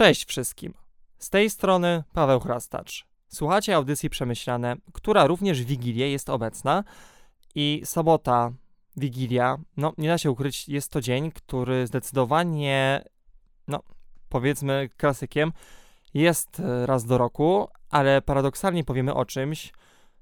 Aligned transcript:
Cześć 0.00 0.24
wszystkim. 0.24 0.74
Z 1.18 1.30
tej 1.30 1.50
strony 1.50 2.04
Paweł 2.12 2.40
Chrastacz. 2.40 3.06
Słuchacie 3.28 3.76
audycji 3.76 4.10
Przemyślane, 4.10 4.76
która 4.92 5.26
również 5.26 5.62
w 5.62 5.66
Wigilię 5.66 6.10
jest 6.10 6.30
obecna 6.30 6.84
i 7.54 7.82
sobota, 7.84 8.52
Wigilia, 8.96 9.58
no 9.76 9.92
nie 9.98 10.08
da 10.08 10.18
się 10.18 10.30
ukryć, 10.30 10.68
jest 10.68 10.92
to 10.92 11.00
dzień, 11.00 11.32
który 11.32 11.86
zdecydowanie, 11.86 13.04
no 13.68 13.82
powiedzmy 14.28 14.88
klasykiem, 14.96 15.52
jest 16.14 16.62
raz 16.84 17.04
do 17.04 17.18
roku, 17.18 17.68
ale 17.90 18.22
paradoksalnie 18.22 18.84
powiemy 18.84 19.14
o 19.14 19.24
czymś, 19.24 19.72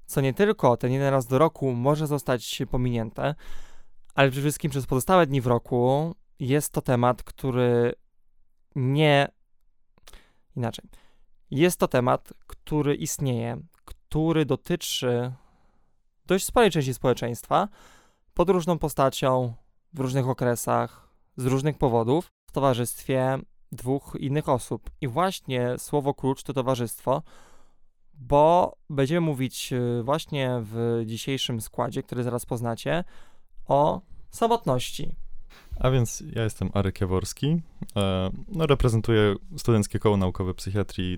co 0.05 0.21
nie 0.21 0.33
tylko 0.33 0.77
ten 0.77 0.91
jeden 0.91 1.09
raz 1.09 1.27
do 1.27 1.37
roku 1.37 1.71
może 1.71 2.07
zostać 2.07 2.61
pominięte, 2.71 3.35
ale 4.15 4.29
przede 4.31 4.43
wszystkim 4.43 4.71
przez 4.71 4.85
pozostałe 4.85 5.27
dni 5.27 5.41
w 5.41 5.47
roku 5.47 6.15
jest 6.39 6.73
to 6.73 6.81
temat, 6.81 7.23
który 7.23 7.93
nie. 8.75 9.38
Inaczej. 10.55 10.85
Jest 11.51 11.79
to 11.79 11.87
temat, 11.87 12.33
który 12.47 12.95
istnieje, 12.95 13.61
który 13.85 14.45
dotyczy 14.45 15.31
dość 16.25 16.45
sporej 16.45 16.71
części 16.71 16.93
społeczeństwa 16.93 17.67
pod 18.33 18.49
różną 18.49 18.77
postacią, 18.77 19.53
w 19.93 19.99
różnych 19.99 20.29
okresach, 20.29 21.09
z 21.37 21.45
różnych 21.45 21.77
powodów, 21.77 22.31
w 22.47 22.51
towarzystwie 22.51 23.39
dwóch 23.71 24.15
innych 24.19 24.49
osób. 24.49 24.89
I 25.01 25.07
właśnie 25.07 25.75
słowo 25.77 26.13
klucz 26.13 26.43
to 26.43 26.53
towarzystwo, 26.53 27.23
bo 28.13 28.75
będziemy 28.89 29.21
mówić 29.21 29.73
y, 29.73 30.03
właśnie 30.03 30.61
w 30.61 31.03
dzisiejszym 31.05 31.61
składzie, 31.61 32.03
który 32.03 32.23
zaraz 32.23 32.45
poznacie, 32.45 33.03
o 33.65 34.01
samotności. 34.31 35.15
A 35.79 35.89
więc 35.89 36.23
ja 36.35 36.43
jestem 36.43 36.69
Arek 36.73 37.01
Jaworski, 37.01 37.61
e, 37.95 38.29
no, 38.47 38.65
reprezentuję 38.65 39.35
Studenckie 39.57 39.99
Koło 39.99 40.17
Naukowe 40.17 40.53
Psychiatrii 40.53 41.17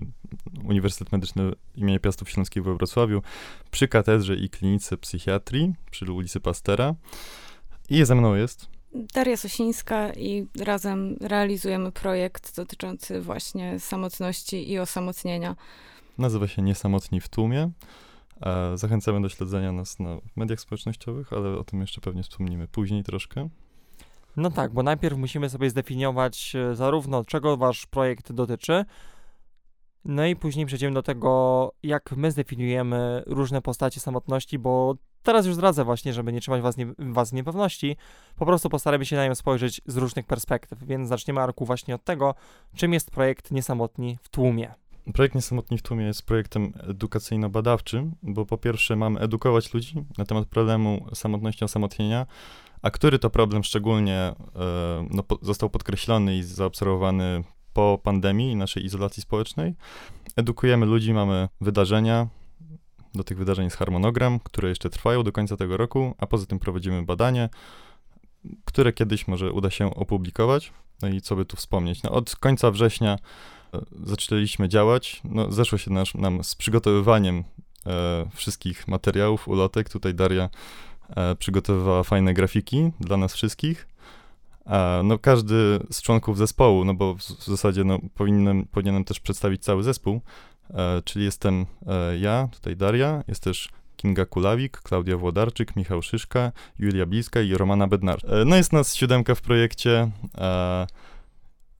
Uniwersytet 0.64 1.12
Medyczny 1.12 1.52
im. 1.76 2.00
Piastów 2.00 2.30
Śląskich 2.30 2.64
we 2.64 2.74
Wrocławiu 2.76 3.22
przy 3.70 3.88
Katedrze 3.88 4.36
i 4.36 4.48
Klinice 4.48 4.96
Psychiatrii 4.96 5.74
przy 5.90 6.12
ulicy 6.12 6.40
Pastera. 6.40 6.94
I 7.90 8.04
ze 8.04 8.14
mną 8.14 8.34
jest 8.34 8.68
Daria 9.14 9.36
Sosińska 9.36 10.12
i 10.12 10.46
razem 10.60 11.16
realizujemy 11.20 11.92
projekt 11.92 12.56
dotyczący 12.56 13.20
właśnie 13.20 13.80
samotności 13.80 14.70
i 14.70 14.78
osamotnienia. 14.78 15.56
Nazywa 16.18 16.48
się 16.48 16.62
Niesamotni 16.62 17.20
w 17.20 17.28
tłumie. 17.28 17.70
E, 18.40 18.78
zachęcamy 18.78 19.22
do 19.22 19.28
śledzenia 19.28 19.72
nas 19.72 19.98
na 19.98 20.18
mediach 20.36 20.60
społecznościowych, 20.60 21.32
ale 21.32 21.58
o 21.58 21.64
tym 21.64 21.80
jeszcze 21.80 22.00
pewnie 22.00 22.22
wspomnimy 22.22 22.68
później 22.68 23.04
troszkę. 23.04 23.48
No 24.36 24.50
tak, 24.50 24.72
bo 24.72 24.82
najpierw 24.82 25.16
musimy 25.16 25.50
sobie 25.50 25.70
zdefiniować 25.70 26.52
e, 26.56 26.74
zarówno 26.74 27.24
czego 27.24 27.56
wasz 27.56 27.86
projekt 27.86 28.32
dotyczy, 28.32 28.84
no 30.04 30.26
i 30.26 30.36
później 30.36 30.66
przejdziemy 30.66 30.94
do 30.94 31.02
tego, 31.02 31.72
jak 31.82 32.12
my 32.12 32.30
zdefiniujemy 32.30 33.22
różne 33.26 33.62
postacie 33.62 34.00
samotności, 34.00 34.58
bo 34.58 34.94
teraz 35.22 35.46
już 35.46 35.54
zdradzę 35.54 35.84
właśnie, 35.84 36.12
żeby 36.12 36.32
nie 36.32 36.40
trzymać 36.40 36.62
was, 36.62 36.76
nie, 36.76 36.86
was 36.98 37.30
w 37.30 37.32
niepewności, 37.32 37.96
po 38.36 38.46
prostu 38.46 38.68
postaramy 38.68 39.06
się 39.06 39.16
na 39.16 39.26
nią 39.26 39.34
spojrzeć 39.34 39.80
z 39.86 39.96
różnych 39.96 40.26
perspektyw, 40.26 40.84
więc 40.84 41.08
zaczniemy, 41.08 41.40
Arku, 41.40 41.64
właśnie 41.64 41.94
od 41.94 42.04
tego, 42.04 42.34
czym 42.74 42.92
jest 42.92 43.10
projekt 43.10 43.50
Niesamotni 43.50 44.18
w 44.22 44.28
tłumie. 44.28 44.74
Projekt 45.14 45.34
Niesamotni 45.34 45.78
w 45.78 45.82
Tłumie 45.82 46.04
jest 46.04 46.26
projektem 46.26 46.72
edukacyjno-badawczym, 46.72 48.10
bo 48.22 48.46
po 48.46 48.58
pierwsze 48.58 48.96
mamy 48.96 49.20
edukować 49.20 49.74
ludzi 49.74 50.04
na 50.18 50.24
temat 50.24 50.48
problemu 50.48 51.06
samotności 51.14 51.64
osamotnienia, 51.64 52.26
a 52.82 52.90
który 52.90 53.18
to 53.18 53.30
problem 53.30 53.64
szczególnie 53.64 54.16
e, 54.16 54.34
no, 55.10 55.22
został 55.42 55.70
podkreślony 55.70 56.36
i 56.36 56.42
zaobserwowany 56.42 57.44
po 57.72 58.00
pandemii 58.02 58.52
i 58.52 58.56
naszej 58.56 58.84
izolacji 58.84 59.22
społecznej. 59.22 59.74
Edukujemy 60.36 60.86
ludzi, 60.86 61.14
mamy 61.14 61.48
wydarzenia, 61.60 62.26
do 63.14 63.24
tych 63.24 63.38
wydarzeń 63.38 63.64
jest 63.64 63.76
harmonogram, 63.76 64.40
które 64.40 64.68
jeszcze 64.68 64.90
trwają 64.90 65.22
do 65.22 65.32
końca 65.32 65.56
tego 65.56 65.76
roku, 65.76 66.14
a 66.18 66.26
poza 66.26 66.46
tym 66.46 66.58
prowadzimy 66.58 67.02
badanie, 67.02 67.48
które 68.64 68.92
kiedyś 68.92 69.28
może 69.28 69.52
uda 69.52 69.70
się 69.70 69.94
opublikować. 69.94 70.72
No 71.02 71.08
i 71.08 71.20
co 71.20 71.36
by 71.36 71.44
tu 71.44 71.56
wspomnieć? 71.56 72.02
No, 72.02 72.10
od 72.10 72.36
końca 72.36 72.70
września 72.70 73.18
e, 73.74 73.80
zaczęliśmy 74.04 74.68
działać. 74.68 75.20
No, 75.24 75.52
zeszło 75.52 75.78
się 75.78 75.90
nasz, 75.90 76.14
nam 76.14 76.44
z 76.44 76.54
przygotowywaniem 76.54 77.44
e, 77.86 78.26
wszystkich 78.34 78.88
materiałów, 78.88 79.48
ulotek. 79.48 79.88
Tutaj 79.88 80.14
Daria 80.14 80.50
przygotowywała 81.38 82.02
fajne 82.02 82.34
grafiki 82.34 82.90
dla 83.00 83.16
nas 83.16 83.34
wszystkich. 83.34 83.88
E, 84.66 85.00
no, 85.04 85.18
każdy 85.18 85.80
z 85.90 86.02
członków 86.02 86.38
zespołu, 86.38 86.84
no 86.84 86.94
bo 86.94 87.14
w, 87.14 87.22
zasadzie 87.44 87.84
no, 87.84 87.98
powinienem, 88.14 88.66
powinienem 88.70 89.04
też 89.04 89.20
przedstawić 89.20 89.62
cały 89.62 89.82
zespół, 89.82 90.20
e, 90.70 91.02
czyli 91.04 91.24
jestem 91.24 91.66
e, 91.86 92.18
ja, 92.18 92.48
tutaj 92.52 92.76
Daria, 92.76 93.24
jest 93.28 93.42
też 93.42 93.68
Kinga 93.96 94.26
Kulawik, 94.26 94.78
Klaudia 94.78 95.16
Włodarczyk, 95.16 95.76
Michał 95.76 96.02
Szyszka, 96.02 96.52
Julia 96.78 97.06
Bliska 97.06 97.40
i 97.40 97.54
Romana 97.54 97.86
Bednar. 97.86 98.18
E, 98.26 98.44
no 98.44 98.56
jest 98.56 98.72
nas 98.72 98.94
siódemka 98.94 99.34
w 99.34 99.40
projekcie. 99.40 100.10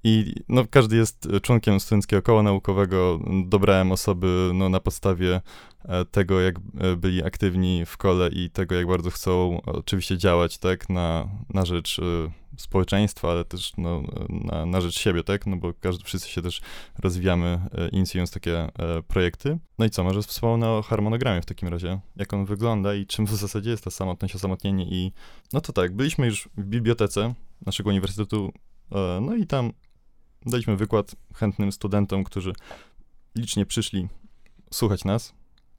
E, 0.05 0.09
i 0.09 0.35
no, 0.49 0.65
każdy 0.71 0.97
jest 0.97 1.29
członkiem 1.43 1.81
Studenckiego 1.81 2.23
Koła 2.23 2.43
Naukowego. 2.43 3.21
Dobrałem 3.45 3.93
osoby 3.93 4.51
no, 4.55 4.69
na 4.69 4.81
podstawie 4.81 5.41
e, 5.85 6.05
tego, 6.05 6.41
jak 6.41 6.57
e, 6.81 6.97
byli 6.97 7.25
aktywni 7.25 7.87
w 7.87 7.97
kole 7.97 8.29
i 8.29 8.51
tego, 8.51 8.75
jak 8.75 8.87
bardzo 8.87 9.11
chcą 9.11 9.61
oczywiście 9.67 10.19
działać 10.19 10.59
tak, 10.59 10.89
na, 10.89 11.29
na 11.55 11.65
rzecz 11.65 11.99
e, 11.99 12.31
społeczeństwa, 12.57 13.31
ale 13.31 13.45
też 13.45 13.73
no, 13.79 14.03
na, 14.29 14.67
na 14.67 14.81
rzecz 14.81 14.99
siebie, 14.99 15.25
tak? 15.25 15.47
No 15.47 15.57
bo 15.57 15.73
każdy, 15.81 16.05
wszyscy 16.05 16.29
się 16.29 16.43
też 16.43 16.61
rozwijamy, 16.99 17.61
inicjując 17.93 18.31
takie 18.31 18.69
projekty. 19.09 19.59
No 19.79 19.85
i 19.85 19.91
co, 19.91 20.05
może 20.05 20.23
wspomnę 20.23 20.69
o 20.71 20.83
harmonogramie 20.83 21.43
w 21.43 21.47
takim 21.47 21.69
razie, 21.69 22.01
jak 22.17 22.33
on 22.33 22.45
wygląda 22.45 22.95
i 22.95 23.07
czym 23.07 23.27
w 23.27 23.31
zasadzie 23.31 23.71
jest 23.71 23.85
ta 23.85 23.91
samotność, 23.91 24.35
osamotnienie 24.35 24.85
i 24.85 25.13
no 25.53 25.61
to 25.61 25.73
tak, 25.73 25.97
byliśmy 25.97 26.27
już 26.27 26.49
w 26.57 26.65
bibliotece 26.65 27.35
naszego 27.67 27.91
uniwersytetu, 27.91 28.53
no 29.21 29.35
i 29.35 29.47
tam 29.47 29.73
Daliśmy 30.47 30.77
wykład 30.77 31.17
chętnym 31.35 31.73
studentom, 31.73 32.25
którzy 32.25 32.53
licznie 33.35 33.67
przyszli 33.67 34.09
słuchać 34.71 35.05
nas 35.05 35.35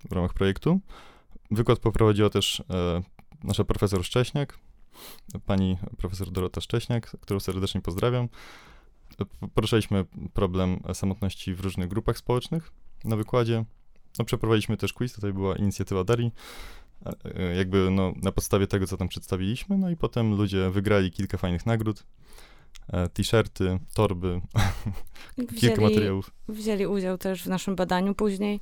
w 0.10 0.12
ramach 0.12 0.34
projektu. 0.34 0.80
Wykład 1.52 1.80
poprowadziła 1.80 2.30
też 2.30 2.64
e, 2.70 3.02
nasza 3.44 3.64
profesor 3.64 4.04
Szcześniak, 4.04 4.60
pani 5.46 5.78
profesor 5.98 6.32
Dorota 6.32 6.62
Szcześniak, 6.62 7.18
którą 7.22 7.40
serdecznie 7.40 7.82
pozdrawiam. 7.82 8.30
Poruszaliśmy 9.54 10.06
problem 10.34 10.80
samotności 10.94 11.56
w 11.56 11.60
różnych 11.60 11.88
grupach 11.88 12.18
społecznych 12.18 12.72
na 13.04 13.16
wykładzie. 13.16 13.66
No, 14.20 14.26
przeprowadziliśmy 14.26 14.78
też 14.78 14.94
quiz, 14.94 15.14
tutaj 15.14 15.34
była 15.34 15.56
inicjatywa 15.56 16.04
Darii, 16.04 16.32
e, 17.26 17.56
jakby 17.56 17.92
no, 17.92 18.14
na 18.22 18.32
podstawie 18.32 18.68
tego, 18.68 18.88
co 18.88 18.98
tam 18.98 19.08
przedstawiliśmy, 19.08 19.78
no 19.78 19.90
i 19.90 19.98
potem 19.98 20.36
ludzie 20.36 20.70
wygrali 20.70 21.12
kilka 21.12 21.38
fajnych 21.38 21.66
nagród. 21.66 22.04
E, 22.94 23.10
t-shirty, 23.10 23.80
torby, 23.94 24.42
wzięli, 25.38 25.60
kilka 25.60 25.82
materiałów. 25.82 26.32
Wzięli 26.48 26.88
udział 26.88 27.18
też 27.18 27.44
w 27.44 27.48
naszym 27.48 27.76
badaniu 27.76 28.16
później, 28.16 28.60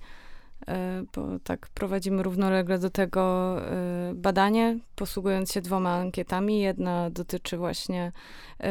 e, 0.67 1.03
bo 1.15 1.27
tak 1.43 1.69
prowadzimy 1.73 2.23
równolegle 2.23 2.79
do 2.79 2.89
tego 2.89 3.55
e, 3.61 4.11
badanie, 4.15 4.79
posługując 4.95 5.51
się 5.51 5.61
dwoma 5.61 5.95
ankietami. 5.95 6.59
Jedna 6.59 7.09
dotyczy 7.09 7.57
właśnie 7.57 8.11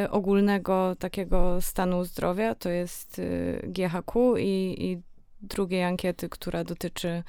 ogólnego 0.09 0.95
takiego 0.99 1.61
stanu 1.61 2.05
zdrowia, 2.05 2.55
to 2.55 2.69
jest 2.69 3.21
GHQ 3.63 4.37
i, 4.37 4.75
i 4.79 5.01
drugiej 5.41 5.83
ankiety, 5.83 6.29
która 6.29 6.63
dotyczy 6.63 7.23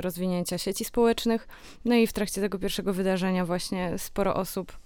rozwinięcia 0.00 0.58
sieci 0.58 0.84
społecznych. 0.84 1.48
No 1.84 1.94
i 1.94 2.06
w 2.06 2.12
trakcie 2.12 2.40
tego 2.40 2.58
pierwszego 2.58 2.92
wydarzenia 2.92 3.46
właśnie 3.46 3.98
sporo 3.98 4.34
osób 4.34 4.78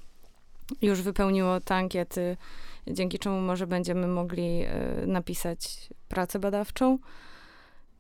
już 0.83 1.03
wypełniło 1.03 1.61
te 1.61 1.75
ankiety, 1.75 2.37
dzięki 2.87 3.19
czemu 3.19 3.41
może 3.41 3.67
będziemy 3.67 4.07
mogli 4.07 4.63
e, 4.63 5.07
napisać 5.07 5.89
pracę 6.09 6.39
badawczą. 6.39 6.99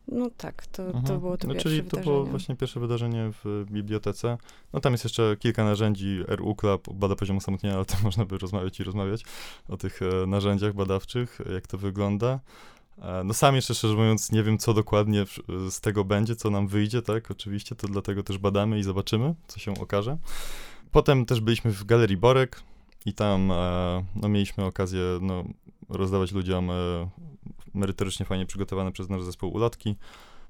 No 0.08 0.31
tak, 0.37 0.67
to, 0.67 0.93
to 0.93 0.99
mhm. 0.99 1.20
było 1.20 1.37
to 1.37 1.49
no, 1.49 1.55
Czyli 1.55 1.82
wydarzenie. 1.82 2.05
to 2.05 2.11
było 2.11 2.25
właśnie 2.25 2.56
pierwsze 2.56 2.81
wydarzenie 2.81 3.31
w 3.44 3.64
bibliotece. 3.70 4.38
No 4.72 4.81
tam 4.81 4.93
jest 4.93 5.05
jeszcze 5.05 5.37
kilka 5.38 5.64
narzędzi, 5.64 6.20
RU 6.28 6.55
Club 6.55 6.94
bada 6.94 7.17
poziom 7.17 7.37
osamotnienia, 7.37 7.76
ale 7.76 7.84
to 7.84 7.96
można 8.05 8.25
by 8.25 8.38
rozmawiać 8.38 8.81
i 8.81 8.84
rozmawiać 8.84 9.25
o 9.69 9.76
tych 9.76 10.00
e, 10.02 10.26
narzędziach 10.26 10.75
badawczych, 10.75 11.38
jak 11.55 11.67
to 11.67 11.78
wygląda. 11.78 12.40
E, 13.02 13.25
no 13.25 13.34
sam 13.34 13.55
jeszcze 13.55 13.75
szczerze 13.75 13.94
mówiąc 13.94 14.32
nie 14.32 14.43
wiem, 14.43 14.58
co 14.58 14.75
dokładnie 14.75 15.25
z 15.70 15.81
tego 15.81 16.05
będzie, 16.05 16.37
co 16.37 16.50
nam 16.50 16.69
wyjdzie, 16.69 17.02
tak, 17.02 17.31
oczywiście, 17.31 17.75
to 17.75 17.87
dlatego 17.87 18.22
też 18.22 18.38
badamy 18.38 18.78
i 18.78 18.82
zobaczymy, 18.82 19.34
co 19.49 19.61
się 19.61 19.75
okaże. 19.81 20.19
Potem 20.92 21.26
też 21.26 21.40
byliśmy 21.40 21.70
w 21.70 21.84
Galerii 21.84 22.16
Borek 22.16 22.62
i 23.06 23.12
tam 23.12 23.52
e, 23.52 24.04
no, 24.16 24.28
mieliśmy 24.28 24.64
okazję 24.64 25.02
no, 25.20 25.44
rozdawać 25.88 26.32
ludziom 26.32 26.70
e, 26.70 26.75
merytorycznie 27.75 28.26
fajnie 28.26 28.46
przygotowane 28.46 28.92
przez 28.92 29.08
nasz 29.08 29.22
zespół 29.22 29.52
ulotki. 29.52 29.96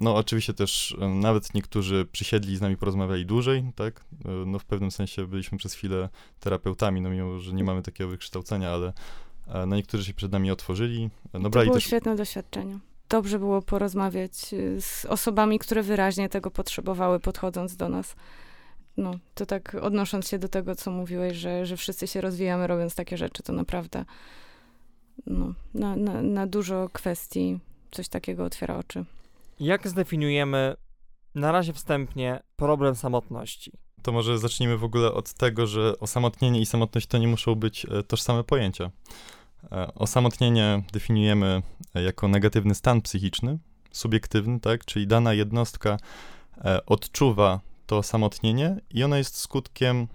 No 0.00 0.16
oczywiście 0.16 0.54
też 0.54 0.96
e, 1.00 1.08
nawet 1.08 1.54
niektórzy 1.54 2.06
przysiedli 2.12 2.56
z 2.56 2.60
nami 2.60 2.76
porozmawiali 2.76 3.26
dłużej, 3.26 3.64
tak? 3.74 4.04
No 4.46 4.58
w 4.58 4.64
pewnym 4.64 4.90
sensie 4.90 5.26
byliśmy 5.26 5.58
przez 5.58 5.74
chwilę 5.74 6.08
terapeutami, 6.40 7.00
no 7.00 7.10
mimo, 7.10 7.38
że 7.38 7.52
nie 7.52 7.64
mamy 7.64 7.82
takiego 7.82 8.10
wykształcenia, 8.10 8.70
ale 8.70 8.92
no 9.66 9.76
niektórzy 9.76 10.04
się 10.04 10.14
przed 10.14 10.32
nami 10.32 10.50
otworzyli. 10.50 11.10
No, 11.32 11.50
to 11.50 11.62
było 11.62 11.74
też... 11.74 11.84
świetne 11.84 12.16
doświadczenie. 12.16 12.78
Dobrze 13.08 13.38
było 13.38 13.62
porozmawiać 13.62 14.34
z 14.80 15.04
osobami, 15.08 15.58
które 15.58 15.82
wyraźnie 15.82 16.28
tego 16.28 16.50
potrzebowały, 16.50 17.20
podchodząc 17.20 17.76
do 17.76 17.88
nas. 17.88 18.16
No, 19.00 19.14
to 19.34 19.46
tak 19.46 19.76
odnosząc 19.80 20.28
się 20.28 20.38
do 20.38 20.48
tego, 20.48 20.74
co 20.74 20.90
mówiłeś, 20.90 21.36
że, 21.36 21.66
że 21.66 21.76
wszyscy 21.76 22.06
się 22.06 22.20
rozwijamy 22.20 22.66
robiąc 22.66 22.94
takie 22.94 23.16
rzeczy, 23.16 23.42
to 23.42 23.52
naprawdę 23.52 24.04
no, 25.26 25.54
na, 25.74 25.96
na, 25.96 26.22
na 26.22 26.46
dużo 26.46 26.88
kwestii 26.92 27.58
coś 27.90 28.08
takiego 28.08 28.44
otwiera 28.44 28.76
oczy. 28.76 29.04
Jak 29.60 29.88
zdefiniujemy 29.88 30.76
na 31.34 31.52
razie 31.52 31.72
wstępnie 31.72 32.40
problem 32.56 32.94
samotności? 32.94 33.72
To 34.02 34.12
może 34.12 34.38
zacznijmy 34.38 34.78
w 34.78 34.84
ogóle 34.84 35.12
od 35.12 35.32
tego, 35.32 35.66
że 35.66 35.98
osamotnienie 35.98 36.60
i 36.60 36.66
samotność 36.66 37.06
to 37.06 37.18
nie 37.18 37.28
muszą 37.28 37.54
być 37.54 37.84
e, 37.84 38.02
tożsame 38.02 38.44
pojęcia. 38.44 38.90
E, 39.72 39.94
osamotnienie 39.94 40.82
definiujemy 40.92 41.62
jako 41.94 42.28
negatywny 42.28 42.74
stan 42.74 43.00
psychiczny, 43.00 43.58
subiektywny, 43.90 44.60
tak? 44.60 44.84
Czyli 44.84 45.06
dana 45.06 45.34
jednostka 45.34 45.96
e, 46.64 46.86
odczuwa 46.86 47.60
to 47.90 47.98
osamotnienie 47.98 48.76
i 48.90 49.04
ono 49.04 49.16
jest 49.16 49.36
skutkiem 49.36 50.08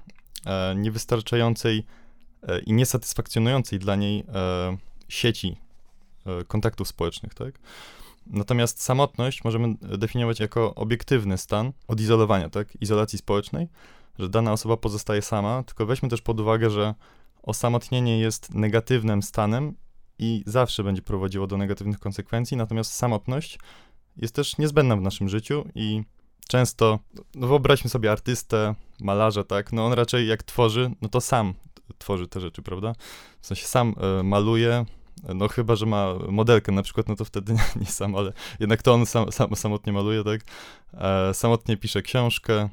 niewystarczającej 0.75 1.86
i 2.66 2.74
niesatysfakcjonującej 2.74 3.80
dla 3.80 3.95
niej 3.95 4.24
sieci 5.07 5.57
kontaktów 6.48 6.88
społecznych, 6.88 7.33
tak? 7.33 7.60
Natomiast 8.27 8.81
samotność 8.81 9.44
możemy 9.44 9.75
definiować 9.81 10.39
jako 10.39 10.75
obiektywny 10.75 11.38
stan 11.38 11.74
odizolowania, 11.88 12.50
tak? 12.50 12.81
Izolacji 12.81 13.19
społecznej, 13.19 13.68
że 14.19 14.30
dana 14.30 14.51
osoba 14.51 14.78
pozostaje 14.78 15.21
sama, 15.21 15.63
tylko 15.63 15.86
weźmy 15.86 16.10
też 16.10 16.21
pod 16.21 16.39
uwagę, 16.39 16.69
że 16.69 16.95
osamotnienie 17.44 18.19
jest 18.19 18.54
negatywnym 18.54 19.24
stanem 19.24 19.75
i 20.19 20.44
zawsze 20.45 20.83
będzie 20.83 21.01
prowadziło 21.01 21.48
do 21.48 21.57
negatywnych 21.57 22.00
konsekwencji, 22.00 22.57
natomiast 22.57 22.94
samotność 22.94 23.60
jest 24.18 24.36
też 24.36 24.57
niezbędna 24.57 24.95
w 24.95 25.01
naszym 25.01 25.30
życiu 25.30 25.66
i 25.75 26.04
często, 26.47 27.00
no 27.36 27.47
wyobraźmy 27.47 27.89
sobie 27.89 28.12
artystę, 28.12 28.75
malarza, 29.01 29.44
tak, 29.44 29.74
no 29.74 29.86
on 29.86 29.94
raczej 29.94 30.27
jak 30.27 30.44
tworzy, 30.44 30.92
no 31.01 31.09
to 31.09 31.21
sam 31.21 31.53
tworzy 31.97 32.27
te 32.27 32.39
rzeczy, 32.39 32.62
prawda? 32.62 32.94
W 33.42 33.47
sensie 33.47 33.65
sam 33.65 33.95
y, 34.19 34.24
maluje, 34.24 34.86
no 35.24 35.47
chyba, 35.47 35.75
że 35.75 35.86
ma 35.86 36.13
modelkę 36.30 36.71
na 36.71 36.83
przykład, 36.83 37.07
no 37.07 37.15
to 37.15 37.25
wtedy 37.25 37.53
nie, 37.53 37.63
nie 37.81 37.86
sam, 37.86 38.15
ale 38.15 38.33
jednak 38.59 38.81
to 38.81 38.94
on 38.94 39.06
sam, 39.06 39.31
sam 39.31 39.56
samotnie 39.56 39.94
maluje, 39.94 40.24
tak? 40.24 40.42
E, 40.94 41.33
samotnie 41.33 41.77
pisze 41.77 42.01
książkę, 42.01 42.69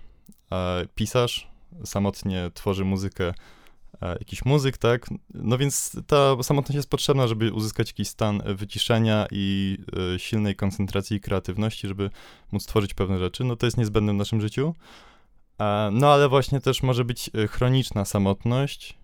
e, 0.53 0.87
pisarz, 0.95 1.49
samotnie 1.85 2.51
tworzy 2.55 2.85
muzykę, 2.85 3.29
e, 3.29 3.35
jakiś 4.09 4.45
muzyk, 4.45 4.79
tak? 4.79 5.07
No 5.35 5.59
więc 5.59 5.97
ta 6.07 6.43
samotność 6.43 6.77
jest 6.77 6.91
potrzebna, 6.91 7.27
żeby 7.27 7.53
uzyskać 7.53 7.89
jakiś 7.89 8.09
stan 8.09 8.43
wyciszenia 8.47 9.27
i 9.31 9.79
e, 10.15 10.19
silnej 10.19 10.57
koncentracji 10.57 11.17
i 11.17 11.21
kreatywności, 11.21 11.89
żeby 11.89 12.11
móc 12.53 12.67
tworzyć 12.67 12.95
pewne 12.95 13.19
rzeczy. 13.19 13.45
No 13.45 13.57
to 13.57 13.67
jest 13.67 13.79
niezbędne 13.79 14.13
w 14.13 14.17
naszym 14.17 14.41
życiu. 14.41 14.75
E, 15.61 15.91
no 15.93 16.13
ale 16.13 16.29
właśnie 16.29 16.61
też 16.61 16.83
może 16.83 17.05
być 17.05 17.31
e, 17.35 17.49
chroniczna 17.49 18.05
samotność, 18.05 19.03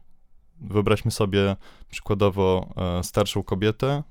Wyobraźmy 0.61 1.11
sobie 1.11 1.57
przykładowo 1.91 2.75
e, 2.77 3.05
starszą 3.05 3.43
kobietę, 3.43 4.03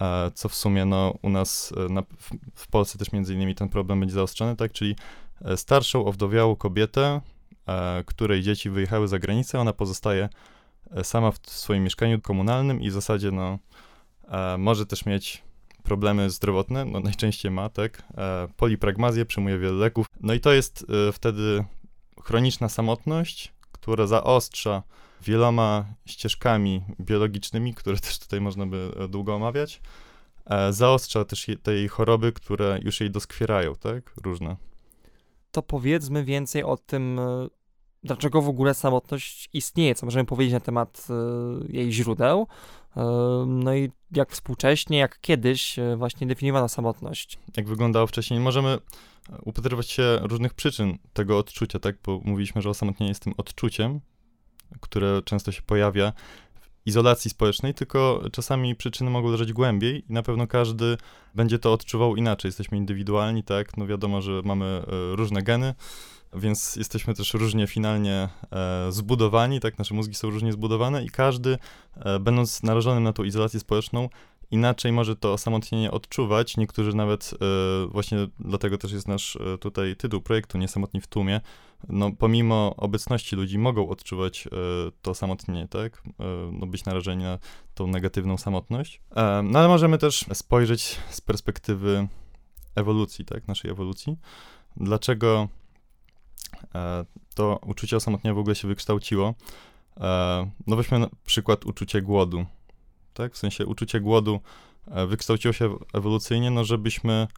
e, 0.00 0.30
co 0.34 0.48
w 0.48 0.54
sumie 0.54 0.84
no, 0.84 1.14
u 1.22 1.30
nas 1.30 1.72
e, 1.76 1.92
na, 1.92 2.02
w, 2.54 2.68
Polsce 2.68 2.98
też 2.98 3.12
między 3.12 3.34
innymi 3.34 3.54
ten 3.54 3.68
problem 3.68 4.00
będzie 4.00 4.14
zaostrzony, 4.14 4.56
tak, 4.56 4.72
czyli 4.72 4.96
starszą, 5.56 6.04
owdowiałą 6.04 6.56
kobietę, 6.56 7.20
której 8.06 8.42
dzieci 8.42 8.70
wyjechały 8.70 9.08
za 9.08 9.18
granicę, 9.18 9.60
ona 9.60 9.72
pozostaje 9.72 10.28
sama 11.02 11.30
w 11.30 11.38
swoim 11.44 11.84
mieszkaniu 11.84 12.20
komunalnym 12.20 12.80
i 12.80 12.90
w 12.90 12.92
zasadzie 12.92 13.30
no, 13.30 13.58
może 14.58 14.86
też 14.86 15.06
mieć 15.06 15.42
problemy 15.82 16.30
zdrowotne, 16.30 16.84
no 16.84 17.00
najczęściej 17.10 17.50
ma, 17.50 17.68
tak, 17.68 18.02
polipragmazję, 18.56 19.24
przyjmuje 19.26 19.58
wiele 19.58 19.72
leków, 19.72 20.06
no 20.20 20.34
i 20.34 20.40
to 20.40 20.52
jest 20.52 20.86
wtedy 21.12 21.64
chroniczna 22.22 22.68
samotność, 22.68 23.52
która 23.72 24.06
zaostrza 24.06 24.82
wieloma 25.22 25.84
ścieżkami 26.06 26.82
biologicznymi, 27.00 27.74
które 27.74 27.96
też 27.96 28.18
tutaj 28.18 28.40
można 28.40 28.66
by 28.66 28.92
e, 28.96 29.08
długo 29.08 29.34
omawiać, 29.34 29.80
e, 30.46 30.72
zaostrza 30.72 31.24
też 31.24 31.46
tej 31.62 31.88
choroby, 31.88 32.32
które 32.32 32.78
już 32.82 33.00
jej 33.00 33.10
doskwierają, 33.10 33.74
tak? 33.74 34.12
Różne. 34.24 34.56
To 35.52 35.62
powiedzmy 35.62 36.24
więcej 36.24 36.64
o 36.64 36.76
tym, 36.76 37.18
e, 37.18 37.48
dlaczego 38.02 38.42
w 38.42 38.48
ogóle 38.48 38.74
samotność 38.74 39.48
istnieje, 39.52 39.94
co 39.94 40.06
możemy 40.06 40.24
powiedzieć 40.24 40.52
na 40.52 40.60
temat 40.60 41.06
jej 41.68 41.92
źródeł, 41.92 42.46
no 43.46 43.74
i 43.74 43.90
jak 44.12 44.32
współcześnie, 44.32 44.98
jak 44.98 45.20
kiedyś 45.20 45.76
właśnie 45.96 46.26
definiowano 46.26 46.68
samotność. 46.68 47.38
Jak 47.56 47.68
wyglądało 47.68 48.06
wcześniej? 48.06 48.40
Możemy 48.40 48.78
upatrywać 49.42 49.90
się 49.90 50.18
różnych 50.22 50.54
przyczyn 50.54 50.98
tego 51.12 51.38
odczucia, 51.38 51.78
tak? 51.78 51.96
Bo 52.04 52.20
mówiliśmy, 52.24 52.62
że 52.62 52.70
osamotnienie 52.70 53.08
jest 53.08 53.22
tym 53.22 53.34
odczuciem, 53.36 54.00
które 54.80 55.22
często 55.24 55.52
się 55.52 55.62
pojawia 55.62 56.12
izolacji 56.86 57.30
społecznej, 57.30 57.74
tylko 57.74 58.22
czasami 58.32 58.76
przyczyny 58.76 59.10
mogą 59.10 59.30
leżeć 59.30 59.52
głębiej 59.52 60.04
i 60.10 60.12
na 60.12 60.22
pewno 60.22 60.46
każdy 60.46 60.96
będzie 61.34 61.58
to 61.58 61.72
odczuwał 61.72 62.16
inaczej. 62.16 62.48
Jesteśmy 62.48 62.78
indywidualni, 62.78 63.42
tak? 63.42 63.76
No 63.76 63.86
wiadomo, 63.86 64.22
że 64.22 64.42
mamy 64.44 64.66
e, 64.66 65.16
różne 65.16 65.42
geny, 65.42 65.74
więc 66.34 66.76
jesteśmy 66.76 67.14
też 67.14 67.34
różnie 67.34 67.66
finalnie 67.66 68.28
e, 68.52 68.92
zbudowani, 68.92 69.60
tak? 69.60 69.78
Nasze 69.78 69.94
mózgi 69.94 70.14
są 70.14 70.30
różnie 70.30 70.52
zbudowane 70.52 71.04
i 71.04 71.10
każdy, 71.10 71.58
e, 71.96 72.18
będąc 72.18 72.62
narażonym 72.62 73.02
na 73.02 73.12
tą 73.12 73.24
izolację 73.24 73.60
społeczną, 73.60 74.08
inaczej 74.50 74.92
może 74.92 75.16
to 75.16 75.32
osamotnienie 75.32 75.90
odczuwać. 75.90 76.56
Niektórzy 76.56 76.96
nawet, 76.96 77.34
e, 77.34 77.86
właśnie 77.86 78.18
dlatego 78.40 78.78
też 78.78 78.92
jest 78.92 79.08
nasz 79.08 79.38
tutaj 79.60 79.96
tytuł 79.96 80.20
projektu 80.20 80.58
Niesamotni 80.58 81.00
w 81.00 81.06
tłumie, 81.06 81.40
no 81.88 82.10
pomimo 82.18 82.74
obecności 82.76 83.36
ludzi 83.36 83.58
mogą 83.58 83.88
odczuwać 83.88 84.46
e, 84.46 84.50
to 85.02 85.14
samotnienie, 85.14 85.68
tak? 85.68 86.02
no 86.52 86.66
być 86.66 86.84
narażeni 86.84 87.22
na 87.22 87.38
tą 87.74 87.86
negatywną 87.86 88.38
samotność. 88.38 89.00
no 89.44 89.58
ale 89.58 89.68
możemy 89.68 89.98
też 89.98 90.24
spojrzeć 90.32 91.00
z 91.10 91.20
perspektywy 91.20 92.08
ewolucji, 92.74 93.24
tak? 93.24 93.48
Naszej 93.48 93.70
ewolucji. 93.70 94.16
Dlaczego 94.76 95.48
to 97.34 97.60
uczucie 97.66 97.96
osamotnienia 97.96 98.34
w 98.34 98.38
ogóle 98.38 98.54
się 98.54 98.68
wykształciło? 98.68 99.34
no 100.66 100.76
weźmy 100.76 100.98
na 100.98 101.08
przykład 101.24 101.66
uczucie 101.66 102.02
głodu 102.02 102.46
tak? 103.14 103.34
W 103.34 103.38
sensie 103.38 103.66
uczucie 103.66 104.00
głodu 104.00 104.40
e, 104.86 105.06
wykształciło 105.06 105.52
się 105.52 105.76
ewolucyjnie, 105.92 106.50
no 106.50 106.64
żebyśmy 106.64 107.12
e, 107.12 107.28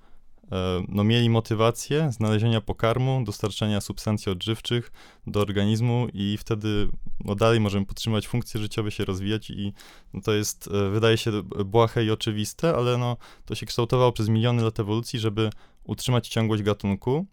no, 0.89 1.05
mieli 1.05 1.31
motywację 1.31 2.13
znalezienia 2.13 2.61
pokarmu, 2.61 3.25
dostarczenia 3.25 3.81
substancji 3.81 4.33
odżywczych 4.33 4.93
do 5.27 5.41
organizmu 5.41 6.07
i 6.13 6.37
wtedy 6.37 6.89
no, 7.25 7.35
dalej 7.35 7.61
możemy 7.61 7.87
podtrzymywać 7.87 8.27
funkcje 8.27 8.61
życiowe, 8.61 8.91
się 8.91 9.05
rozwijać 9.05 9.51
i 9.51 9.73
no, 10.15 10.21
to 10.21 10.33
jest, 10.33 10.69
e, 10.73 10.91
wydaje 10.91 11.17
się 11.17 11.43
błahe 11.43 12.05
i 12.05 12.11
oczywiste, 12.11 12.75
ale 12.77 12.99
no, 12.99 13.17
to 13.45 13.55
się 13.55 13.67
kształtowało 13.67 14.13
przez 14.13 14.29
miliony 14.29 14.63
lat 14.63 14.81
ewolucji, 14.81 15.19
żeby 15.19 15.51
utrzymać 15.85 16.29
ciągłość 16.29 16.63
gatunku. 16.63 17.27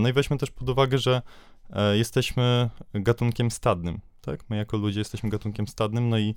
No 0.00 0.08
i 0.08 0.12
weźmy 0.12 0.38
też 0.38 0.50
pod 0.50 0.68
uwagę, 0.68 0.98
że 0.98 1.22
jesteśmy 1.92 2.70
gatunkiem 2.94 3.50
stadnym, 3.50 4.00
tak? 4.20 4.40
My 4.48 4.56
jako 4.56 4.76
ludzie 4.76 5.00
jesteśmy 5.00 5.30
gatunkiem 5.30 5.68
stadnym, 5.68 6.08
no 6.08 6.18
i 6.18 6.34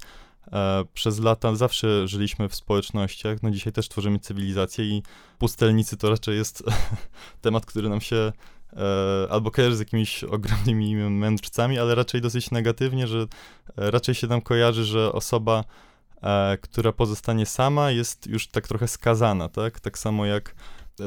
E, 0.51 0.85
przez 0.93 1.19
lata 1.19 1.55
zawsze 1.55 2.07
żyliśmy 2.07 2.49
w 2.49 2.55
społecznościach, 2.55 3.43
no 3.43 3.51
dzisiaj 3.51 3.73
też 3.73 3.89
tworzymy 3.89 4.19
cywilizację 4.19 4.85
i 4.85 5.03
pustelnicy 5.39 5.97
to 5.97 6.09
raczej 6.09 6.35
jest 6.37 6.63
temat, 7.41 7.65
który 7.65 7.89
nam 7.89 8.01
się 8.01 8.31
e, 8.73 9.31
albo 9.31 9.51
kojarzy 9.51 9.75
z 9.75 9.79
jakimiś 9.79 10.23
ogromnymi 10.23 10.95
mędrcami, 10.95 11.79
ale 11.79 11.95
raczej 11.95 12.21
dosyć 12.21 12.51
negatywnie, 12.51 13.07
że 13.07 13.19
e, 13.19 13.25
raczej 13.91 14.15
się 14.15 14.27
nam 14.27 14.41
kojarzy, 14.41 14.85
że 14.85 15.13
osoba, 15.13 15.63
która 16.61 16.91
pozostanie 16.91 17.45
sama 17.45 17.91
jest 17.91 18.27
już 18.27 18.47
tak 18.47 18.67
trochę 18.67 18.87
skazana, 18.87 19.49
tak? 19.49 19.79
Tak 19.79 19.97
samo 19.97 20.25
jak, 20.25 20.55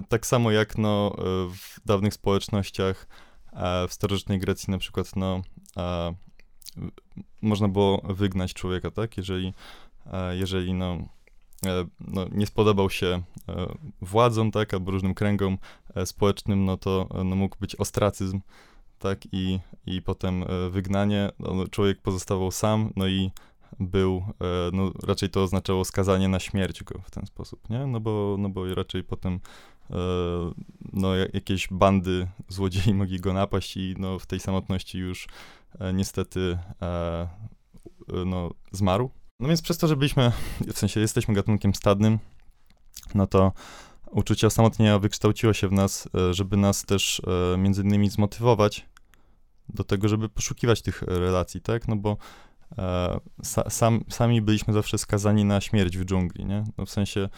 tak 0.09 0.27
samo 0.27 0.51
jak 0.51 0.79
no, 0.79 1.17
w 1.49 1.87
dawnych 1.87 2.15
społecznościach, 2.15 3.07
w 3.89 3.93
starożytnej 3.93 4.39
Grecji 4.39 4.71
na 4.71 4.79
przykład, 4.79 5.17
no, 5.17 5.43
można 7.43 7.69
było 7.69 8.03
wygnać 8.05 8.55
człowieka, 8.55 8.91
tak? 8.91 9.17
Jeżeli, 9.17 9.53
e, 10.13 10.37
jeżeli 10.37 10.75
no, 10.75 10.99
e, 11.67 11.87
no, 12.01 12.27
nie 12.33 12.47
spodobał 12.47 12.91
się 12.91 13.23
e, 13.49 13.67
władzom, 14.01 14.51
tak, 14.51 14.75
albo 14.75 14.91
różnym 14.91 15.15
kręgom 15.15 15.59
społecznym, 16.05 16.65
no 16.65 16.77
to 16.77 17.09
no, 17.25 17.37
mógł 17.37 17.57
być 17.61 17.77
ostracyzm, 17.77 18.41
tak, 18.99 19.21
i, 19.33 19.61
i 19.87 20.03
potem 20.03 20.45
wygnanie, 20.71 21.31
no, 21.39 21.69
człowiek 21.69 22.03
pozostawał 22.03 22.51
sam, 22.51 22.93
no 22.97 23.09
i 23.09 23.31
był, 23.81 24.25
no 24.73 24.93
raczej 25.03 25.31
to 25.31 25.43
oznaczało 25.43 25.85
skazanie 25.85 26.29
na 26.29 26.41
śmierć 26.41 26.83
go 26.83 27.01
w 27.03 27.11
ten 27.11 27.27
sposób, 27.27 27.71
nie? 27.71 27.87
No 27.87 28.01
bo, 28.01 28.37
no 28.39 28.49
bo 28.49 28.75
raczej 28.75 29.05
potem 29.05 29.41
no 30.93 31.17
jakieś 31.17 31.69
bandy 31.71 32.27
złodziei 32.49 32.95
mogli 32.95 33.21
go 33.21 33.33
napaść 33.33 33.77
i 33.77 33.95
no 33.99 34.19
w 34.19 34.27
tej 34.27 34.41
samotności 34.41 34.99
już 34.99 35.29
E, 35.81 35.93
niestety 35.93 36.59
e, 36.83 37.29
no, 38.27 38.51
zmarł. 38.73 39.11
No 39.41 39.49
więc 39.49 39.63
przez 39.63 39.79
to, 39.79 39.89
że 39.89 39.97
byliśmy, 39.97 40.33
w 40.75 40.79
sensie 40.79 41.01
jesteśmy 41.01 41.35
gatunkiem 41.35 41.75
stadnym, 41.75 42.19
no 43.15 43.27
to 43.27 43.53
uczucie 44.11 44.47
osamotnienia 44.47 44.99
wykształciło 44.99 45.53
się 45.53 45.69
w 45.69 45.73
nas, 45.73 46.09
e, 46.15 46.35
żeby 46.35 46.57
nas 46.57 46.85
też 46.85 47.23
e, 47.55 47.57
między 47.57 47.83
innymi 47.83 48.11
zmotywować 48.11 48.87
do 49.69 49.85
tego, 49.85 50.09
żeby 50.09 50.29
poszukiwać 50.29 50.83
tych 50.83 51.03
relacji, 51.03 51.61
tak? 51.61 51.89
No 51.89 51.97
bo 51.97 52.11
e, 52.11 52.17
sam, 53.69 54.05
sami 54.09 54.43
byliśmy 54.43 54.75
zawsze 54.75 54.99
skazani 54.99 55.45
na 55.45 55.61
śmierć 55.61 55.99
w 55.99 56.05
dżungli, 56.05 56.45
nie? 56.45 56.65
No 56.79 56.87
w 56.87 56.91
sensie 56.91 57.29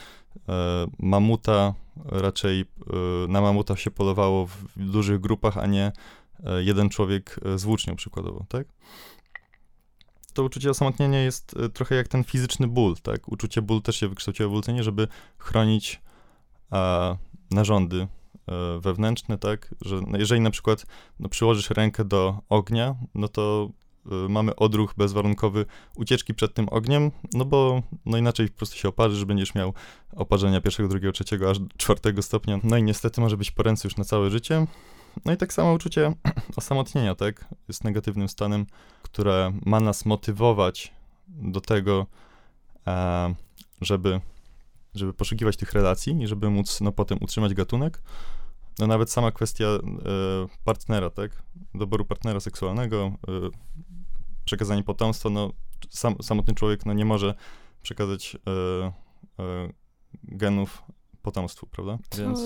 mamuta 0.99 1.75
raczej, 2.05 2.65
na 3.29 3.41
mamuta 3.41 3.77
się 3.77 3.91
polowało 3.91 4.47
w 4.47 4.65
dużych 4.77 5.21
grupach, 5.21 5.59
a 5.59 5.67
nie 5.67 5.93
jeden 6.59 6.89
człowiek 6.89 7.41
z 7.57 7.65
włócznią 7.65 7.97
przykładowo, 7.97 8.45
tak? 8.49 8.67
to 10.39 10.45
uczucie 10.45 10.71
osamotnienia 10.71 11.23
jest 11.23 11.57
e, 11.57 11.69
trochę 11.69 11.95
jak 11.95 12.09
ten 12.09 12.25
fizyczny 12.25 12.69
ból, 12.69 12.97
tak? 13.03 13.29
Uczucie 13.29 13.63
ból 13.63 13.83
też 13.83 13.97
się 13.97 14.09
wykształciło 14.09 14.47
ewolucyjnie, 14.47 14.83
żeby 14.83 15.09
chronić 15.39 16.01
a, 16.71 17.17
narządy 17.51 18.01
e, 18.49 18.79
wewnętrzne, 18.81 19.39
tak? 19.39 19.75
Że 19.81 20.01
no, 20.07 20.19
jeżeli 20.19 20.41
na 20.41 20.51
przykład 20.51 20.87
no, 21.21 21.29
przyłożysz 21.29 21.71
rękę 21.71 22.05
do 22.05 22.39
ognia, 22.49 22.95
no 23.15 23.29
to 23.29 23.71
mamy 24.29 24.57
odruch 24.57 24.95
bezwarunkowy 24.97 25.67
ucieczki 25.97 26.35
przed 26.35 26.55
tym 26.55 26.69
ogniem, 26.69 27.11
no 27.35 27.45
bo 27.45 27.83
no 28.07 28.19
inaczej 28.19 28.49
po 28.49 28.57
prostu 28.57 28.77
się 28.77 28.89
oparzysz, 28.89 29.25
będziesz 29.25 29.55
miał 29.55 29.75
oparzenia 30.17 30.61
pierwszego, 30.61 30.89
drugiego, 30.89 31.13
trzeciego, 31.13 31.51
aż 31.51 31.59
czwartego 31.77 32.23
stopnia. 32.23 32.59
No 32.65 32.77
i 32.77 32.83
niestety 32.83 33.21
może 33.21 33.37
być 33.37 33.51
po 33.51 33.63
ręce 33.63 33.89
już 33.89 33.97
na 33.97 34.05
całe 34.05 34.31
życie. 34.31 34.67
No 35.25 35.33
i 35.33 35.37
tak 35.37 35.53
samo 35.53 35.73
uczucie 35.73 36.13
osamotnienia, 36.57 37.15
tak? 37.15 37.45
Jest 37.69 37.85
negatywnym 37.85 38.29
stanem, 38.29 38.67
które 39.03 39.53
ma 39.67 39.81
nas 39.81 40.05
motywować 40.05 40.93
do 41.29 41.61
tego, 41.61 42.07
e, 42.87 43.35
żeby, 43.81 44.21
żeby 44.95 45.13
poszukiwać 45.13 45.57
tych 45.57 45.73
relacji 45.73 46.23
i 46.23 46.27
żeby 46.27 46.51
móc 46.51 46.81
no, 46.81 46.93
potem 46.93 47.19
utrzymać 47.21 47.55
gatunek. 47.55 48.03
No 48.79 48.87
nawet 48.87 49.11
sama 49.11 49.33
kwestia 49.33 49.67
e, 49.67 49.81
partnera, 50.65 51.11
tak? 51.11 51.43
Doboru 51.75 52.05
partnera 52.05 52.41
seksualnego, 52.41 53.13
e, 53.29 53.31
przekazanie 54.45 54.85
potomstwa, 54.85 55.31
no 55.31 55.53
sam, 55.91 56.15
samotny 56.23 56.55
człowiek 56.55 56.87
no, 56.87 56.93
nie 56.93 57.05
może 57.05 57.35
przekazać 57.83 58.37
genów 60.23 60.83
potomstwu, 61.23 61.67
prawda? 61.67 61.99
Więc 62.19 62.41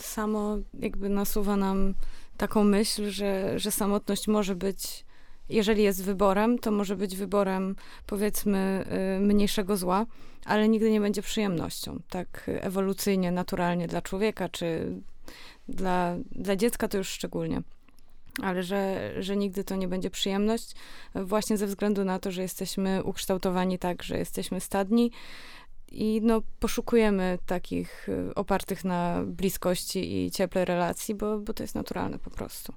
samo 0.00 0.58
jakby 0.78 1.08
nasuwa 1.08 1.56
nam 1.56 1.94
taką 2.36 2.64
myśl, 2.64 3.10
że, 3.10 3.58
że 3.58 3.70
samotność 3.70 4.28
może 4.28 4.56
być, 4.56 5.04
jeżeli 5.48 5.82
jest 5.82 6.04
wyborem, 6.04 6.58
to 6.58 6.70
może 6.70 6.96
być 6.96 7.16
wyborem 7.16 7.76
powiedzmy 8.06 8.84
y, 9.16 9.20
mniejszego 9.20 9.76
zła, 9.76 10.06
ale 10.44 10.68
nigdy 10.68 10.90
nie 10.90 11.00
będzie 11.00 11.22
przyjemnością, 11.22 12.00
tak 12.08 12.50
ewolucyjnie, 12.60 13.32
naturalnie 13.32 13.86
dla 13.88 14.02
człowieka, 14.02 14.48
czy 14.48 14.92
dla, 15.68 16.16
dla 16.32 16.56
dziecka 16.56 16.88
to 16.88 16.98
już 16.98 17.08
szczególnie. 17.08 17.62
Ale 18.42 18.62
że, 18.62 19.12
że 19.22 19.36
nigdy 19.36 19.64
to 19.64 19.76
nie 19.76 19.88
będzie 19.88 20.10
przyjemność, 20.10 20.74
właśnie 21.14 21.56
ze 21.56 21.66
względu 21.66 22.04
na 22.04 22.18
to, 22.18 22.30
że 22.30 22.42
jesteśmy 22.42 23.04
ukształtowani 23.04 23.78
tak, 23.78 24.02
że 24.02 24.18
jesteśmy 24.18 24.60
stadni, 24.60 25.10
i 25.88 26.20
no, 26.22 26.42
poszukujemy 26.60 27.38
takich 27.46 28.08
y, 28.08 28.34
opartych 28.34 28.84
na 28.84 29.22
bliskości 29.26 30.24
i 30.24 30.30
cieplej 30.30 30.64
relacji, 30.64 31.14
bo, 31.14 31.38
bo 31.38 31.52
to 31.52 31.62
jest 31.62 31.74
naturalne 31.74 32.18
po 32.18 32.30
prostu. 32.30 32.72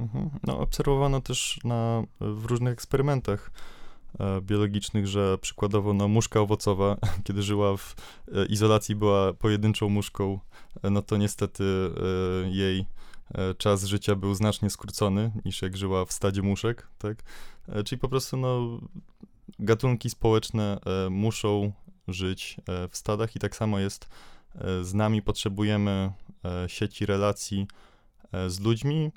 Mhm. 0.00 0.30
No, 0.42 0.58
obserwowano 0.58 1.20
też 1.20 1.60
na, 1.64 2.02
w 2.20 2.44
różnych 2.44 2.72
eksperymentach 2.72 3.50
biologicznych, 4.42 5.06
że 5.06 5.38
przykładowo 5.38 5.94
no, 5.94 6.08
muszka 6.08 6.40
owocowa, 6.40 6.96
kiedy 7.24 7.42
żyła 7.42 7.76
w 7.76 7.94
e, 8.34 8.46
izolacji, 8.46 8.94
była 8.94 9.32
pojedynczą 9.32 9.88
muszką, 9.88 10.40
e, 10.82 10.90
no 10.90 11.02
to 11.02 11.16
niestety 11.16 11.64
e, 12.44 12.50
jej 12.50 12.86
e, 13.34 13.54
czas 13.54 13.84
życia 13.84 14.14
był 14.14 14.34
znacznie 14.34 14.70
skrócony 14.70 15.32
niż 15.44 15.62
jak 15.62 15.76
żyła 15.76 16.04
w 16.04 16.12
stadzie 16.12 16.42
muszek, 16.42 16.88
tak? 16.98 17.22
E, 17.68 17.84
czyli 17.84 17.98
po 17.98 18.08
prostu 18.08 18.36
no, 18.36 18.80
gatunki 19.58 20.10
społeczne 20.10 20.78
muszą 21.10 21.72
żyć 22.08 22.56
e, 22.68 22.88
w 22.88 22.96
stadach 22.96 23.36
i 23.36 23.38
tak 23.38 23.56
samo 23.56 23.78
jest 23.78 24.08
e, 24.54 24.84
z 24.84 24.94
nami. 24.94 25.22
Potrzebujemy 25.22 26.12
e, 26.44 26.68
sieci 26.68 27.06
relacji 27.06 27.66
z 28.48 28.60
ludźmi 28.60 29.10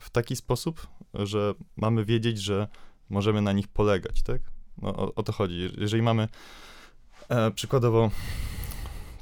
w 0.00 0.10
taki 0.12 0.36
sposób, 0.36 0.86
że 1.14 1.54
mamy 1.76 2.04
wiedzieć, 2.04 2.38
że 2.38 2.68
możemy 3.10 3.42
na 3.42 3.52
nich 3.52 3.68
polegać, 3.68 4.22
tak? 4.22 4.40
No, 4.82 4.96
o, 4.96 5.14
o 5.14 5.22
to 5.22 5.32
chodzi. 5.32 5.70
Jeżeli 5.78 6.02
mamy 6.02 6.28
przykładowo 7.54 8.10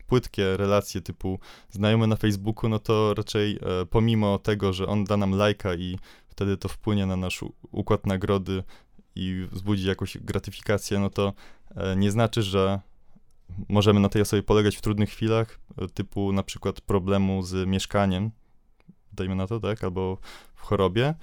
płytkie 0.07 0.57
relacje 0.57 1.00
typu 1.00 1.38
znajomy 1.71 2.07
na 2.07 2.17
Facebooku, 2.17 2.71
no 2.71 2.79
to 2.79 3.14
raczej 3.14 3.59
pomimo 3.91 4.38
tego, 4.38 4.73
że 4.73 4.87
on 4.87 5.05
da 5.05 5.17
nam 5.17 5.35
lajka 5.35 5.75
i 5.75 5.99
wtedy 6.29 6.57
to 6.57 6.69
wpłynie 6.69 7.07
na 7.07 7.17
nasz 7.17 7.45
układ 7.71 8.07
nagrody 8.07 8.62
i 9.14 9.49
wzbudzi 9.53 9.88
jakąś 9.88 10.19
gratyfikację, 10.19 10.99
no 10.99 11.11
to 11.11 11.33
nie 11.97 12.11
znaczy, 12.11 12.43
że 12.43 12.81
możemy 13.69 14.00
na 14.00 14.09
tej 14.09 14.23
osobie 14.23 14.43
polegać 14.43 14.76
w 14.76 14.81
trudnych 14.81 15.11
chwilach, 15.11 15.59
typu 15.95 16.33
na 16.33 16.43
przykład 16.43 16.81
problemu 16.81 17.43
z 17.43 17.69
mieszkaniem, 17.69 18.31
dajmy 19.12 19.35
na 19.35 19.47
to, 19.47 19.61
tak, 19.61 19.85
albo 19.85 20.19
w 20.55 20.61
chorobie. 20.61 21.14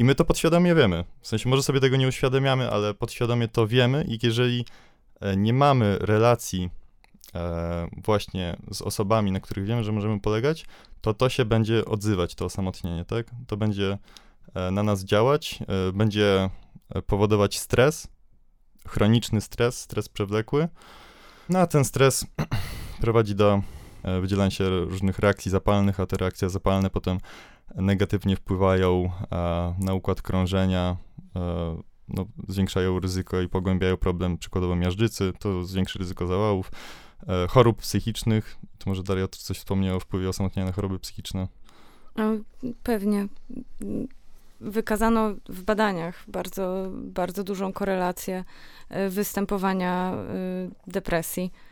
I 0.00 0.04
my 0.04 0.14
to 0.14 0.24
podświadomie 0.24 0.74
wiemy. 0.74 1.04
W 1.20 1.28
sensie 1.28 1.48
może 1.48 1.62
sobie 1.62 1.80
tego 1.80 1.96
nie 1.96 2.08
uświadamiamy, 2.08 2.70
ale 2.70 2.94
podświadomie 2.94 3.48
to 3.48 3.66
wiemy 3.66 4.04
i 4.08 4.18
jeżeli 4.22 4.64
e, 5.20 5.36
nie 5.36 5.52
mamy 5.52 5.98
relacji 6.00 6.70
e, 7.34 7.88
właśnie 8.04 8.56
z 8.70 8.82
osobami, 8.82 9.32
na 9.32 9.40
których 9.40 9.66
wiemy, 9.66 9.84
że 9.84 9.92
możemy 9.92 10.20
polegać, 10.20 10.66
to 11.00 11.14
to 11.14 11.28
się 11.28 11.44
będzie 11.44 11.84
odzywać, 11.84 12.34
to 12.34 12.44
osamotnienie, 12.44 13.04
tak? 13.04 13.26
To 13.46 13.56
będzie 13.56 13.98
e, 14.54 14.70
na 14.70 14.82
nas 14.82 15.04
działać, 15.04 15.58
będzie 15.92 16.50
powodować 17.06 17.58
stres, 17.58 18.08
chroniczny 18.88 19.40
stres, 19.40 19.80
stres 19.80 20.08
przewlekły, 20.08 20.68
no 21.48 21.58
a 21.58 21.66
ten 21.66 21.84
stres 21.84 22.26
prowadzi 23.00 23.34
do 23.34 23.62
e, 24.02 24.20
wydzielania 24.20 24.50
się 24.50 24.68
różnych 24.70 25.18
reakcji 25.18 25.50
zapalnych, 25.50 26.00
a 26.00 26.06
te 26.06 26.16
reakcje 26.16 26.50
zapalne 26.50 26.90
potem 26.90 27.18
negatywnie 27.74 28.36
wpływają 28.36 29.10
na 29.78 29.94
układ 29.94 30.22
krążenia, 30.22 30.96
e, 31.36 31.76
no, 32.14 32.26
zwiększają 32.48 33.00
ryzyko 33.00 33.40
i 33.40 33.48
pogłębiają 33.48 33.96
problem 33.96 34.38
przykładowo 34.38 34.76
miażdżycy, 34.76 35.32
to 35.38 35.64
zwiększy 35.64 35.98
ryzyko 35.98 36.26
zawałów, 36.26 36.72
e, 37.28 37.46
chorób 37.48 37.78
psychicznych. 37.78 38.56
To 38.78 38.90
może 38.90 39.02
Daria 39.02 39.28
coś 39.28 39.58
wspomniała 39.58 39.96
o 39.96 40.00
wpływie 40.00 40.28
osamotnienia 40.28 40.66
na 40.66 40.72
choroby 40.72 40.98
psychiczne. 40.98 41.48
Pewnie. 42.82 43.26
Wykazano 44.60 45.34
w 45.48 45.62
badaniach 45.62 46.24
bardzo, 46.28 46.86
bardzo 46.92 47.44
dużą 47.44 47.72
korelację 47.72 48.44
e, 48.88 49.08
występowania 49.08 50.12
e, 50.14 50.70
depresji 50.86 51.52
e, 51.54 51.69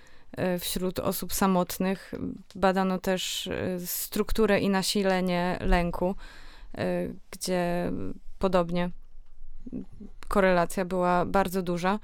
wśród 0.61 0.99
osób 0.99 1.33
samotnych. 1.33 2.15
Badano 2.55 2.99
też 2.99 3.49
strukturę 3.87 4.61
i 4.61 4.69
nasilenie 4.69 5.59
lęku, 5.61 6.15
gdzie 7.31 7.93
podobnie 8.39 8.91
korelacja 10.29 10.85
była 10.85 11.25
bardzo 11.25 11.63
duża. 11.63 11.99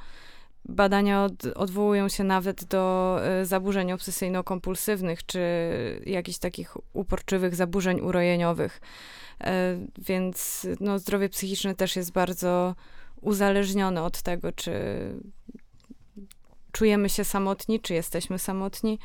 Badania 0.69 1.25
od, 1.25 1.47
odwołują 1.55 2.09
się 2.09 2.25
nawet 2.25 2.65
do 2.65 3.19
zaburzeń 3.43 3.93
obsesyjno-kompulsywnych 3.93 5.27
czy 5.27 5.41
jakichś 6.07 6.39
takich 6.39 6.77
uporczywych 6.97 7.55
zaburzeń 7.55 8.01
urojeniowych. 8.01 8.81
E, 9.41 9.79
więc 9.99 10.67
no, 10.81 10.99
zdrowie 10.99 11.29
psychiczne 11.29 11.75
też 11.75 11.97
jest 11.97 12.13
bardzo 12.13 12.75
uzależnione 13.21 14.03
od 14.03 14.23
tego, 14.23 14.53
czy 14.53 14.73
czujemy 16.75 17.09
się 17.09 17.25
samotni, 17.25 17.81
czy 17.81 17.95
jesteśmy 17.95 18.39
samotni. 18.39 18.99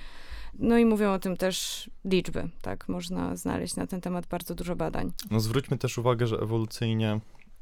No 0.53 0.77
i 0.77 0.85
mówią 0.85 1.13
o 1.13 1.19
tym 1.19 1.37
też 1.37 1.89
liczby, 2.05 2.49
tak? 2.61 2.89
Można 2.89 3.35
znaleźć 3.35 3.75
na 3.75 3.87
ten 3.87 4.01
temat 4.01 4.27
bardzo 4.27 4.55
dużo 4.55 4.75
badań. 4.75 5.11
No 5.31 5.39
zwróćmy 5.39 5.77
też 5.77 5.97
uwagę, 5.97 6.27
że 6.27 6.37
ewolucyjnie 6.37 7.19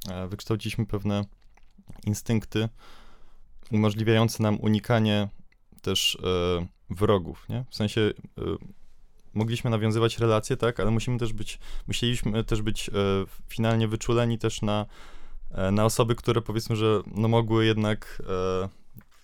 e, 0.10 0.28
wykształciliśmy 0.28 0.86
pewne 0.86 1.26
instynkty 2.06 2.70
umożliwiające 3.72 4.44
nam 4.44 4.60
unikanie 4.60 5.28
też 5.82 6.18
e, 6.24 6.68
wrogów, 6.90 7.46
nie? 7.50 7.66
W 7.70 7.76
sensie 7.76 8.02
e, 8.02 8.42
mogliśmy 9.34 9.70
nawiązywać 9.70 10.20
relacje, 10.20 10.58
tak, 10.58 10.80
ale 10.80 10.92
musimy 10.92 11.20
też 11.20 11.34
być, 11.34 11.60
musieliśmy 11.88 12.44
też 12.44 12.62
być 12.62 12.90
finalnie 13.50 13.88
wyczuleni 13.88 14.38
też 14.38 14.62
na, 14.62 14.86
na 15.72 15.86
osoby, 15.86 16.16
które 16.16 16.42
powiedzmy, 16.42 16.76
że 16.76 17.02
no 17.16 17.28
mogły 17.28 17.66
jednak 17.66 18.22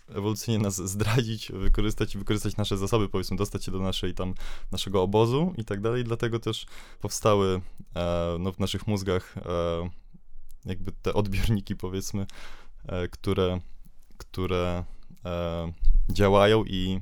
ewolucyjnie 0.10 0.64
nas 0.64 0.76
zdradzić, 0.76 1.52
wykorzystać 1.52 2.16
i 2.16 2.18
wykorzystać 2.18 2.58
nasze 2.58 2.78
zasoby, 2.78 3.10
powiedzmy, 3.10 3.38
dostać 3.38 3.66
się 3.66 3.72
do 3.72 3.80
naszej 3.80 4.14
tam, 4.14 4.34
naszego 4.72 5.02
obozu 5.02 5.54
i 5.58 5.66
tak 5.66 5.82
dalej, 5.82 6.04
dlatego 6.04 6.40
też 6.40 6.66
powstały 7.02 7.62
e, 7.96 8.38
no, 8.40 8.52
w 8.52 8.60
naszych 8.60 8.88
mózgach 8.88 9.38
e, 9.38 9.90
jakby 10.66 10.92
te 10.92 11.14
odbiorniki, 11.14 11.76
powiedzmy, 11.76 12.26
e, 12.88 13.08
które 13.08 13.60
które 14.18 14.84
e, 15.26 15.72
działają 16.10 16.64
i 16.64 17.00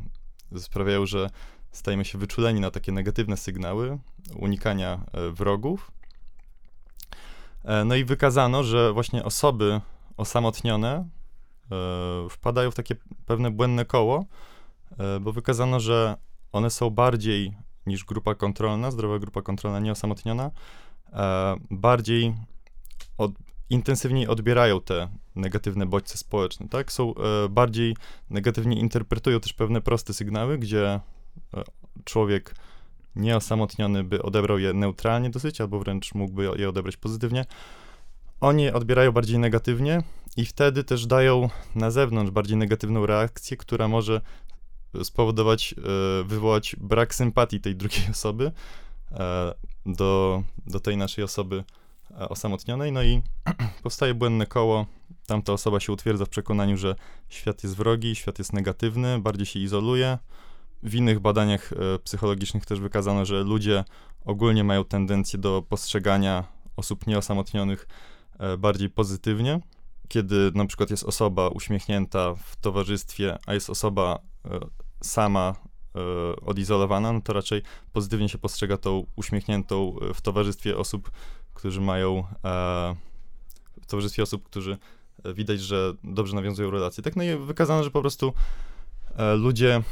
sprawiają, 0.57 1.05
że 1.05 1.29
stajemy 1.71 2.05
się 2.05 2.17
wyczuleni 2.17 2.59
na 2.59 2.71
takie 2.71 2.91
negatywne 2.91 3.37
sygnały 3.37 3.99
unikania 4.35 4.99
e, 5.13 5.31
wrogów. 5.31 5.91
E, 7.63 7.85
no 7.85 7.95
i 7.95 8.05
wykazano, 8.05 8.63
że 8.63 8.93
właśnie 8.93 9.23
osoby 9.23 9.81
osamotnione 10.17 11.09
wpadają 12.29 12.71
w 12.71 12.75
takie 12.75 12.95
pewne 13.25 13.51
błędne 13.51 13.85
koło, 13.85 14.25
bo 15.21 15.31
wykazano, 15.31 15.79
że 15.79 16.15
one 16.51 16.69
są 16.69 16.89
bardziej 16.89 17.53
niż 17.85 18.05
grupa 18.05 18.35
kontrolna, 18.35 18.91
zdrowa 18.91 19.19
grupa 19.19 19.41
kontrolna 19.41 19.79
nieosamotniona, 19.79 20.51
bardziej 21.71 22.35
od, 23.17 23.31
intensywniej 23.69 24.27
odbierają 24.27 24.81
te 24.81 25.07
negatywne 25.35 25.85
bodźce 25.85 26.17
społeczne, 26.17 26.69
tak? 26.69 26.91
Są 26.91 27.13
bardziej 27.49 27.95
negatywnie 28.29 28.79
interpretują 28.79 29.39
też 29.39 29.53
pewne 29.53 29.81
proste 29.81 30.13
sygnały, 30.13 30.57
gdzie 30.57 30.99
człowiek 32.03 32.55
nieosamotniony 33.15 34.03
by 34.03 34.23
odebrał 34.23 34.59
je 34.59 34.73
neutralnie 34.73 35.29
dosyć, 35.29 35.61
albo 35.61 35.79
wręcz 35.79 36.13
mógłby 36.15 36.49
je 36.55 36.69
odebrać 36.69 36.97
pozytywnie. 36.97 37.45
Oni 38.41 38.71
odbierają 38.71 39.11
bardziej 39.11 39.39
negatywnie 39.39 40.03
i 40.37 40.45
wtedy 40.45 40.83
też 40.83 41.05
dają 41.05 41.49
na 41.75 41.91
zewnątrz 41.91 42.31
bardziej 42.31 42.57
negatywną 42.57 43.05
reakcję, 43.05 43.57
która 43.57 43.87
może 43.87 44.21
spowodować, 45.03 45.75
e, 45.77 46.23
wywołać 46.23 46.75
brak 46.79 47.15
sympatii 47.15 47.59
tej 47.61 47.75
drugiej 47.75 48.09
osoby 48.11 48.51
e, 49.11 49.53
do, 49.85 50.43
do 50.67 50.79
tej 50.79 50.97
naszej 50.97 51.23
osoby 51.23 51.63
e, 52.11 52.29
osamotnionej. 52.29 52.91
No 52.91 53.03
i 53.03 53.21
powstaje 53.83 54.13
błędne 54.13 54.45
koło. 54.45 54.85
Tamta 55.27 55.53
osoba 55.53 55.79
się 55.79 55.93
utwierdza 55.93 56.25
w 56.25 56.29
przekonaniu, 56.29 56.77
że 56.77 56.95
świat 57.29 57.63
jest 57.63 57.75
wrogi, 57.75 58.15
świat 58.15 58.39
jest 58.39 58.53
negatywny, 58.53 59.19
bardziej 59.19 59.45
się 59.45 59.59
izoluje 59.59 60.17
w 60.83 60.95
innych 60.95 61.19
badaniach 61.19 61.73
psychologicznych 62.03 62.65
też 62.65 62.79
wykazano, 62.79 63.25
że 63.25 63.43
ludzie 63.43 63.83
ogólnie 64.25 64.63
mają 64.63 64.85
tendencję 64.85 65.39
do 65.39 65.63
postrzegania 65.69 66.43
osób 66.75 67.07
nieosamotnionych 67.07 67.87
bardziej 68.57 68.89
pozytywnie. 68.89 69.59
Kiedy 70.07 70.51
na 70.55 70.65
przykład 70.65 70.89
jest 70.89 71.03
osoba 71.03 71.47
uśmiechnięta 71.47 72.35
w 72.35 72.55
towarzystwie, 72.55 73.37
a 73.45 73.53
jest 73.53 73.69
osoba 73.69 74.19
e, 74.45 74.59
sama 75.03 75.55
odizolowana, 76.45 77.13
no 77.13 77.21
to 77.21 77.33
raczej 77.33 77.61
pozytywnie 77.93 78.29
się 78.29 78.37
postrzega 78.37 78.77
tą 78.77 79.05
uśmiechniętą 79.15 79.95
w 80.13 80.21
towarzystwie 80.21 80.77
osób, 80.77 81.11
którzy 81.53 81.81
mają 81.81 82.23
w 83.81 83.85
towarzystwie 83.87 84.23
osób, 84.23 84.43
którzy 84.43 84.77
widać, 85.25 85.59
że 85.59 85.93
dobrze 86.03 86.35
nawiązują 86.35 86.71
relacje. 86.71 87.03
Tak 87.03 87.15
no 87.15 87.23
i 87.23 87.37
wykazano, 87.37 87.83
że 87.83 87.91
po 87.91 88.01
prostu 88.01 88.33
ludzie 89.37 89.83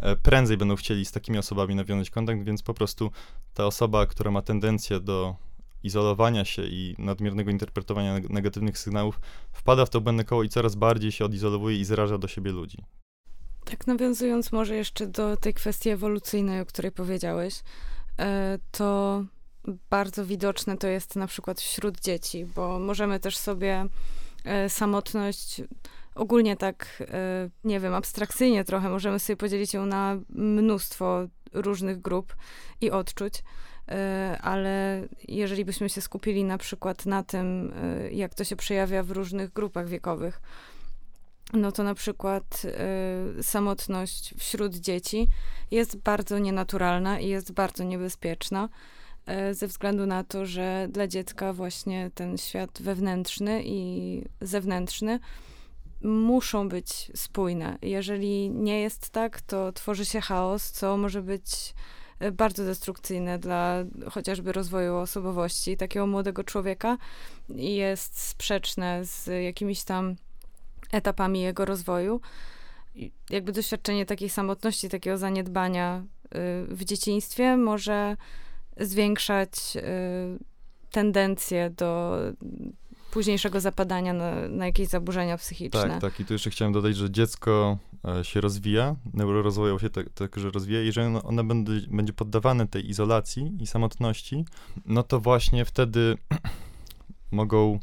E, 0.00 0.16
prędzej 0.16 0.56
będą 0.56 0.76
chcieli 0.76 1.04
z 1.04 1.12
takimi 1.12 1.38
osobami 1.38 1.74
nawiązać 1.74 2.10
kontakt, 2.10 2.42
więc 2.42 2.62
po 2.62 2.74
prostu 2.74 3.10
ta 3.54 3.66
osoba, 3.66 4.06
która 4.06 4.30
ma 4.30 4.42
tendencję 4.42 5.00
do 5.00 5.36
izolowania 5.82 6.44
się 6.44 6.62
i 6.62 6.94
nadmiernego 6.98 7.50
interpretowania 7.50 8.18
negatywnych 8.30 8.78
sygnałów, 8.78 9.20
wpada 9.52 9.86
w 9.86 9.90
to 9.90 10.00
błędne 10.00 10.24
koło 10.24 10.42
i 10.42 10.48
coraz 10.48 10.74
bardziej 10.74 11.12
się 11.12 11.24
odizolowuje 11.24 11.76
i 11.76 11.84
zraża 11.84 12.18
do 12.18 12.28
siebie 12.28 12.52
ludzi. 12.52 12.78
Tak 13.64 13.86
nawiązując 13.86 14.52
może 14.52 14.76
jeszcze 14.76 15.06
do 15.06 15.36
tej 15.36 15.54
kwestii 15.54 15.90
ewolucyjnej, 15.90 16.60
o 16.60 16.66
której 16.66 16.92
powiedziałeś, 16.92 17.62
e, 18.18 18.58
to 18.70 19.24
bardzo 19.90 20.26
widoczne 20.26 20.76
to 20.76 20.86
jest 20.86 21.16
na 21.16 21.26
przykład 21.26 21.60
wśród 21.60 22.00
dzieci, 22.00 22.46
bo 22.54 22.78
możemy 22.78 23.20
też 23.20 23.36
sobie 23.36 23.86
e, 24.44 24.68
samotność 24.68 25.62
ogólnie 26.14 26.56
tak, 26.56 27.02
e, 27.08 27.50
nie 27.64 27.80
wiem, 27.80 27.94
abstrakcyjnie 27.94 28.64
trochę 28.64 28.88
możemy 28.88 29.18
sobie 29.18 29.36
podzielić 29.36 29.74
ją 29.74 29.86
na 29.86 30.18
mnóstwo 30.28 31.26
różnych 31.52 32.00
grup 32.00 32.36
i 32.80 32.90
odczuć. 32.90 33.34
E, 33.88 34.38
ale 34.42 35.02
jeżeli 35.28 35.64
byśmy 35.64 35.88
się 35.88 36.00
skupili 36.00 36.44
na 36.44 36.58
przykład 36.58 37.06
na 37.06 37.22
tym, 37.22 37.72
e, 37.76 38.12
jak 38.12 38.34
to 38.34 38.44
się 38.44 38.56
przejawia 38.56 39.02
w 39.02 39.10
różnych 39.10 39.52
grupach 39.52 39.88
wiekowych, 39.88 40.40
no 41.52 41.72
to 41.72 41.82
na 41.82 41.94
przykład 41.94 42.62
samotność 43.42 44.34
wśród 44.38 44.74
dzieci 44.74 45.28
jest 45.70 45.96
bardzo 45.96 46.38
nienaturalna 46.38 47.20
i 47.20 47.28
jest 47.28 47.52
bardzo 47.52 47.84
niebezpieczna 47.84 48.68
ze 49.52 49.66
względu 49.66 50.06
na 50.06 50.24
to, 50.24 50.46
że 50.46 50.88
dla 50.90 51.06
dziecka 51.06 51.52
właśnie 51.52 52.10
ten 52.14 52.38
świat 52.38 52.82
wewnętrzny 52.82 53.62
i 53.64 54.24
zewnętrzny 54.40 55.18
muszą 56.02 56.68
być 56.68 57.10
spójne. 57.14 57.78
Jeżeli 57.82 58.50
nie 58.50 58.80
jest 58.80 59.10
tak, 59.10 59.40
to 59.40 59.72
tworzy 59.72 60.04
się 60.04 60.20
chaos, 60.20 60.70
co 60.70 60.96
może 60.96 61.22
być 61.22 61.74
bardzo 62.32 62.64
destrukcyjne 62.64 63.38
dla 63.38 63.84
chociażby 64.10 64.52
rozwoju 64.52 64.96
osobowości 64.96 65.76
takiego 65.76 66.06
młodego 66.06 66.44
człowieka 66.44 66.98
i 67.56 67.74
jest 67.74 68.18
sprzeczne 68.18 69.04
z 69.04 69.26
jakimiś 69.44 69.84
tam 69.84 70.16
etapami 70.92 71.40
jego 71.40 71.64
rozwoju. 71.64 72.20
Jakby 73.30 73.52
doświadczenie 73.52 74.06
takiej 74.06 74.28
samotności, 74.28 74.88
takiego 74.88 75.18
zaniedbania 75.18 75.96
e, 75.96 76.04
w 76.68 76.84
dzieciństwie 76.84 77.56
może 77.56 78.16
zwiększać 78.80 79.76
e, 79.76 79.82
tendencje 80.90 81.70
do 81.70 82.18
późniejszego 83.12 83.60
zapadania 83.60 84.12
na, 84.12 84.48
na 84.48 84.66
jakieś 84.66 84.88
zaburzenia 84.88 85.36
psychiczne. 85.36 85.80
Tak, 85.80 86.00
tak. 86.00 86.20
I 86.20 86.24
tu 86.24 86.32
jeszcze 86.32 86.50
chciałem 86.50 86.72
dodać, 86.72 86.96
że 86.96 87.10
dziecko 87.10 87.78
e, 88.04 88.24
się 88.24 88.40
rozwija, 88.40 88.96
neurorozwojowo 89.14 89.78
się 89.78 89.90
tak, 89.90 90.10
tak 90.10 90.38
że 90.38 90.50
rozwija. 90.50 90.80
Jeżeli 90.80 91.06
ono, 91.06 91.22
ono 91.22 91.44
będzie, 91.44 91.72
będzie 91.90 92.12
poddawane 92.12 92.68
tej 92.68 92.90
izolacji 92.90 93.56
i 93.60 93.66
samotności, 93.66 94.44
no 94.86 95.02
to 95.02 95.20
właśnie 95.20 95.64
wtedy 95.64 96.18
mogą 97.30 97.78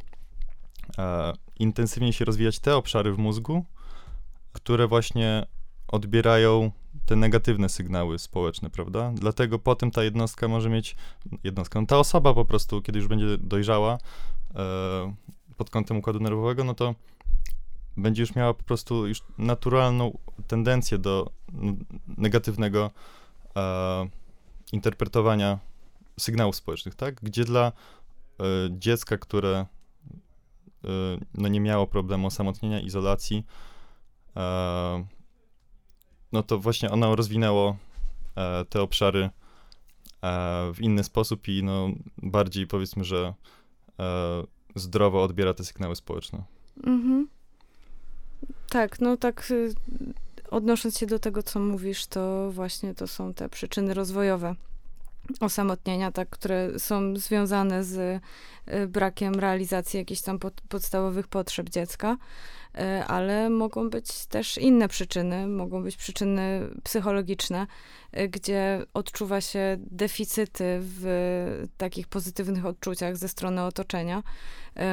e, 0.98 1.34
intensywnie 1.60 2.13
się 2.13 2.26
rozwijać 2.26 2.60
te 2.60 2.76
obszary 2.76 3.13
w 3.13 3.18
mózgu, 3.18 3.65
które 4.54 4.88
właśnie 4.88 5.46
odbierają 5.88 6.72
te 7.06 7.15
negatywne 7.15 7.70
sygnały 7.70 8.20
społeczne, 8.20 8.70
prawda? 8.70 9.12
Dlatego 9.15 9.60
potem 9.60 9.92
ta 9.92 10.04
jednostka 10.04 10.48
może 10.48 10.70
mieć, 10.70 10.96
jednostka, 11.44 11.82
no 11.82 11.88
ta 11.88 11.98
osoba 12.00 12.34
po 12.34 12.46
prostu, 12.46 12.82
kiedy 12.82 13.00
już 13.00 13.08
będzie 13.08 13.38
dojrzała, 13.38 13.98
pod 15.57 15.69
kątem 15.69 15.97
układu 15.97 16.19
nerwowego, 16.19 16.63
no 16.63 16.73
to 16.73 16.95
będzie 17.97 18.23
już 18.23 18.35
miała 18.35 18.53
po 18.53 18.63
prostu 18.63 19.07
już 19.07 19.23
naturalną 19.38 20.17
tendencję 20.47 20.97
do 20.97 21.31
negatywnego 22.17 22.91
e, 23.55 24.09
interpretowania 24.71 25.59
sygnałów 26.19 26.55
społecznych, 26.55 26.95
tak? 26.95 27.15
Gdzie 27.21 27.45
dla 27.45 27.67
e, 27.67 28.43
dziecka, 28.69 29.17
które 29.17 29.57
e, 29.59 29.67
no 31.33 31.47
nie 31.47 31.59
miało 31.59 31.88
problemu 31.88 32.27
osamotnienia, 32.27 32.79
izolacji, 32.79 33.45
e, 34.35 35.05
no 36.31 36.43
to 36.43 36.59
właśnie 36.59 36.91
ono 36.91 37.15
rozwinęło 37.15 37.77
e, 38.35 38.65
te 38.65 38.81
obszary 38.81 39.29
w 40.73 40.77
inny 40.79 41.03
sposób 41.03 41.47
i 41.47 41.63
no 41.63 41.89
bardziej 42.17 42.67
powiedzmy, 42.67 43.03
że 43.03 43.17
e, 43.17 43.33
zdrowo 44.75 45.23
odbiera 45.23 45.53
te 45.53 45.63
sygnały 45.63 45.95
społeczne. 45.95 46.43
Mhm. 46.83 47.27
Tak, 48.69 49.01
no 49.01 49.17
tak 49.17 49.51
y, 49.51 49.73
odnosząc 50.49 50.97
się 50.97 51.05
do 51.05 51.19
tego, 51.19 51.43
co 51.43 51.59
mówisz, 51.59 52.07
to 52.07 52.51
właśnie 52.51 52.95
to 52.95 53.07
są 53.07 53.33
te 53.33 53.49
przyczyny 53.49 53.93
rozwojowe 53.93 54.55
osamotnienia, 55.39 56.12
tak, 56.12 56.30
które 56.30 56.80
są 56.80 57.15
związane 57.15 57.84
z 57.84 58.22
y, 58.68 58.88
brakiem 58.88 59.34
realizacji 59.34 59.98
jakichś 59.98 60.22
tam 60.22 60.39
pod, 60.39 60.62
podstawowych 60.62 61.28
potrzeb 61.28 61.70
dziecka. 61.70 62.18
E, 62.78 63.06
ale 63.08 63.50
mogą 63.50 63.89
być 63.89 64.26
też 64.26 64.58
inne 64.58 64.88
przyczyny, 64.88 65.48
mogą 65.48 65.84
być 65.84 65.98
przyczyny 65.98 66.70
psychologiczne, 66.84 67.68
e, 68.12 68.28
gdzie 68.30 68.86
odczuwa 68.94 69.42
się 69.42 69.78
deficyty 69.80 70.63
w 70.82 71.68
takich 71.78 72.08
pozytywnych 72.08 72.65
odczuciach 72.65 73.18
ze 73.18 73.30
strony 73.30 73.63
otoczenia. 73.63 74.24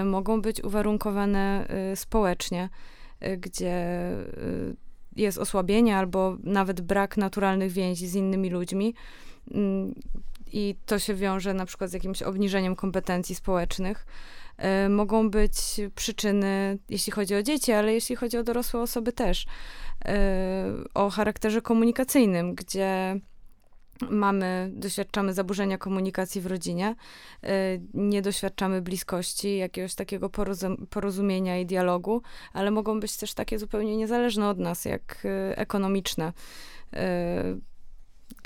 Mogą 0.05 0.42
być 0.42 0.64
uwarunkowane 0.64 1.68
społecznie, 1.94 2.68
gdzie 3.38 4.01
jest 5.16 5.38
osłabienie 5.38 5.96
albo 5.96 6.37
nawet 6.42 6.81
brak 6.81 7.16
naturalnych 7.16 7.72
więzi 7.72 8.09
z 8.09 8.14
innymi 8.14 8.51
ludźmi. 8.51 8.94
I 10.52 10.76
to 10.87 10.98
się 10.98 11.14
wiąże 11.14 11.54
na 11.54 11.66
przykład 11.66 11.90
z 11.90 11.92
jakimś 11.92 12.22
obniżeniem 12.22 12.76
kompetencji 12.76 13.35
społecznych. 13.35 14.06
E, 14.59 14.88
mogą 14.88 15.30
być 15.30 15.54
przyczyny, 15.94 16.78
jeśli 16.88 17.12
chodzi 17.12 17.35
o 17.35 17.42
dzieci, 17.42 17.72
ale 17.72 17.92
jeśli 17.94 18.16
chodzi 18.16 18.38
o 18.38 18.42
dorosłe 18.42 18.80
osoby 18.80 19.12
też, 19.12 19.46
e, 20.04 20.72
o 20.94 21.11
charakterze 21.11 21.62
komunikacyjnym, 21.62 22.54
gdzie 22.54 23.20
mamy, 24.11 24.70
doświadczamy 24.72 25.32
zaburzenia 25.32 25.78
komunikacji 25.78 26.40
w 26.40 26.46
rodzinie, 26.46 26.94
y, 27.44 27.48
nie 27.94 28.22
doświadczamy 28.22 28.82
bliskości, 28.82 29.56
jakiegoś 29.56 29.94
takiego 29.94 30.30
porozum 30.30 30.87
porozumienia 30.90 31.59
i 31.59 31.66
dialogu, 31.66 32.22
ale 32.52 32.70
mogą 32.70 33.00
być 33.00 33.16
też 33.16 33.35
takie 33.35 33.59
zupełnie 33.59 33.96
niezależne 33.96 34.48
od 34.48 34.59
nas, 34.59 34.85
jak 34.85 35.26
ekonomiczne, 35.54 36.32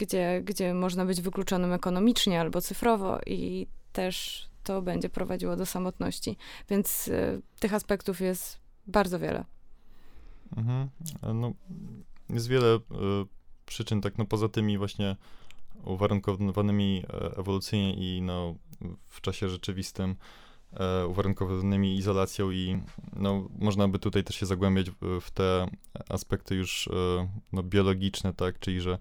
gdzie, 0.00 0.42
gdzie 0.44 0.74
można 0.74 1.04
być 1.04 1.20
wykluczonym 1.20 1.72
ekonomicznie 1.72 2.40
albo 2.40 2.60
cyfrowo 2.60 3.18
i 3.26 3.66
też 3.92 4.46
to 4.64 4.82
będzie 4.82 5.08
prowadziło 5.08 5.56
do 5.56 5.66
samotności. 5.66 6.36
Więc 6.70 7.10
tych 7.60 7.74
aspektów 7.74 8.20
jest 8.20 8.58
bardzo 8.86 9.18
wiele. 9.18 9.44
Mhm. 10.56 10.88
No, 11.34 11.52
jest 12.30 12.48
wiele 12.48 12.78
przyczyn, 13.66 14.00
tak 14.00 14.18
no 14.18 14.24
poza 14.24 14.48
tymi 14.48 14.78
właśnie 14.78 15.16
uwarunkowanymi 15.84 17.02
e, 17.08 17.36
ewolucyjnie 17.38 17.94
i 17.94 18.22
no, 18.22 18.54
w 19.06 19.20
czasie 19.20 19.48
rzeczywistym 19.48 20.16
e, 20.72 21.06
uwarunkowanymi 21.06 21.96
izolacją 21.96 22.50
i 22.50 22.82
no, 23.16 23.48
można 23.58 23.88
by 23.88 23.98
tutaj 23.98 24.24
też 24.24 24.36
się 24.36 24.46
zagłębiać 24.46 24.90
w, 24.90 25.20
w 25.20 25.30
te 25.30 25.66
aspekty 26.08 26.54
już 26.54 26.88
e, 26.88 27.28
no, 27.52 27.62
biologiczne, 27.62 28.34
tak, 28.34 28.58
czyli 28.58 28.80
że 28.80 28.98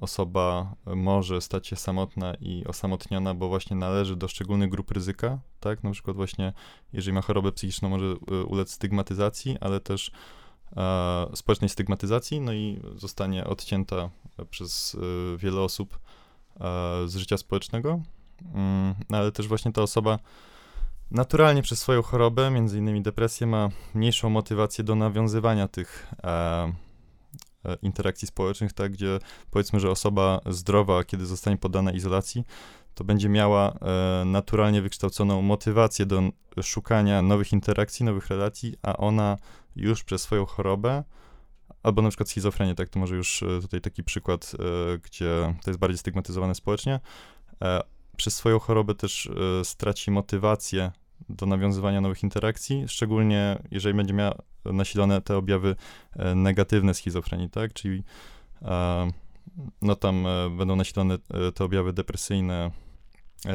osoba 0.00 0.74
może 0.86 1.40
stać 1.40 1.66
się 1.66 1.76
samotna 1.76 2.34
i 2.34 2.64
osamotniona, 2.64 3.34
bo 3.34 3.48
właśnie 3.48 3.76
należy 3.76 4.16
do 4.16 4.28
szczególnych 4.28 4.70
grup 4.70 4.90
ryzyka, 4.90 5.38
tak, 5.60 5.84
na 5.84 5.90
przykład 5.90 6.16
właśnie 6.16 6.52
jeżeli 6.92 7.12
ma 7.14 7.22
chorobę 7.22 7.52
psychiczną 7.52 7.88
może 7.88 8.16
ulec 8.46 8.70
stygmatyzacji, 8.70 9.56
ale 9.60 9.80
też 9.80 10.10
e, 10.76 11.26
społecznej 11.34 11.68
stygmatyzacji, 11.68 12.40
no 12.40 12.52
i 12.52 12.80
zostanie 12.96 13.44
odcięta 13.44 14.10
przez 14.50 14.96
e, 15.34 15.36
wiele 15.36 15.60
osób 15.60 15.98
e, 16.56 16.58
z 17.06 17.16
życia 17.16 17.36
społecznego, 17.36 18.00
mm, 18.54 18.94
ale 19.12 19.32
też 19.32 19.48
właśnie 19.48 19.72
ta 19.72 19.82
osoba 19.82 20.18
naturalnie 21.10 21.62
przez 21.62 21.80
swoją 21.80 22.02
chorobę, 22.02 22.50
między 22.50 22.78
innymi 22.78 23.02
depresję, 23.02 23.46
ma 23.46 23.68
mniejszą 23.94 24.30
motywację 24.30 24.84
do 24.84 24.94
nawiązywania 24.94 25.68
tych 25.68 26.12
e, 26.24 26.28
e, 26.28 26.72
interakcji 27.82 28.28
społecznych, 28.28 28.72
tak, 28.72 28.92
gdzie 28.92 29.18
powiedzmy, 29.50 29.80
że 29.80 29.90
osoba 29.90 30.40
zdrowa, 30.46 31.04
kiedy 31.04 31.26
zostanie 31.26 31.56
poddana 31.56 31.92
izolacji, 31.92 32.44
to 32.94 33.04
będzie 33.04 33.28
miała 33.28 33.72
e, 33.72 34.24
naturalnie 34.24 34.82
wykształconą 34.82 35.42
motywację 35.42 36.06
do 36.06 36.22
szukania 36.62 37.22
nowych 37.22 37.52
interakcji, 37.52 38.06
nowych 38.06 38.26
relacji, 38.26 38.76
a 38.82 38.96
ona 38.96 39.36
już 39.76 40.04
przez 40.04 40.22
swoją 40.22 40.46
chorobę, 40.46 41.04
albo 41.82 42.02
na 42.02 42.08
przykład 42.08 42.28
schizofrenię, 42.28 42.74
tak, 42.74 42.88
to 42.88 42.98
może 42.98 43.16
już 43.16 43.42
e, 43.42 43.60
tutaj 43.60 43.80
taki 43.80 44.04
przykład, 44.04 44.52
e, 44.94 44.98
gdzie 44.98 45.54
to 45.62 45.70
jest 45.70 45.80
bardziej 45.80 45.98
stygmatyzowane 45.98 46.54
społecznie, 46.54 47.00
e, 47.62 47.80
przez 48.16 48.36
swoją 48.36 48.58
chorobę 48.58 48.94
też 48.94 49.30
straci 49.62 50.10
motywację 50.10 50.92
do 51.28 51.46
nawiązywania 51.46 52.00
nowych 52.00 52.22
interakcji, 52.22 52.84
szczególnie 52.88 53.62
jeżeli 53.70 53.96
będzie 53.96 54.14
miała 54.14 54.34
nasilone 54.72 55.20
te 55.20 55.36
objawy 55.36 55.76
negatywne 56.34 56.94
schizofrenii, 56.94 57.50
tak, 57.50 57.72
czyli 57.72 58.02
no 59.82 59.96
tam 59.96 60.26
będą 60.56 60.76
nasilone 60.76 61.18
te 61.54 61.64
objawy 61.64 61.92
depresyjne, 61.92 62.70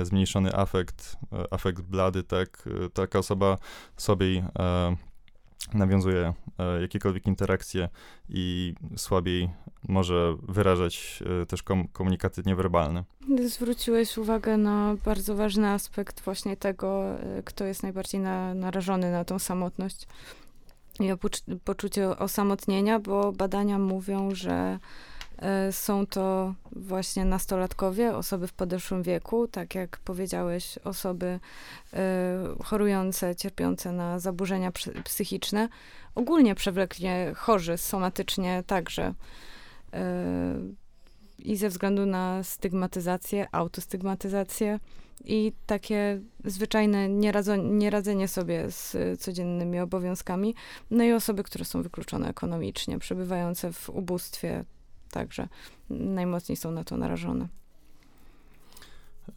zmniejszony 0.04 0.56
afekt, 0.56 1.18
afekt 1.52 1.82
blady, 1.82 2.24
tak, 2.24 2.70
taka 2.94 3.20
osoba 3.20 3.58
sobie 3.98 4.44
nawiązuje 5.74 6.34
e, 6.60 6.82
jakiekolwiek 6.82 7.28
interakcje 7.28 7.90
i 8.30 8.74
słabiej 8.98 9.50
może 9.88 10.36
wyrażać 10.50 11.24
e, 11.42 11.46
też 11.46 11.64
kom 11.64 11.88
komunikaty 11.88 12.42
niewerbalne. 12.46 13.04
Zwróciłeś 13.46 14.18
uwagę 14.18 14.58
na 14.58 14.96
bardzo 15.06 15.36
ważny 15.36 15.68
aspekt 15.68 16.22
właśnie 16.22 16.58
tego, 16.58 17.20
e, 17.20 17.44
kto 17.44 17.66
jest 17.66 17.84
najbardziej 17.84 18.22
na, 18.22 18.54
narażony 18.54 19.12
na 19.12 19.26
tą 19.26 19.40
samotność 19.40 20.08
i 21.00 21.10
poczucie 21.64 22.10
osamotnienia, 22.18 23.00
bo 23.00 23.32
badania 23.32 23.80
mówią, 23.80 24.36
że 24.36 24.80
E, 25.44 25.72
są 25.72 26.06
to 26.06 26.54
właśnie 26.72 27.26
nastolatkowie, 27.26 28.16
osoby 28.16 28.48
w 28.48 28.54
podeszłym 28.54 29.04
wieku, 29.04 29.48
tak 29.48 29.76
jak 29.76 29.98
powiedziałeś, 29.98 30.78
osoby 30.84 31.40
e, 31.94 32.00
chorujące, 32.64 33.36
cierpiące 33.36 33.92
na 33.92 34.20
zaburzenia 34.20 34.72
psychiczne, 35.04 35.70
ogólnie 36.16 36.56
przewlekle 36.56 37.34
chorzy 37.34 37.78
somatycznie 37.78 38.64
także. 38.68 39.14
E, 39.94 40.04
I 41.40 41.58
ze 41.58 41.70
względu 41.70 42.06
na 42.06 42.44
stygmatyzację, 42.44 43.48
autostygmatyzację 43.52 44.80
i 45.26 45.52
takie 45.66 46.22
zwyczajne 46.46 47.10
nieradzenie 47.64 48.28
sobie 48.28 48.72
z 48.72 48.98
codziennymi 49.22 49.80
obowiązkami, 49.80 50.56
no 50.92 51.04
i 51.04 51.12
osoby, 51.12 51.44
które 51.44 51.66
są 51.66 51.82
wykluczone 51.82 52.30
ekonomicznie, 52.30 53.00
przebywające 53.00 53.74
w 53.74 53.90
ubóstwie, 53.90 54.66
Także 55.14 55.48
najmocniej 55.90 56.56
są 56.56 56.72
na 56.72 56.84
to 56.84 56.98
narażone. 56.98 57.48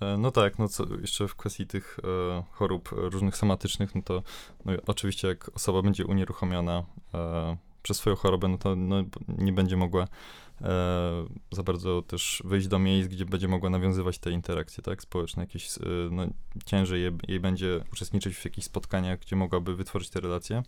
E, 0.01 0.19
no 0.19 0.31
tak, 0.31 0.59
no 0.59 0.69
co 0.69 0.85
jeszcze 1.01 1.29
w 1.29 1.35
kwestii 1.35 1.67
tych 1.67 1.99
e, 2.05 2.43
chorób 2.53 2.89
różnych 2.93 3.37
somatycznych, 3.37 3.95
no 3.95 4.03
to 4.03 4.23
no 4.65 4.73
oczywiście 4.87 5.29
jak 5.29 5.51
osoba 5.55 5.83
będzie 5.83 6.07
unieruchomiona 6.07 6.85
e, 7.15 7.57
przez 7.87 7.96
swoją 7.96 8.16
chorobę, 8.16 8.49
no 8.49 8.59
to 8.59 8.77
no, 8.77 9.05
nie 9.29 9.53
będzie 9.53 9.77
mogła 9.77 10.09
e, 10.61 11.27
za 11.53 11.62
bardzo 11.62 12.03
też 12.03 12.42
wyjść 12.44 12.68
do 12.68 12.79
miejsc, 12.79 13.09
gdzie 13.09 13.25
będzie 13.25 13.49
mogła 13.49 13.70
nawiązywać 13.70 14.18
te 14.18 14.31
interakcje, 14.31 14.83
tak, 14.83 15.03
społeczne, 15.03 15.42
jakieś, 15.42 15.79
e, 15.79 15.81
no 16.11 16.27
ciężej 16.64 17.03
jej, 17.03 17.12
jej 17.29 17.40
będzie 17.40 17.85
uczestniczyć 17.92 18.37
w 18.37 18.44
jakichś 18.44 18.66
spotkaniach, 18.66 19.18
gdzie 19.18 19.37
mogłaby 19.37 19.77
wytworzyć 19.77 20.11
te 20.11 20.20
relacje. 20.20 20.62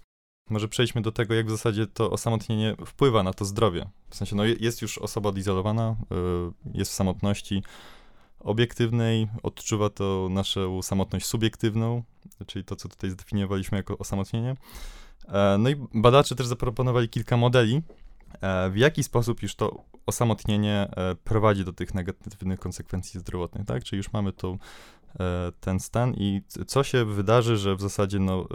Może 0.50 0.68
przejdźmy 0.68 1.02
do 1.02 1.12
tego, 1.12 1.34
jak 1.34 1.46
w 1.46 1.50
zasadzie 1.50 1.86
to 1.86 2.10
osamotnienie 2.10 2.76
wpływa 2.86 3.22
na 3.22 3.32
to 3.32 3.44
zdrowie. 3.44 3.88
W 4.10 4.16
sensie, 4.16 4.36
no 4.36 4.44
jest 4.44 4.82
już 4.82 4.98
osoba 4.98 5.28
odizolowana, 5.28 5.96
y, 6.72 6.78
jest 6.78 6.90
w 6.90 6.94
samotności 6.94 7.62
obiektywnej, 8.40 9.28
odczuwa 9.42 9.90
to 9.90 10.28
naszą 10.30 10.82
samotność 10.82 11.26
subiektywną, 11.26 12.02
czyli 12.46 12.64
to, 12.64 12.76
co 12.76 12.88
tutaj 12.88 13.10
zdefiniowaliśmy 13.10 13.78
jako 13.78 13.98
osamotnienie. 13.98 14.56
E, 15.32 15.58
no 15.58 15.70
i 15.70 15.76
badacze 15.94 16.34
też 16.34 16.46
zaproponowali 16.46 17.08
kilka 17.08 17.36
modeli, 17.36 17.82
e, 18.40 18.70
w 18.70 18.76
jaki 18.76 19.04
sposób 19.04 19.42
już 19.42 19.54
to 19.54 19.84
osamotnienie 20.06 20.88
e, 20.96 21.14
prowadzi 21.24 21.64
do 21.64 21.72
tych 21.72 21.94
negatywnych 21.94 22.60
konsekwencji 22.60 23.20
zdrowotnych, 23.20 23.66
tak? 23.66 23.84
Czyli 23.84 23.96
już 23.96 24.12
mamy 24.12 24.32
tą 24.32 24.58
ten 25.60 25.80
stan 25.80 26.14
i 26.14 26.42
co 26.66 26.84
się 26.84 27.04
wydarzy, 27.04 27.56
że 27.56 27.76
w 27.76 27.80
zasadzie 27.80 28.18
no, 28.18 28.46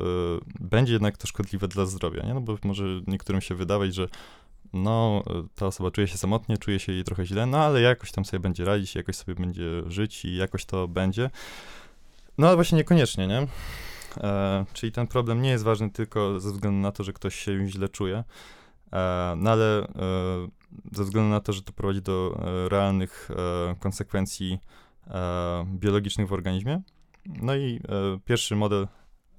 będzie 0.60 0.94
jednak 0.94 1.18
to 1.18 1.28
szkodliwe 1.28 1.68
dla 1.68 1.86
zdrowia, 1.86 2.26
nie? 2.26 2.34
No 2.34 2.42
bo 2.42 2.58
może 2.64 2.84
niektórym 3.08 3.42
się 3.42 3.56
wydawać, 3.56 3.96
że 3.96 4.08
no, 4.74 5.24
ta 5.56 5.68
osoba 5.68 5.92
czuje 5.92 6.08
się 6.08 6.18
samotnie, 6.18 6.58
czuje 6.58 6.80
się 6.80 6.92
jej 6.92 7.04
trochę 7.04 7.26
źle, 7.26 7.46
no 7.46 7.58
ale 7.58 7.82
jakoś 7.82 8.12
tam 8.12 8.26
sobie 8.26 8.40
będzie 8.40 8.66
radzić, 8.66 8.96
jakoś 8.96 9.16
sobie 9.16 9.36
będzie 9.36 9.64
żyć 9.88 10.26
i 10.26 10.36
jakoś 10.36 10.66
to 10.66 10.88
będzie. 10.88 11.30
No 12.38 12.48
ale 12.48 12.56
właśnie 12.56 12.78
niekoniecznie, 12.78 13.28
nie? 13.28 13.48
E, 14.17 14.65
czyli 14.73 14.91
ten 14.91 15.08
problem 15.08 15.41
nie 15.41 15.49
jest 15.49 15.63
ważny 15.63 15.89
tylko 15.89 16.39
ze 16.39 16.52
względu 16.52 16.80
na 16.80 16.91
to, 16.91 17.04
że 17.04 17.13
ktoś 17.13 17.36
się 17.36 17.67
źle 17.67 17.89
czuje, 17.89 18.23
e, 18.93 19.34
no 19.38 19.52
ale 19.52 19.80
e, 19.80 19.88
ze 20.93 21.04
względu 21.04 21.30
na 21.30 21.39
to, 21.39 21.54
że 21.54 21.62
to 21.62 21.73
prowadzi 21.73 22.02
do 22.02 22.39
e, 22.65 22.69
realnych 22.69 23.30
konsekwencji 23.80 24.60
e, 25.08 25.65
biologicznych 25.67 26.28
w 26.28 26.34
organizmie. 26.34 26.82
No 27.26 27.56
i 27.56 27.80
e, 27.89 28.19
pierwszy 28.26 28.56
model, 28.56 28.88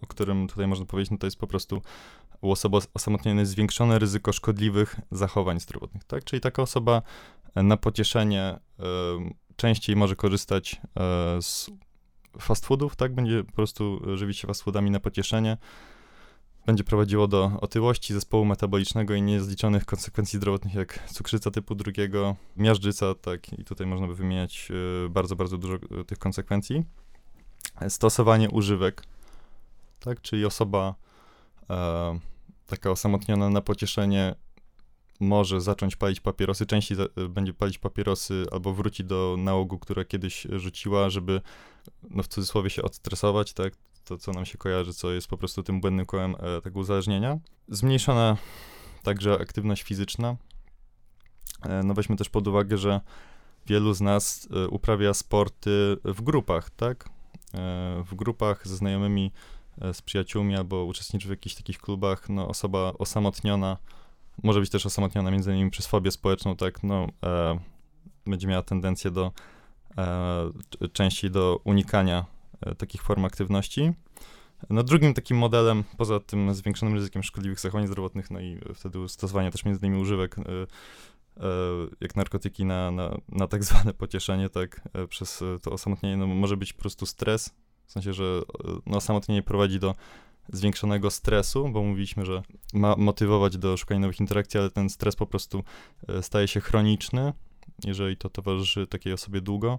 o 0.02 0.06
którym 0.06 0.48
tutaj 0.48 0.66
można 0.66 0.87
powiedzieć, 0.87 1.10
no 1.10 1.18
to 1.18 1.26
jest 1.26 1.38
po 1.38 1.46
prostu 1.46 1.82
u 2.40 2.50
osoby 2.50 2.78
osamotnionej 2.94 3.46
zwiększone 3.46 3.98
ryzyko 3.98 4.32
szkodliwych 4.32 4.96
zachowań 5.10 5.60
zdrowotnych, 5.60 6.04
tak? 6.04 6.24
Czyli 6.24 6.40
taka 6.40 6.62
osoba 6.62 7.02
na 7.56 7.76
pocieszenie 7.76 8.42
e, 8.42 8.58
częściej 9.56 9.96
może 9.96 10.16
korzystać 10.16 10.80
e, 10.96 11.42
z 11.42 11.70
fast 12.40 12.66
foodów, 12.66 12.97
tak? 12.97 13.14
Będzie 13.14 13.44
po 13.44 13.53
prostu 13.53 14.01
żywić 14.16 14.38
się 14.38 14.47
fast 14.47 14.62
foodami 14.62 14.90
na 14.90 15.01
pocieszenie, 15.01 15.57
będzie 16.66 16.85
prowadziło 16.85 17.29
do 17.29 17.51
otyłości 17.61 18.14
zespołu 18.14 18.44
metabolicznego 18.44 19.14
i 19.14 19.23
niezliczonych 19.23 19.85
konsekwencji 19.85 20.37
zdrowotnych, 20.37 20.75
jak 20.75 21.09
cukrzyca 21.09 21.51
typu 21.51 21.75
drugiego, 21.75 22.37
miażdżyca, 22.57 23.14
tak, 23.14 23.59
i 23.59 23.64
tutaj 23.64 23.87
można 23.87 24.07
by 24.07 24.14
wymieniać 24.14 24.68
y, 25.07 25.09
bardzo, 25.09 25.37
bardzo 25.37 25.59
dużo 25.59 25.75
y, 26.01 26.05
tych 26.05 26.18
konsekwencji. 26.18 26.85
Stosowanie 27.88 28.51
używek, 28.51 29.03
tak, 30.01 30.20
czyli 30.20 30.44
osoba 30.44 30.94
e, 31.70 32.18
taka 32.66 32.90
osamotniona 32.90 33.51
na 33.51 33.61
pocieszenie 33.61 34.35
może 35.20 35.61
zacząć 35.61 35.96
palić 35.96 36.20
papierosy, 36.20 36.66
częściej 36.66 36.98
y, 37.18 37.29
będzie 37.29 37.55
palić 37.55 37.79
papierosy 37.79 38.44
albo 38.53 38.72
wróci 38.72 39.05
do 39.05 39.37
nałogu, 39.38 39.79
które 39.79 40.05
kiedyś 40.05 40.46
rzuciła, 40.50 41.11
żeby, 41.11 41.40
no 42.11 42.22
w 42.22 42.29
cudzysłowie 42.29 42.70
się 42.70 42.83
odstresować, 42.83 43.53
tak, 43.53 43.72
to, 44.05 44.18
co 44.18 44.33
nam 44.33 44.44
się 44.44 44.59
kojarzy, 44.59 44.94
co 44.94 45.11
jest 45.11 45.29
po 45.29 45.38
prostu 45.38 45.62
tym 45.62 45.81
błędnym 45.81 46.07
kołem 46.07 46.37
e, 46.38 46.61
tego 46.61 46.81
uzależnienia. 46.81 47.38
Zmniejszona 47.68 48.37
także 49.03 49.35
aktywność 49.40 49.83
fizyczna. 49.83 50.37
E, 51.62 51.83
no 51.83 51.94
weźmy 51.94 52.16
też 52.16 52.29
pod 52.29 52.48
uwagę, 52.48 52.79
że 52.79 53.00
wielu 53.66 53.94
z 53.94 54.00
nas 54.00 54.48
e, 54.50 54.68
uprawia 54.68 55.14
sporty 55.14 55.96
w 56.05 56.22
grupach, 56.22 56.70
tak? 56.70 57.09
E, 57.55 58.05
w 58.07 58.14
grupach 58.14 58.68
ze 58.68 58.77
znajomymi, 58.77 59.33
z 59.92 60.03
przyjaciółmi 60.03 60.57
albo 60.57 60.85
uczestniczy 60.85 61.27
w 61.29 61.31
jakichś 61.31 61.55
takich 61.55 61.79
klubach, 61.79 62.29
no 62.29 62.48
osoba 62.48 62.92
osamotniona, 62.98 63.77
może 64.42 64.61
być 64.61 64.70
też 64.70 64.87
osamotniona 64.87 65.31
między 65.31 65.53
innymi 65.53 65.70
przez 65.70 65.87
fobię 65.87 66.11
społeczną, 66.11 66.57
tak, 66.57 66.83
no 66.83 67.07
e, 67.23 67.59
będzie 68.27 68.47
miała 68.47 68.62
tendencję 68.62 69.11
do 69.11 69.33
e, 69.99 70.88
częściej 70.92 71.31
do 71.31 71.61
unikania 71.64 72.25
e, 72.61 72.75
takich 72.75 73.03
form 73.03 73.25
aktywności. 73.25 73.92
No 74.70 74.83
drugim 74.83 75.14
takim 75.14 75.37
modelem, 75.37 75.85
poza 75.97 76.20
tym 76.20 76.55
zwiększonym 76.55 76.94
ryzykiem 76.94 77.23
szkodliwych 77.23 77.61
zachowań 77.61 77.87
zdrowotnych, 77.87 78.31
no 78.31 78.40
i 78.40 78.61
wtedy 78.75 79.09
stosowania 79.09 79.51
też 79.51 79.64
między 79.64 79.87
innymi 79.87 80.03
używek, 80.03 80.38
e, 80.38 80.42
e, 80.42 81.47
jak 82.01 82.16
narkotyki 82.16 82.64
na, 82.64 82.90
na, 82.90 83.18
na 83.29 83.49
tak 83.49 83.64
zwane 83.64 83.94
pocieszenie, 83.94 84.49
tak, 84.49 84.88
e, 84.92 85.07
przez 85.07 85.44
to 85.62 85.70
osamotnienie, 85.70 86.16
no 86.16 86.27
może 86.27 86.57
być 86.57 86.73
po 86.73 86.81
prostu 86.81 87.07
stres, 87.07 87.55
w 87.87 87.92
sensie, 87.92 88.12
że 88.12 88.42
no, 88.87 88.97
osamotnienie 88.97 89.42
prowadzi 89.42 89.81
do 89.81 89.94
zwiększonego 90.52 91.11
stresu, 91.11 91.68
bo 91.68 91.83
mówiliśmy, 91.83 92.26
że 92.26 92.42
ma 92.72 92.94
motywować 92.96 93.59
do 93.59 93.76
szukania 93.76 94.00
nowych 94.00 94.20
interakcji, 94.20 94.61
ale 94.61 94.70
ten 94.70 94.90
stres 94.90 95.16
po 95.16 95.26
prostu 95.26 95.64
staje 96.20 96.48
się 96.48 96.61
chroniczny, 96.61 97.33
jeżeli 97.85 98.16
to 98.16 98.28
towarzyszy 98.28 98.87
takiej 98.87 99.12
osobie 99.12 99.40
długo. 99.40 99.78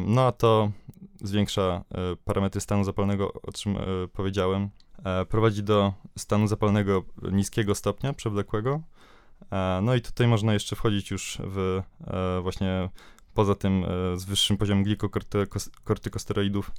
No 0.00 0.26
a 0.26 0.32
to 0.32 0.72
zwiększa 1.22 1.84
e, 1.94 2.16
parametry 2.24 2.60
stanu 2.60 2.84
zapalnego, 2.84 3.32
o 3.32 3.52
czym 3.52 3.76
e, 3.76 3.80
powiedziałem. 4.12 4.70
E, 5.04 5.24
prowadzi 5.24 5.62
do 5.62 5.92
stanu 6.18 6.46
zapalnego 6.46 7.04
niskiego 7.32 7.74
stopnia, 7.74 8.12
przewlekłego. 8.12 8.80
No 9.82 9.94
i 9.94 10.00
tutaj 10.00 10.26
można 10.26 10.52
jeszcze 10.52 10.76
wchodzić 10.76 11.10
już 11.10 11.38
w 11.44 11.82
właśnie 12.42 12.88
poza 13.34 13.54
tym 13.54 13.84
z 14.14 14.24
wyższym 14.24 14.56
poziomem 14.56 14.84
glikokortykosteroidów 14.84 16.70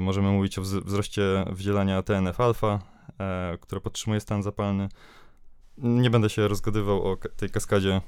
możemy 0.00 0.30
mówić 0.30 0.58
o 0.58 0.62
wzroście 0.62 1.44
wydzielania 1.52 2.02
TNF-alfa, 2.02 2.78
które 3.60 3.80
podtrzymuje 3.80 4.20
stan 4.20 4.42
zapalny. 4.42 4.88
Nie 5.78 6.10
będę 6.10 6.30
się 6.30 6.48
rozgadywał 6.48 7.12
o 7.12 7.16
tej 7.36 7.50
kaskadzie 7.50 8.00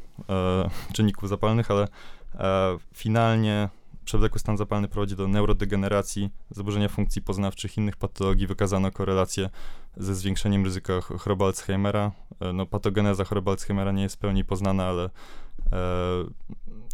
czynników 0.95 1.29
zapalnych, 1.29 1.71
ale 1.71 1.89
E, 2.35 2.79
finalnie 2.95 3.69
przewlekły 4.05 4.41
stan 4.41 4.57
zapalny 4.57 4.89
prowadzi 4.89 5.17
do 5.17 5.29
neurodegeneracji, 5.29 6.31
zaburzenia 6.51 6.89
funkcji 6.89 7.23
poznawczych, 7.23 7.77
innych 7.77 7.97
patologii. 7.97 8.47
Wykazano 8.47 8.91
korelację 8.91 9.51
ze 9.97 10.15
zwiększeniem 10.15 10.65
ryzyka 10.65 11.01
choroby 11.01 11.45
Alzheimera. 11.45 12.13
E, 12.41 12.53
no, 12.53 12.67
patogeneza 12.67 13.25
choroby 13.25 13.51
Alzheimera 13.51 13.93
nie 13.93 14.03
jest 14.03 14.17
w 14.17 14.19
pełni 14.19 14.45
poznana, 14.45 14.85
ale 14.85 15.05
e, 15.05 15.11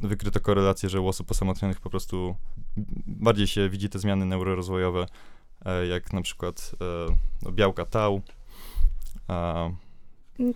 wykryto 0.00 0.40
korelację, 0.40 0.88
że 0.88 1.00
u 1.00 1.08
osób 1.08 1.30
osamotnionych 1.30 1.80
po 1.80 1.90
prostu 1.90 2.36
bardziej 3.06 3.46
się 3.46 3.68
widzi 3.68 3.88
te 3.88 3.98
zmiany 3.98 4.26
neurorozwojowe, 4.26 5.06
e, 5.64 5.86
jak 5.86 6.12
na 6.12 6.22
przykład 6.22 6.72
e, 7.46 7.52
białka 7.52 7.86
tau, 7.86 8.22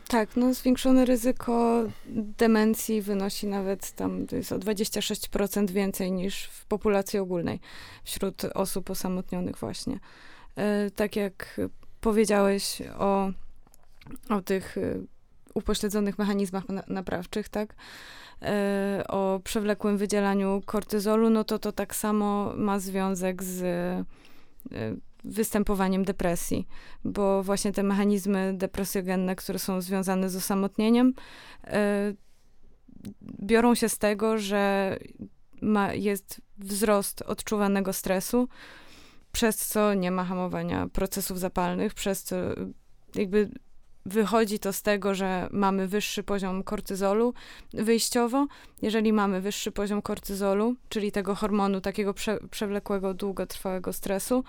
tak, 0.08 0.36
no 0.36 0.54
zwiększone 0.54 1.04
ryzyko 1.04 1.82
demencji 2.08 3.02
wynosi 3.02 3.46
nawet 3.46 3.92
tam, 3.92 4.26
to 4.26 4.36
jest 4.36 4.52
o 4.52 4.58
26% 4.58 5.70
więcej 5.70 6.12
niż 6.12 6.44
w 6.44 6.64
populacji 6.64 7.18
ogólnej 7.18 7.60
wśród 8.04 8.44
osób 8.44 8.90
osamotnionych 8.90 9.56
właśnie. 9.56 10.00
E, 10.56 10.90
tak 10.90 11.16
jak 11.16 11.60
powiedziałeś 12.00 12.82
o, 12.98 13.30
o 14.28 14.40
tych 14.40 14.78
e, 14.78 14.98
upośledzonych 15.54 16.18
mechanizmach 16.18 16.64
naprawczych, 16.88 17.48
tak? 17.48 17.74
E, 18.42 19.04
o 19.08 19.40
przewlekłym 19.44 19.96
wydzielaniu 19.96 20.62
kortyzolu, 20.66 21.30
no 21.30 21.44
to 21.44 21.58
to 21.58 21.72
tak 21.72 21.94
samo 21.94 22.52
ma 22.56 22.78
związek 22.78 23.42
z 23.42 23.62
występowaniem 25.24 26.04
depresji, 26.04 26.68
bo 27.04 27.42
właśnie 27.42 27.72
te 27.72 27.82
mechanizmy 27.82 28.54
depresjogenne, 28.56 29.36
które 29.36 29.58
są 29.58 29.80
związane 29.80 30.30
z 30.30 30.36
osamotnieniem, 30.36 31.14
e, 31.66 32.14
biorą 33.42 33.74
się 33.74 33.88
z 33.88 33.98
tego, 33.98 34.38
że 34.38 34.96
ma, 35.62 35.94
jest 35.94 36.40
wzrost 36.58 37.22
odczuwanego 37.22 37.92
stresu, 37.92 38.48
przez 39.32 39.66
co 39.66 39.94
nie 39.94 40.10
ma 40.10 40.24
hamowania 40.24 40.88
procesów 40.88 41.38
zapalnych, 41.38 41.94
przez 41.94 42.22
co 42.22 42.36
jakby 43.14 43.50
wychodzi 44.06 44.58
to 44.58 44.72
z 44.72 44.82
tego, 44.82 45.14
że 45.14 45.48
mamy 45.50 45.88
wyższy 45.88 46.22
poziom 46.22 46.62
kortyzolu 46.62 47.34
wyjściowo. 47.72 48.46
Jeżeli 48.82 49.12
mamy 49.12 49.40
wyższy 49.40 49.72
poziom 49.72 50.02
kortyzolu, 50.02 50.74
czyli 50.88 51.12
tego 51.12 51.34
hormonu 51.34 51.80
takiego 51.80 52.14
prze, 52.14 52.38
przewlekłego, 52.50 53.14
długotrwałego 53.14 53.92
stresu, 53.92 54.44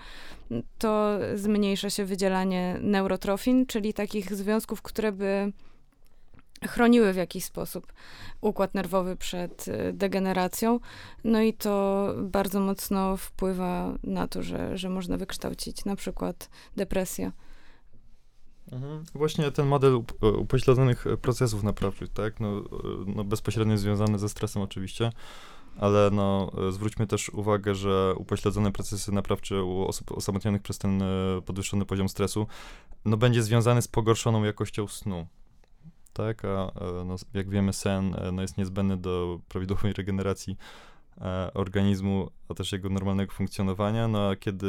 to 0.78 1.18
zmniejsza 1.34 1.90
się 1.90 2.04
wydzielanie 2.04 2.78
neurotrofin, 2.80 3.66
czyli 3.66 3.94
takich 3.94 4.34
związków, 4.34 4.82
które 4.82 5.12
by 5.12 5.52
chroniły 6.68 7.12
w 7.12 7.16
jakiś 7.16 7.44
sposób 7.44 7.92
układ 8.40 8.74
nerwowy 8.74 9.16
przed 9.16 9.68
y, 9.68 9.92
degeneracją. 9.92 10.80
No 11.24 11.40
i 11.40 11.52
to 11.52 12.08
bardzo 12.18 12.60
mocno 12.60 13.16
wpływa 13.16 13.98
na 14.04 14.28
to, 14.28 14.42
że, 14.42 14.78
że 14.78 14.88
można 14.88 15.16
wykształcić 15.16 15.84
na 15.84 15.96
przykład 15.96 16.50
depresję. 16.76 17.32
Mhm. 18.72 19.04
Właśnie 19.14 19.50
ten 19.50 19.66
model 19.66 20.02
upośledzonych 20.38 21.04
procesów 21.22 21.62
naprawczych, 21.62 22.08
tak, 22.08 22.40
no, 22.40 22.62
no 23.06 23.24
bezpośrednio 23.24 23.78
związany 23.78 24.18
ze 24.18 24.28
stresem 24.28 24.62
oczywiście, 24.62 25.12
ale 25.76 26.10
no, 26.12 26.52
zwróćmy 26.70 27.06
też 27.06 27.28
uwagę, 27.28 27.74
że 27.74 28.14
upośledzone 28.16 28.72
procesy 28.72 29.12
naprawcze 29.12 29.62
u 29.62 29.86
osób 29.86 30.12
osamotnionych 30.12 30.62
przez 30.62 30.78
ten 30.78 31.02
e, 31.02 31.06
podwyższony 31.46 31.84
poziom 31.84 32.08
stresu, 32.08 32.46
no 33.04 33.16
będzie 33.16 33.42
związany 33.42 33.82
z 33.82 33.88
pogorszoną 33.88 34.44
jakością 34.44 34.88
snu, 34.88 35.26
tak, 36.12 36.44
a 36.44 36.48
e, 36.48 37.04
no, 37.04 37.16
jak 37.34 37.50
wiemy 37.50 37.72
sen 37.72 38.14
e, 38.14 38.32
no, 38.32 38.42
jest 38.42 38.58
niezbędny 38.58 38.96
do 38.96 39.40
prawidłowej 39.48 39.92
regeneracji 39.92 40.56
organizmu, 41.54 42.30
a 42.48 42.54
też 42.54 42.72
jego 42.72 42.88
normalnego 42.88 43.32
funkcjonowania, 43.32 44.08
no 44.08 44.28
a 44.28 44.36
kiedy 44.36 44.66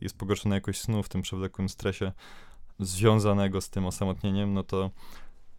jest 0.00 0.18
pogorszona 0.18 0.54
jakość 0.54 0.80
snu 0.80 1.02
w 1.02 1.08
tym 1.08 1.22
przewlekłym 1.22 1.68
stresie, 1.68 2.12
związanego 2.80 3.60
z 3.60 3.70
tym 3.70 3.86
osamotnieniem, 3.86 4.54
no 4.54 4.62
to 4.62 4.90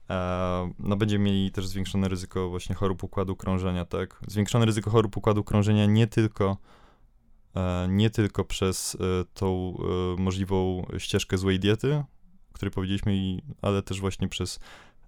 e, 0.09 0.71
no 0.79 0.95
będziemy 0.95 1.25
mieli 1.25 1.51
też 1.51 1.67
zwiększone 1.67 2.07
ryzyko 2.07 2.49
właśnie 2.49 2.75
chorób 2.75 3.03
układu 3.03 3.35
krążenia, 3.35 3.85
tak? 3.85 4.19
Zwiększone 4.27 4.65
ryzyko 4.65 4.89
chorób 4.89 5.17
układu 5.17 5.43
krążenia 5.43 5.85
nie 5.85 6.07
tylko 6.07 6.57
e, 7.55 7.87
nie 7.89 8.09
tylko 8.09 8.45
przez 8.45 8.95
e, 8.95 9.25
tą 9.33 9.77
e, 10.17 10.21
możliwą 10.21 10.85
ścieżkę 10.97 11.37
złej 11.37 11.59
diety, 11.59 11.95
o 11.95 12.53
której 12.53 12.71
powiedzieliśmy, 12.71 13.41
ale 13.61 13.81
też 13.81 14.01
właśnie 14.01 14.27
przez 14.27 14.59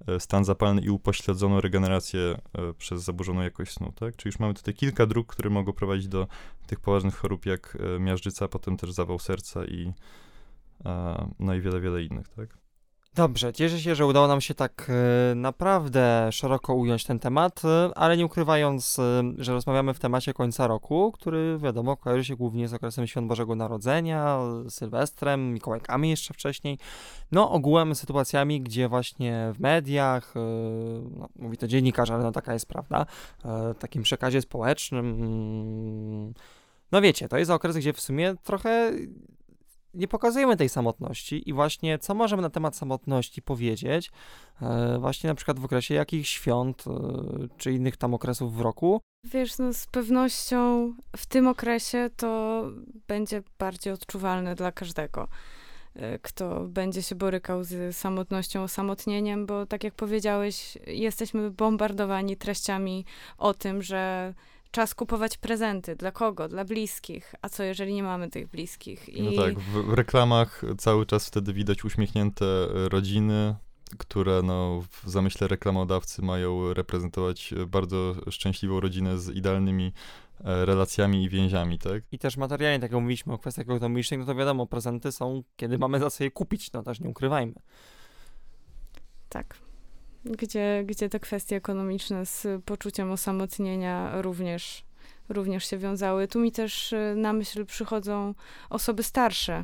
e, 0.08 0.20
stan 0.20 0.46
zapalny 0.46 0.82
i 0.82 0.90
upośledzoną 0.90 1.62
regenerację 1.62 2.22
e, 2.22 2.74
przez 2.74 3.04
zaburzoną 3.04 3.42
jakość 3.42 3.74
snu, 3.74 3.92
tak? 3.92 4.16
Czyli 4.16 4.30
już 4.30 4.40
mamy 4.40 4.54
tutaj 4.54 4.74
kilka 4.74 5.06
dróg, 5.06 5.28
które 5.28 5.50
mogą 5.50 5.74
prowadzić 5.74 6.08
do 6.08 6.28
tych 6.68 6.80
poważnych 6.80 7.16
chorób 7.16 7.46
jak 7.46 7.78
miażdżyca, 8.00 8.48
potem 8.48 8.78
też 8.78 8.92
zawał 8.92 9.20
serca 9.20 9.66
i 9.66 9.94
no 11.40 11.54
i 11.54 11.62
wiele, 11.62 11.80
wiele 11.80 12.04
innych, 12.04 12.28
tak? 12.28 12.58
Dobrze, 13.18 13.54
cieszę 13.54 13.80
się, 13.80 13.96
że 13.96 14.06
udało 14.06 14.28
nam 14.28 14.42
się 14.42 14.54
tak 14.54 14.92
e, 15.32 15.36
naprawdę 15.36 16.30
szeroko 16.32 16.74
ująć 16.74 17.04
ten 17.04 17.20
temat, 17.20 17.66
e, 17.66 17.92
ale 17.96 18.18
nie 18.18 18.26
ukrywając, 18.26 19.00
e, 19.00 19.24
że 19.38 19.54
rozmawiamy 19.54 19.94
w 19.94 20.00
temacie 20.00 20.34
końca 20.34 20.68
roku, 20.68 21.12
który 21.12 21.58
wiadomo 21.58 21.98
kojarzy 21.98 22.26
się 22.26 22.36
głównie 22.36 22.68
z 22.68 22.74
okresem 22.74 23.08
Świąt 23.08 23.28
Bożego 23.28 23.56
Narodzenia, 23.56 24.40
Sylwestrem, 24.70 25.54
Mikołajkami 25.54 26.10
jeszcze 26.10 26.34
wcześniej, 26.34 26.78
no 27.32 27.52
ogółem 27.52 27.96
sytuacjami, 27.96 28.62
gdzie 28.62 28.88
właśnie 28.88 29.52
w 29.54 29.60
mediach, 29.60 30.34
no, 31.18 31.30
mówi 31.36 31.58
to 31.58 31.68
dziennikarz, 31.68 32.10
ale 32.10 32.24
no 32.24 32.32
taka 32.32 32.54
jest 32.54 32.66
prawda, 32.66 33.06
takim 33.80 34.04
przekazie 34.04 34.42
społecznym, 34.42 35.06
mm, 35.06 36.34
no 36.92 37.02
wiecie, 37.02 37.28
to 37.30 37.38
jest 37.38 37.52
okres, 37.52 37.78
gdzie 37.78 37.94
w 37.94 38.02
sumie 38.02 38.36
trochę 38.44 38.92
nie 39.98 40.08
pokazujemy 40.08 40.58
tej 40.58 40.70
samotności 40.70 41.50
i 41.50 41.54
właśnie 41.54 42.00
co 42.00 42.16
możemy 42.16 42.42
na 42.42 42.50
temat 42.50 42.76
samotności 42.76 43.42
powiedzieć, 43.42 44.12
e, 44.62 44.98
właśnie 45.00 45.28
na 45.28 45.36
przykład 45.36 45.60
w 45.60 45.66
okresie 45.66 45.94
jakichś 45.94 46.30
świąt 46.30 46.84
e, 46.88 46.92
czy 47.58 47.72
innych 47.72 47.98
tam 47.98 48.14
okresów 48.14 48.56
w 48.56 48.62
roku. 48.62 49.02
Wiesz, 49.24 49.58
no 49.58 49.74
z 49.74 49.88
pewnością 49.88 50.94
w 51.18 51.26
tym 51.26 51.48
okresie 51.48 52.10
to 52.16 52.64
będzie 53.08 53.44
bardziej 53.60 53.94
odczuwalne 53.94 54.56
dla 54.56 54.72
każdego, 54.72 55.28
e, 55.96 56.20
kto 56.20 56.68
będzie 56.68 57.04
się 57.04 57.16
borykał 57.16 57.64
z 57.64 57.96
samotnością, 57.96 58.64
osamotnieniem, 58.64 59.46
bo 59.46 59.66
tak 59.66 59.84
jak 59.84 59.94
powiedziałeś, 59.94 60.78
jesteśmy 60.88 61.52
bombardowani 61.52 62.38
treściami 62.38 63.06
o 63.38 63.54
tym, 63.54 63.84
że 63.84 64.34
czas 64.72 64.96
kupować 64.96 65.38
prezenty. 65.38 65.96
Dla 65.96 66.12
kogo? 66.12 66.48
Dla 66.48 66.66
bliskich. 66.66 67.36
A 67.42 67.50
co, 67.50 67.64
jeżeli 67.64 67.94
nie 67.94 68.04
mamy 68.04 68.30
tych 68.30 68.48
bliskich? 68.48 69.10
I... 69.10 69.22
No 69.22 69.44
tak, 69.44 69.60
w, 69.60 69.86
w 69.86 69.94
reklamach 69.94 70.62
cały 70.78 71.06
czas 71.06 71.28
wtedy 71.28 71.54
widać 71.54 71.86
uśmiechnięte 71.86 72.46
e, 72.46 72.90
rodziny, 72.90 73.56
które 73.98 74.42
no, 74.44 74.84
w 74.92 75.10
zamyśle 75.10 75.48
reklamodawcy 75.48 76.22
mają 76.22 76.74
reprezentować 76.74 77.54
bardzo 77.68 78.16
szczęśliwą 78.32 78.80
rodzinę 78.80 79.18
z 79.18 79.30
idealnymi 79.30 79.94
e, 80.44 80.66
relacjami 80.66 81.24
i 81.24 81.30
więziami, 81.30 81.80
tak? 81.80 82.04
I 82.12 82.20
też 82.20 82.38
materialnie, 82.38 82.80
tak 82.80 82.92
jak 82.92 83.02
mówiliśmy 83.02 83.34
o 83.34 83.38
kwestiach 83.38 83.66
ekonomicznych, 83.66 84.20
no 84.20 84.26
to 84.26 84.36
wiadomo, 84.36 84.68
prezenty 84.68 85.12
są, 85.12 85.44
kiedy 85.56 85.78
mamy 85.78 86.00
za 86.00 86.10
co 86.10 86.24
je 86.24 86.32
kupić, 86.32 86.72
no 86.72 86.84
też 86.84 87.00
nie 87.00 87.10
ukrywajmy. 87.10 87.54
Tak. 89.30 89.67
Gdzie, 90.32 90.84
gdzie 90.86 91.10
te 91.10 91.20
kwestie 91.20 91.56
ekonomiczne 91.56 92.26
z 92.26 92.64
poczuciem 92.66 93.12
osamotnienia 93.12 94.22
również, 94.22 94.84
również 95.30 95.70
się 95.70 95.78
wiązały. 95.78 96.28
Tu 96.28 96.40
mi 96.40 96.52
też 96.52 96.94
y, 96.94 97.14
na 97.18 97.34
myśl 97.34 97.66
przychodzą 97.66 98.34
osoby 98.70 99.04
starsze, 99.04 99.64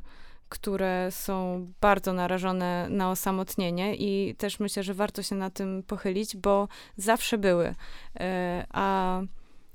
które 0.49 1.07
są 1.11 1.67
bardzo 1.81 2.13
narażone 2.13 2.87
na 2.89 3.11
osamotnienie 3.11 3.95
i 3.95 4.35
też 4.35 4.59
myślę, 4.59 4.83
że 4.83 4.93
warto 4.93 5.23
się 5.23 5.35
na 5.35 5.49
tym 5.49 5.83
pochylić, 5.87 6.37
bo 6.37 6.67
zawsze 6.97 7.37
były. 7.37 7.67
Y, 7.67 7.73
a 8.69 9.21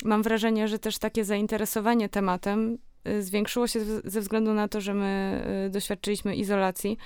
mam 0.04 0.22
wrażenie, 0.22 0.68
że 0.68 0.78
też 0.78 0.98
takie 0.98 1.24
zainteresowanie 1.24 2.08
tematem 2.08 2.78
y, 3.08 3.22
zwiększyło 3.22 3.66
się 3.66 3.80
ze 4.04 4.20
względu 4.20 4.54
na 4.54 4.68
to, 4.68 4.80
że 4.80 4.94
my 4.94 5.42
doświadczyliśmy 5.70 6.36
izolacji 6.36 6.98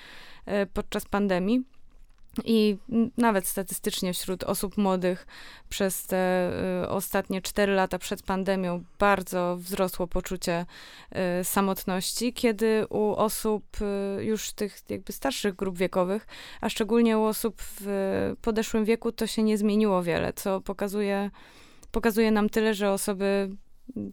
podczas 0.73 1.05
pandemii 1.05 1.65
i 2.45 2.77
nawet 3.17 3.47
statystycznie 3.47 4.13
wśród 4.13 4.45
osób 4.45 4.77
młodych 4.77 5.27
przez 5.69 6.07
te 6.07 6.51
y, 6.85 6.89
ostatnie 6.89 7.43
4 7.43 7.73
lata 7.73 7.99
przed 7.99 8.23
pandemią 8.23 8.85
bardzo 8.99 9.57
wzrosło 9.57 10.07
poczucie 10.07 10.67
y, 11.41 11.45
samotności, 11.45 12.33
kiedy 12.33 12.87
u 12.91 13.15
osób 13.15 13.65
y, 14.21 14.25
już 14.25 14.53
tych 14.53 14.79
jakby 14.89 15.13
starszych 15.13 15.55
grup 15.55 15.79
wiekowych, 15.79 16.27
a 16.61 16.69
szczególnie 16.69 17.19
u 17.19 17.23
osób 17.23 17.63
w 17.63 17.87
podeszłym 18.43 18.85
wieku, 18.85 19.13
to 19.13 19.27
się 19.27 19.43
nie 19.43 19.59
zmieniło 19.59 20.03
wiele, 20.03 20.33
co 20.33 20.61
pokazuje, 20.61 21.31
pokazuje 21.91 22.31
nam 22.31 22.49
tyle, 22.49 22.75
że 22.75 22.91
osoby 22.91 23.51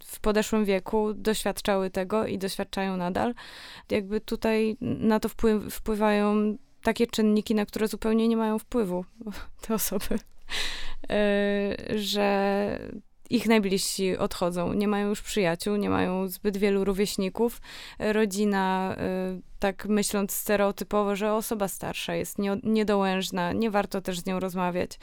w 0.05 0.19
podeszłym 0.19 0.65
wieku 0.65 1.13
doświadczały 1.13 1.89
tego 1.89 2.27
i 2.27 2.37
doświadczają 2.37 2.97
nadal. 2.97 3.33
Jakby 3.91 4.21
tutaj 4.21 4.77
na 4.81 5.19
to 5.19 5.29
wpływ, 5.29 5.73
wpływają 5.73 6.57
takie 6.83 7.07
czynniki, 7.07 7.55
na 7.55 7.65
które 7.65 7.87
zupełnie 7.87 8.27
nie 8.27 8.37
mają 8.37 8.59
wpływu 8.59 9.05
te 9.61 9.73
osoby, 9.73 10.19
e, 11.09 11.75
że 11.95 12.79
ich 13.29 13.47
najbliżsi 13.47 14.17
odchodzą, 14.17 14.73
nie 14.73 14.87
mają 14.87 15.09
już 15.09 15.21
przyjaciół, 15.21 15.75
nie 15.75 15.89
mają 15.89 16.27
zbyt 16.27 16.57
wielu 16.57 16.85
rówieśników. 16.85 17.61
Rodzina, 17.99 18.95
e, 18.97 19.39
tak 19.59 19.85
myśląc 19.85 20.33
stereotypowo, 20.33 21.15
że 21.15 21.33
osoba 21.33 21.67
starsza 21.67 22.15
jest 22.15 22.37
niedołężna, 22.63 23.53
nie 23.53 23.71
warto 23.71 24.01
też 24.01 24.19
z 24.19 24.25
nią 24.25 24.39
rozmawiać, 24.39 24.99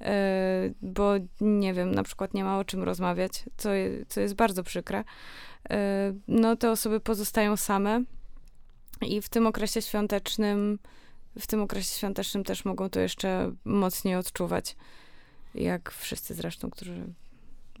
e, 0.00 0.70
bo 0.82 1.12
nie 1.40 1.74
wiem, 1.74 1.94
na 1.94 2.02
przykład 2.02 2.34
nie 2.34 2.44
ma 2.44 2.58
o 2.58 2.64
czym 2.64 2.82
rozmawiać, 2.82 3.44
co, 3.56 3.68
co 4.08 4.20
jest 4.20 4.34
bardzo 4.34 4.62
przykre. 4.62 5.04
No, 6.28 6.56
te 6.56 6.70
osoby 6.70 7.00
pozostają 7.00 7.56
same 7.56 8.04
i 9.00 9.22
w 9.22 9.28
tym 9.28 9.46
okresie 9.46 9.82
świątecznym 9.82 10.78
w 11.40 11.46
tym 11.46 11.62
okresie 11.62 11.98
świątecznym 11.98 12.44
też 12.44 12.64
mogą 12.64 12.90
to 12.90 13.00
jeszcze 13.00 13.52
mocniej 13.64 14.16
odczuwać. 14.16 14.76
Jak 15.54 15.92
wszyscy 15.92 16.34
zresztą, 16.34 16.70
którzy 16.70 17.12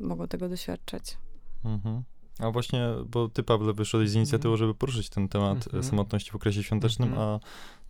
mogą 0.00 0.28
tego 0.28 0.48
doświadczać. 0.48 1.16
Mhm. 1.64 2.02
A 2.38 2.50
właśnie, 2.50 2.88
bo 3.06 3.28
ty, 3.28 3.42
Pawle, 3.42 3.72
wyszedłeś 3.72 4.10
z 4.10 4.14
inicjatywą, 4.14 4.52
mhm. 4.54 4.58
żeby 4.58 4.74
poruszyć 4.74 5.08
ten 5.08 5.28
temat 5.28 5.66
mhm. 5.66 5.82
samotności 5.82 6.30
w 6.30 6.34
okresie 6.36 6.62
świątecznym, 6.62 7.08
mhm. 7.08 7.28
a 7.28 7.40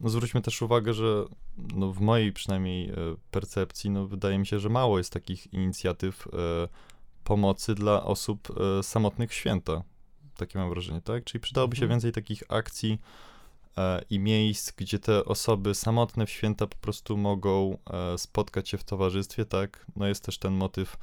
no, 0.00 0.08
zwróćmy 0.08 0.42
też 0.42 0.62
uwagę, 0.62 0.94
że 0.94 1.24
no, 1.74 1.92
w 1.92 2.00
mojej 2.00 2.32
przynajmniej 2.32 2.90
e, 2.90 2.94
percepcji, 3.30 3.90
no, 3.90 4.06
wydaje 4.06 4.38
mi 4.38 4.46
się, 4.46 4.58
że 4.58 4.68
mało 4.68 4.98
jest 4.98 5.12
takich 5.12 5.52
inicjatyw 5.52 6.26
e, 6.26 6.30
pomocy 7.24 7.74
dla 7.74 8.04
osób 8.04 8.48
e, 8.50 8.82
samotnych 8.82 9.30
w 9.30 9.34
święta. 9.34 9.82
Takie 10.36 10.58
mam 10.58 10.70
wrażenie, 10.70 11.00
tak? 11.00 11.24
Czyli 11.24 11.40
przydałoby 11.40 11.76
się 11.76 11.82
mhm. 11.82 11.96
więcej 11.96 12.12
takich 12.12 12.42
akcji, 12.48 12.92
E, 12.92 13.27
i 14.10 14.18
miejsc, 14.18 14.72
gdzie 14.76 14.98
te 14.98 15.24
osoby 15.24 15.74
samotne 15.74 16.26
w 16.26 16.30
święta 16.30 16.66
po 16.66 16.76
prostu 16.76 17.16
mogą 17.16 17.78
e, 17.90 18.18
spotkać 18.18 18.68
się 18.68 18.78
w 18.78 18.84
towarzystwie, 18.84 19.44
tak? 19.44 19.86
No 19.96 20.06
jest 20.06 20.24
też 20.24 20.38
ten 20.38 20.52
motyw 20.52 20.96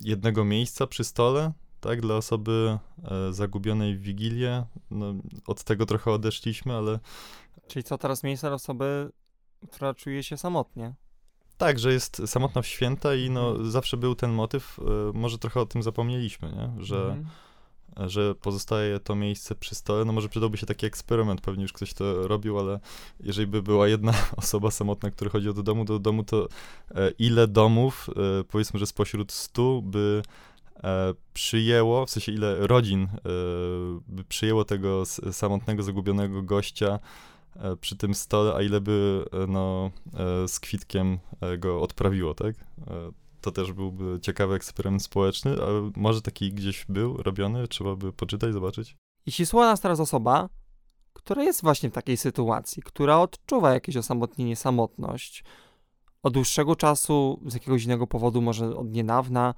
jednego 0.00 0.44
miejsca 0.44 0.86
przy 0.86 1.04
stole, 1.04 1.52
tak? 1.80 2.00
Dla 2.00 2.14
osoby 2.14 2.78
e, 3.04 3.32
zagubionej 3.32 3.96
w 3.96 4.00
Wigilię. 4.02 4.64
No, 4.90 5.14
od 5.46 5.64
tego 5.64 5.86
trochę 5.86 6.10
odeszliśmy, 6.10 6.74
ale... 6.74 6.98
Czyli 7.66 7.84
co 7.84 7.98
teraz 7.98 8.22
miejsce 8.22 8.46
dla 8.46 8.54
osoby, 8.54 9.12
która 9.70 9.94
czuje 9.94 10.22
się 10.22 10.36
samotnie? 10.36 10.94
Tak, 11.56 11.78
że 11.78 11.92
jest 11.92 12.22
samotna 12.26 12.62
w 12.62 12.66
święta 12.66 13.14
i 13.14 13.30
no, 13.30 13.48
mhm. 13.50 13.70
zawsze 13.70 13.96
był 13.96 14.14
ten 14.14 14.32
motyw, 14.32 14.80
może 15.14 15.38
trochę 15.38 15.60
o 15.60 15.66
tym 15.66 15.82
zapomnieliśmy, 15.82 16.52
nie? 16.52 16.84
Że... 16.84 16.96
Mhm 16.96 17.26
że 18.06 18.34
pozostaje 18.34 19.00
to 19.00 19.14
miejsce 19.14 19.54
przy 19.54 19.74
stole. 19.74 20.04
No 20.04 20.12
może 20.12 20.28
przydałby 20.28 20.56
się 20.56 20.66
taki 20.66 20.86
eksperyment, 20.86 21.40
pewnie 21.40 21.62
już 21.62 21.72
ktoś 21.72 21.94
to 21.94 22.28
robił, 22.28 22.58
ale 22.58 22.80
jeżeli 23.20 23.46
by 23.46 23.62
była 23.62 23.88
jedna 23.88 24.12
osoba 24.36 24.70
samotna, 24.70 25.10
która 25.10 25.30
chodzi 25.30 25.46
do 25.54 25.62
domu, 25.62 25.84
do 25.84 25.98
domu, 25.98 26.24
to 26.24 26.48
e, 26.90 27.10
ile 27.18 27.48
domów, 27.48 28.10
e, 28.40 28.44
powiedzmy, 28.44 28.80
że 28.80 28.86
spośród 28.86 29.32
stu 29.32 29.82
by 29.82 30.22
e, 30.84 31.14
przyjęło, 31.34 32.06
w 32.06 32.10
sensie 32.10 32.32
ile 32.32 32.66
rodzin 32.66 33.08
by 34.08 34.24
przyjęło 34.24 34.64
tego 34.64 35.02
samotnego, 35.32 35.82
zagubionego 35.82 36.42
gościa 36.42 36.98
przy 37.80 37.96
tym 37.96 38.14
stole, 38.14 38.54
a 38.54 38.62
ile 38.62 38.80
by 38.80 39.24
no, 39.48 39.90
z 40.46 40.60
kwitkiem 40.60 41.18
go 41.58 41.82
odprawiło, 41.82 42.34
tak? 42.34 42.54
To 43.44 43.52
też 43.52 43.72
byłby 43.72 44.20
ciekawy 44.20 44.54
eksperyment 44.54 45.02
społeczny, 45.02 45.52
ale 45.52 45.90
może 45.96 46.22
taki 46.22 46.52
gdzieś 46.52 46.84
był 46.88 47.16
robiony, 47.16 47.68
trzeba 47.68 47.96
by 47.96 48.12
poczytać, 48.12 48.52
zobaczyć. 48.52 48.96
Jeśli 49.26 49.46
słucha 49.46 49.66
nas 49.66 49.80
teraz 49.80 50.00
osoba, 50.00 50.48
która 51.12 51.42
jest 51.42 51.62
właśnie 51.62 51.90
w 51.90 51.92
takiej 51.92 52.16
sytuacji, 52.16 52.82
która 52.82 53.20
odczuwa 53.20 53.74
jakieś 53.74 53.96
osamotnienie, 53.96 54.56
samotność, 54.56 55.44
od 56.22 56.34
dłuższego 56.34 56.76
czasu, 56.76 57.40
z 57.46 57.54
jakiegoś 57.54 57.84
innego 57.84 58.06
powodu, 58.06 58.42
może 58.42 58.76
od 58.76 58.90
niedawna, 58.90 59.54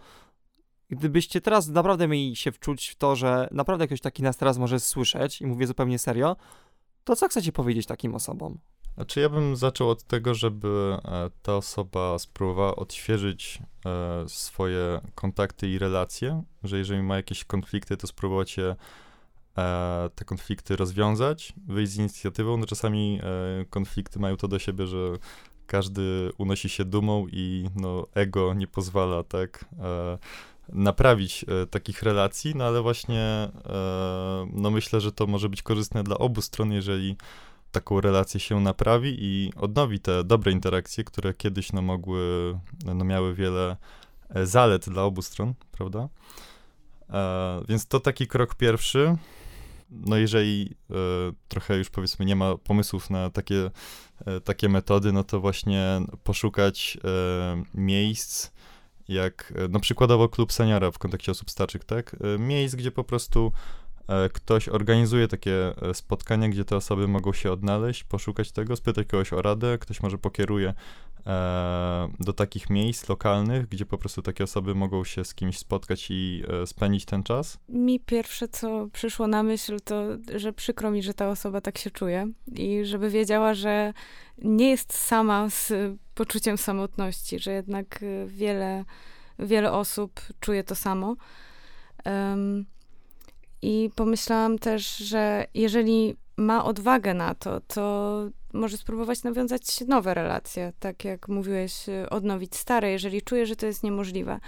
gdybyście 0.90 1.40
teraz 1.40 1.68
naprawdę 1.68 2.08
mieli 2.08 2.36
się 2.36 2.52
wczuć 2.52 2.88
w 2.88 2.96
to, 2.96 3.16
że 3.16 3.48
naprawdę 3.50 3.86
ktoś 3.86 4.00
taki 4.00 4.22
nas 4.22 4.36
teraz 4.36 4.58
może 4.58 4.80
słyszeć 4.80 5.40
i 5.40 5.46
mówię 5.46 5.66
zupełnie 5.66 5.98
serio, 5.98 6.36
to 7.04 7.16
co 7.16 7.28
chcecie 7.28 7.52
powiedzieć 7.52 7.86
takim 7.86 8.14
osobom? 8.14 8.58
Znaczy 8.96 9.20
ja 9.20 9.28
bym 9.28 9.56
zaczął 9.56 9.90
od 9.90 10.02
tego, 10.02 10.34
żeby 10.34 10.96
e, 11.04 11.30
ta 11.42 11.56
osoba 11.56 12.18
spróbowała 12.18 12.76
odświeżyć 12.76 13.58
e, 13.86 14.28
swoje 14.28 15.00
kontakty 15.14 15.68
i 15.68 15.78
relacje, 15.78 16.42
że 16.64 16.78
jeżeli 16.78 17.02
ma 17.02 17.16
jakieś 17.16 17.44
konflikty, 17.44 17.96
to 17.96 18.06
spróbować 18.06 18.56
je, 18.56 18.76
e, 19.58 20.10
te 20.14 20.24
konflikty 20.24 20.76
rozwiązać, 20.76 21.52
wyjść 21.66 21.92
z 21.92 21.96
inicjatywą. 21.96 22.56
No 22.56 22.66
czasami 22.66 23.20
konflikty 23.70 24.18
mają 24.18 24.36
to 24.36 24.48
do 24.48 24.58
siebie, 24.58 24.86
że 24.86 24.98
każdy 25.66 26.30
unosi 26.38 26.68
się 26.68 26.84
dumą 26.84 27.26
i 27.32 27.68
no, 27.74 28.06
ego 28.14 28.54
nie 28.54 28.66
pozwala 28.66 29.22
tak 29.22 29.64
naprawić 30.68 31.44
takich 31.70 32.02
relacji, 32.02 32.54
no 32.54 32.64
ale 32.64 32.82
właśnie 32.82 33.48
no 34.52 34.70
myślę, 34.70 35.00
że 35.00 35.12
to 35.12 35.26
może 35.26 35.48
być 35.48 35.62
korzystne 35.62 36.04
dla 36.04 36.18
obu 36.18 36.42
stron, 36.42 36.72
jeżeli 36.72 37.16
taką 37.72 38.00
relację 38.00 38.40
się 38.40 38.60
naprawi 38.60 39.16
i 39.18 39.52
odnowi 39.56 40.00
te 40.00 40.24
dobre 40.24 40.52
interakcje, 40.52 41.04
które 41.04 41.34
kiedyś 41.34 41.72
no, 41.72 41.82
mogły, 41.82 42.58
no, 42.94 43.04
miały 43.04 43.34
wiele 43.34 43.76
e, 44.28 44.46
zalet 44.46 44.88
dla 44.88 45.02
obu 45.02 45.22
stron, 45.22 45.54
prawda? 45.72 46.08
E, 47.10 47.62
więc 47.68 47.86
to 47.86 48.00
taki 48.00 48.26
krok 48.26 48.54
pierwszy. 48.54 49.16
No 49.90 50.16
jeżeli 50.16 50.74
e, 50.90 50.94
trochę 51.48 51.76
już 51.78 51.90
powiedzmy 51.90 52.24
nie 52.24 52.36
ma 52.36 52.56
pomysłów 52.56 53.10
na 53.10 53.30
takie, 53.30 53.70
e, 54.26 54.40
takie 54.40 54.68
metody, 54.68 55.12
no 55.12 55.24
to 55.24 55.40
właśnie 55.40 56.00
poszukać 56.24 56.98
e, 57.04 57.62
miejsc, 57.74 58.50
jak 59.08 59.52
no 59.68 59.80
przykładowo 59.80 60.28
klub 60.28 60.52
seniora 60.52 60.90
w 60.90 60.98
kontekście 60.98 61.32
osób 61.32 61.50
starszych, 61.50 61.84
tak? 61.84 62.16
Miejsc, 62.38 62.74
gdzie 62.74 62.92
po 62.92 63.04
prostu 63.04 63.52
E, 63.52 63.85
ktoś 64.32 64.68
organizuje 64.68 65.28
takie 65.28 65.82
e, 65.82 65.94
spotkania, 65.94 66.48
gdzie 66.48 66.64
te 66.64 66.76
osoby 66.76 67.08
mogą 67.08 67.32
się 67.32 67.52
odnaleźć, 67.52 68.04
poszukać 68.04 68.52
tego, 68.52 68.76
spytać 68.76 69.06
kogoś 69.06 69.32
o 69.32 69.42
radę, 69.42 69.78
ktoś 69.78 70.02
może 70.02 70.18
pokieruje 70.18 70.74
e, 71.26 72.08
do 72.20 72.32
takich 72.32 72.70
miejsc 72.70 73.08
lokalnych, 73.08 73.68
gdzie 73.68 73.86
po 73.86 73.98
prostu 73.98 74.22
takie 74.22 74.44
osoby 74.44 74.74
mogą 74.74 75.04
się 75.04 75.24
z 75.24 75.34
kimś 75.34 75.58
spotkać 75.58 76.06
i 76.10 76.42
spędzić 76.66 77.04
ten 77.04 77.22
czas? 77.22 77.58
Mi 77.68 78.00
pierwsze, 78.00 78.48
co 78.48 78.88
przyszło 78.92 79.26
na 79.26 79.42
myśl, 79.42 79.76
to, 79.84 80.04
że 80.36 80.52
przykro 80.52 80.90
mi, 80.90 81.02
że 81.02 81.14
ta 81.14 81.28
osoba 81.28 81.60
tak 81.60 81.78
się 81.78 81.90
czuje 81.90 82.26
i 82.54 82.84
żeby 82.84 83.10
wiedziała, 83.10 83.54
że 83.54 83.92
nie 84.38 84.70
jest 84.70 84.94
sama 84.94 85.50
z 85.50 85.72
poczuciem 86.14 86.58
samotności, 86.58 87.38
że 87.38 87.52
jednak 87.52 88.04
wiele, 88.26 88.84
wiele 89.38 89.72
osób 89.72 90.20
czuje 90.40 90.64
to 90.64 90.74
samo. 90.74 91.16
Um, 92.04 92.66
i 93.62 93.90
pomyślałam 93.94 94.58
też, 94.58 94.96
że 94.96 95.46
jeżeli 95.54 96.16
ma 96.36 96.64
odwagę 96.64 97.14
na 97.14 97.34
to, 97.34 97.60
to 97.60 98.20
może 98.52 98.76
spróbować 98.76 99.22
nawiązać 99.22 99.80
nowe 99.80 100.14
relacje, 100.14 100.72
tak 100.78 101.04
jak 101.04 101.28
mówiłeś, 101.28 101.88
y, 101.88 102.10
odnowić 102.10 102.56
stare. 102.56 102.90
Jeżeli 102.90 103.22
czuje, 103.22 103.46
że 103.46 103.56
to 103.56 103.66
jest 103.66 103.82
niemożliwe, 103.82 104.40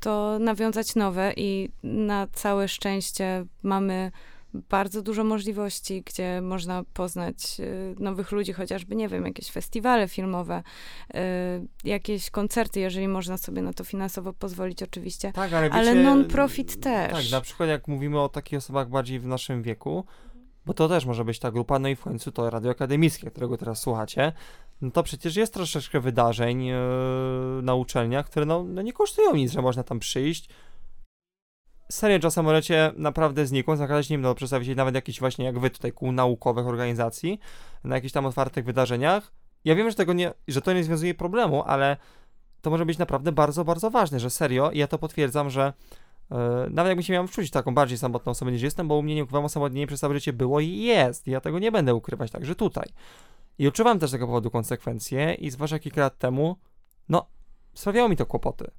to 0.00 0.38
nawiązać 0.38 0.94
nowe 0.94 1.32
i 1.36 1.70
na 1.82 2.26
całe 2.26 2.68
szczęście 2.68 3.44
mamy 3.62 4.12
bardzo 4.54 5.02
dużo 5.02 5.24
możliwości, 5.24 6.02
gdzie 6.06 6.40
można 6.40 6.82
poznać 6.94 7.60
y, 7.60 7.94
nowych 7.98 8.32
ludzi, 8.32 8.52
chociażby, 8.52 8.96
nie 8.96 9.08
wiem, 9.08 9.26
jakieś 9.26 9.50
festiwale 9.50 10.08
filmowe, 10.08 10.62
y, 11.14 11.18
jakieś 11.84 12.30
koncerty, 12.30 12.80
jeżeli 12.80 13.08
można 13.08 13.36
sobie 13.36 13.62
na 13.62 13.72
to 13.72 13.84
finansowo 13.84 14.32
pozwolić, 14.32 14.82
oczywiście. 14.82 15.32
Tak, 15.32 15.52
ale, 15.52 15.70
ale 15.70 15.94
non-profit 15.94 16.80
też. 16.80 17.12
Tak, 17.12 17.30
na 17.30 17.40
przykład 17.40 17.68
jak 17.68 17.88
mówimy 17.88 18.20
o 18.20 18.28
takich 18.28 18.58
osobach 18.58 18.88
bardziej 18.88 19.20
w 19.20 19.26
naszym 19.26 19.62
wieku, 19.62 20.04
bo 20.66 20.74
to 20.74 20.88
też 20.88 21.04
może 21.04 21.24
być 21.24 21.38
ta 21.38 21.50
grupa, 21.50 21.78
no 21.78 21.88
i 21.88 21.96
w 21.96 22.00
końcu 22.00 22.32
to 22.32 22.50
radio 22.50 22.70
akademickie, 22.70 23.30
którego 23.30 23.56
teraz 23.56 23.80
słuchacie, 23.80 24.32
no 24.82 24.90
to 24.90 25.02
przecież 25.02 25.36
jest 25.36 25.54
troszeczkę 25.54 26.00
wydarzeń 26.00 26.64
yy, 26.64 26.76
na 27.62 27.74
uczelniach, 27.74 28.26
które 28.26 28.46
no, 28.46 28.64
no 28.64 28.82
nie 28.82 28.92
kosztują 28.92 29.34
nic, 29.34 29.52
że 29.52 29.62
można 29.62 29.82
tam 29.82 29.98
przyjść, 29.98 30.48
serio 31.92 32.18
czasem 32.18 32.44
możecie 32.44 32.92
naprawdę 32.96 33.46
znikąd 33.46 33.78
zakładać, 33.78 34.10
nie 34.10 34.18
no, 34.18 34.34
przedstawić 34.34 34.76
nawet 34.76 34.94
jakieś 34.94 35.20
właśnie, 35.20 35.44
jak 35.44 35.58
wy 35.58 35.70
tutaj, 35.70 35.92
kół 35.92 36.12
naukowych 36.12 36.66
organizacji, 36.66 37.40
na 37.84 37.94
jakichś 37.94 38.12
tam 38.12 38.26
otwartych 38.26 38.64
wydarzeniach. 38.64 39.32
Ja 39.64 39.74
wiem, 39.74 39.90
że 39.90 39.96
tego 39.96 40.12
nie, 40.12 40.32
że 40.48 40.62
to 40.62 40.72
nie 40.72 40.84
związuje 40.84 41.14
problemu, 41.14 41.62
ale 41.66 41.96
to 42.62 42.70
może 42.70 42.86
być 42.86 42.98
naprawdę 42.98 43.32
bardzo, 43.32 43.64
bardzo 43.64 43.90
ważne, 43.90 44.20
że 44.20 44.30
serio, 44.30 44.70
ja 44.74 44.86
to 44.86 44.98
potwierdzam, 44.98 45.50
że 45.50 45.72
yy, 46.30 46.36
nawet 46.70 46.90
jakbym 46.90 47.02
się 47.02 47.12
miał 47.12 47.26
wczuć 47.26 47.50
taką 47.50 47.74
bardziej 47.74 47.98
samotną 47.98 48.32
osobę 48.32 48.52
niż 48.52 48.62
jestem, 48.62 48.88
bo 48.88 48.96
u 48.96 49.02
mnie 49.02 49.14
nie 49.14 49.24
ukrywam 49.24 49.44
osamotnienie 49.44 49.86
przez 49.86 50.00
całe 50.00 50.14
życie 50.14 50.32
było 50.32 50.60
i 50.60 50.76
jest. 50.76 51.26
Ja 51.26 51.40
tego 51.40 51.58
nie 51.58 51.72
będę 51.72 51.94
ukrywać 51.94 52.30
także 52.30 52.54
tutaj. 52.54 52.88
I 53.58 53.68
odczuwam 53.68 53.98
też 53.98 54.10
z 54.10 54.12
tego 54.12 54.26
powodu 54.26 54.50
konsekwencje 54.50 55.34
i 55.34 55.50
zwłaszcza 55.50 55.78
kilka 55.78 56.00
lat 56.00 56.18
temu, 56.18 56.56
no, 57.08 57.26
sprawiało 57.74 58.08
mi 58.08 58.16
to 58.16 58.26
kłopoty, 58.26 58.70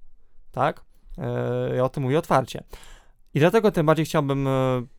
tak? 0.51 0.82
Yy, 1.18 1.76
ja 1.76 1.84
o 1.84 1.89
tym 1.89 2.03
mówię 2.03 2.20
otwarcie. 2.20 2.64
I 3.34 3.40
dlatego 3.40 3.72
tym 3.72 3.86
bardziej 3.86 4.06
chciałbym 4.06 4.48
e, 4.48 4.52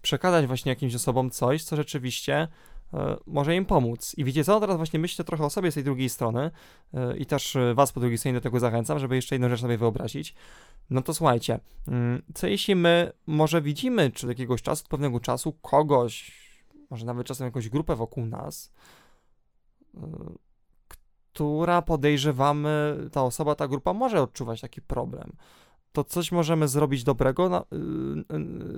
przekazać 0.03 0.47
właśnie 0.47 0.71
jakimś 0.71 0.95
osobom 0.95 1.31
coś, 1.31 1.65
co 1.65 1.77
rzeczywiście 1.77 2.49
e, 2.95 3.17
może 3.27 3.57
im 3.57 3.67
pomóc. 3.67 4.15
I 4.17 4.25
wiecie 4.25 4.45
co, 4.45 4.61
teraz 4.61 4.77
właśnie 4.77 4.99
myślę 4.99 5.25
trochę 5.25 5.45
o 5.45 5.51
sobie 5.51 5.71
z 5.71 5.75
tej 5.75 5.85
drugiej 5.85 6.09
strony 6.09 6.51
e, 6.95 7.17
i 7.17 7.27
też 7.27 7.57
was 7.75 7.93
po 7.93 8.01
drugiej 8.01 8.19
stronie 8.19 8.35
do 8.35 8.41
tego 8.41 8.61
zachęcam, 8.61 8.99
żeby 8.99 9.17
jeszcze 9.17 9.35
jedną 9.35 9.49
rzecz 9.49 9.61
sobie 9.61 9.79
wyobrazić. 9.79 10.35
No 10.91 11.03
to 11.03 11.15
słuchajcie, 11.15 11.61
mm, 11.89 12.23
co 12.35 12.47
jeśli 12.47 12.75
my 12.75 13.13
może 13.27 13.63
widzimy, 13.63 14.11
czy 14.11 14.27
od 14.27 14.29
jakiegoś 14.29 14.63
czasu, 14.63 14.83
od 14.85 14.89
pewnego 14.89 15.21
czasu 15.21 15.53
kogoś, 15.53 16.33
może 16.91 17.07
nawet 17.07 17.27
czasem 17.27 17.45
jakąś 17.45 17.69
grupę 17.69 17.97
wokół 17.97 18.27
nas, 18.27 18.73
która 21.33 21.83
podejrzewamy, 21.83 22.97
ta 23.13 23.23
osoba, 23.23 23.55
ta 23.55 23.69
grupa 23.69 23.93
może 23.93 24.23
odczuwać 24.23 24.61
taki 24.61 24.83
problem 24.83 25.37
to 25.95 26.05
coś 26.05 26.33
możemy 26.33 26.69
zrobić 26.69 27.05
dobrego 27.05 27.49
na, 27.49 27.61
y, 27.61 27.77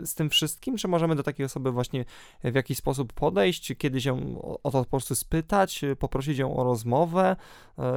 y, 0.02 0.06
z 0.06 0.14
tym 0.14 0.30
wszystkim? 0.30 0.76
Czy 0.76 0.88
możemy 0.88 1.16
do 1.16 1.22
takiej 1.22 1.46
osoby 1.46 1.72
właśnie 1.72 2.04
w 2.44 2.54
jakiś 2.54 2.78
sposób 2.78 3.12
podejść, 3.12 3.72
kiedyś 3.78 4.04
ją 4.04 4.40
o, 4.42 4.58
o 4.62 4.70
to 4.70 4.84
po 4.84 4.90
prostu 4.90 5.14
spytać, 5.14 5.84
y, 5.84 5.96
poprosić 5.96 6.38
ją 6.38 6.56
o 6.56 6.64
rozmowę? 6.64 7.36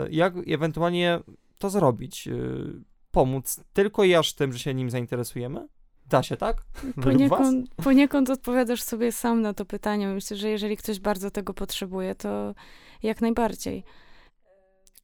Jak 0.09 0.34
ewentualnie 0.47 1.20
to 1.57 1.70
zrobić? 1.70 2.30
Pomóc 3.11 3.63
tylko 3.74 4.03
i 4.03 4.15
aż 4.15 4.34
tym, 4.34 4.53
że 4.53 4.59
się 4.59 4.74
nim 4.74 4.89
zainteresujemy? 4.89 5.67
Da 6.09 6.24
się, 6.24 6.38
tak? 6.38 6.57
Poniekąd, 7.03 7.76
poniekąd 7.76 8.30
odpowiadasz 8.30 8.82
sobie 8.82 9.11
sam 9.11 9.41
na 9.41 9.53
to 9.53 9.65
pytanie. 9.65 10.07
Myślę, 10.07 10.38
że 10.38 10.49
jeżeli 10.49 10.78
ktoś 10.78 10.99
bardzo 10.99 11.32
tego 11.32 11.53
potrzebuje, 11.53 12.15
to 12.15 12.53
jak 13.03 13.22
najbardziej. 13.22 13.84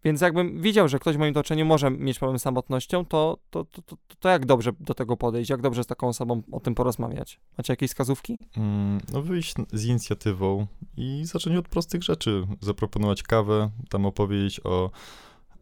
Więc 0.05 0.21
jakbym 0.21 0.61
widział, 0.61 0.87
że 0.87 0.99
ktoś 0.99 1.15
w 1.15 1.19
moim 1.19 1.31
otoczeniu 1.31 1.65
może 1.65 1.91
mieć 1.91 2.19
problem 2.19 2.39
z 2.39 2.41
samotnością, 2.41 3.05
to, 3.05 3.37
to, 3.49 3.65
to, 3.65 3.81
to, 3.81 3.95
to 4.19 4.29
jak 4.29 4.45
dobrze 4.45 4.71
do 4.79 4.93
tego 4.93 5.17
podejść? 5.17 5.49
Jak 5.49 5.61
dobrze 5.61 5.83
z 5.83 5.87
taką 5.87 6.07
osobą 6.07 6.41
o 6.51 6.59
tym 6.59 6.75
porozmawiać? 6.75 7.39
Macie 7.57 7.73
jakieś 7.73 7.89
wskazówki? 7.89 8.37
Mm, 8.57 9.01
no 9.13 9.21
wyjść 9.21 9.53
z 9.73 9.85
inicjatywą 9.85 10.67
i 10.97 11.25
zacząć 11.25 11.57
od 11.57 11.67
prostych 11.67 12.03
rzeczy. 12.03 12.47
Zaproponować 12.61 13.23
kawę, 13.23 13.69
tam 13.89 14.05
opowiedzieć 14.05 14.61
o, 14.63 14.91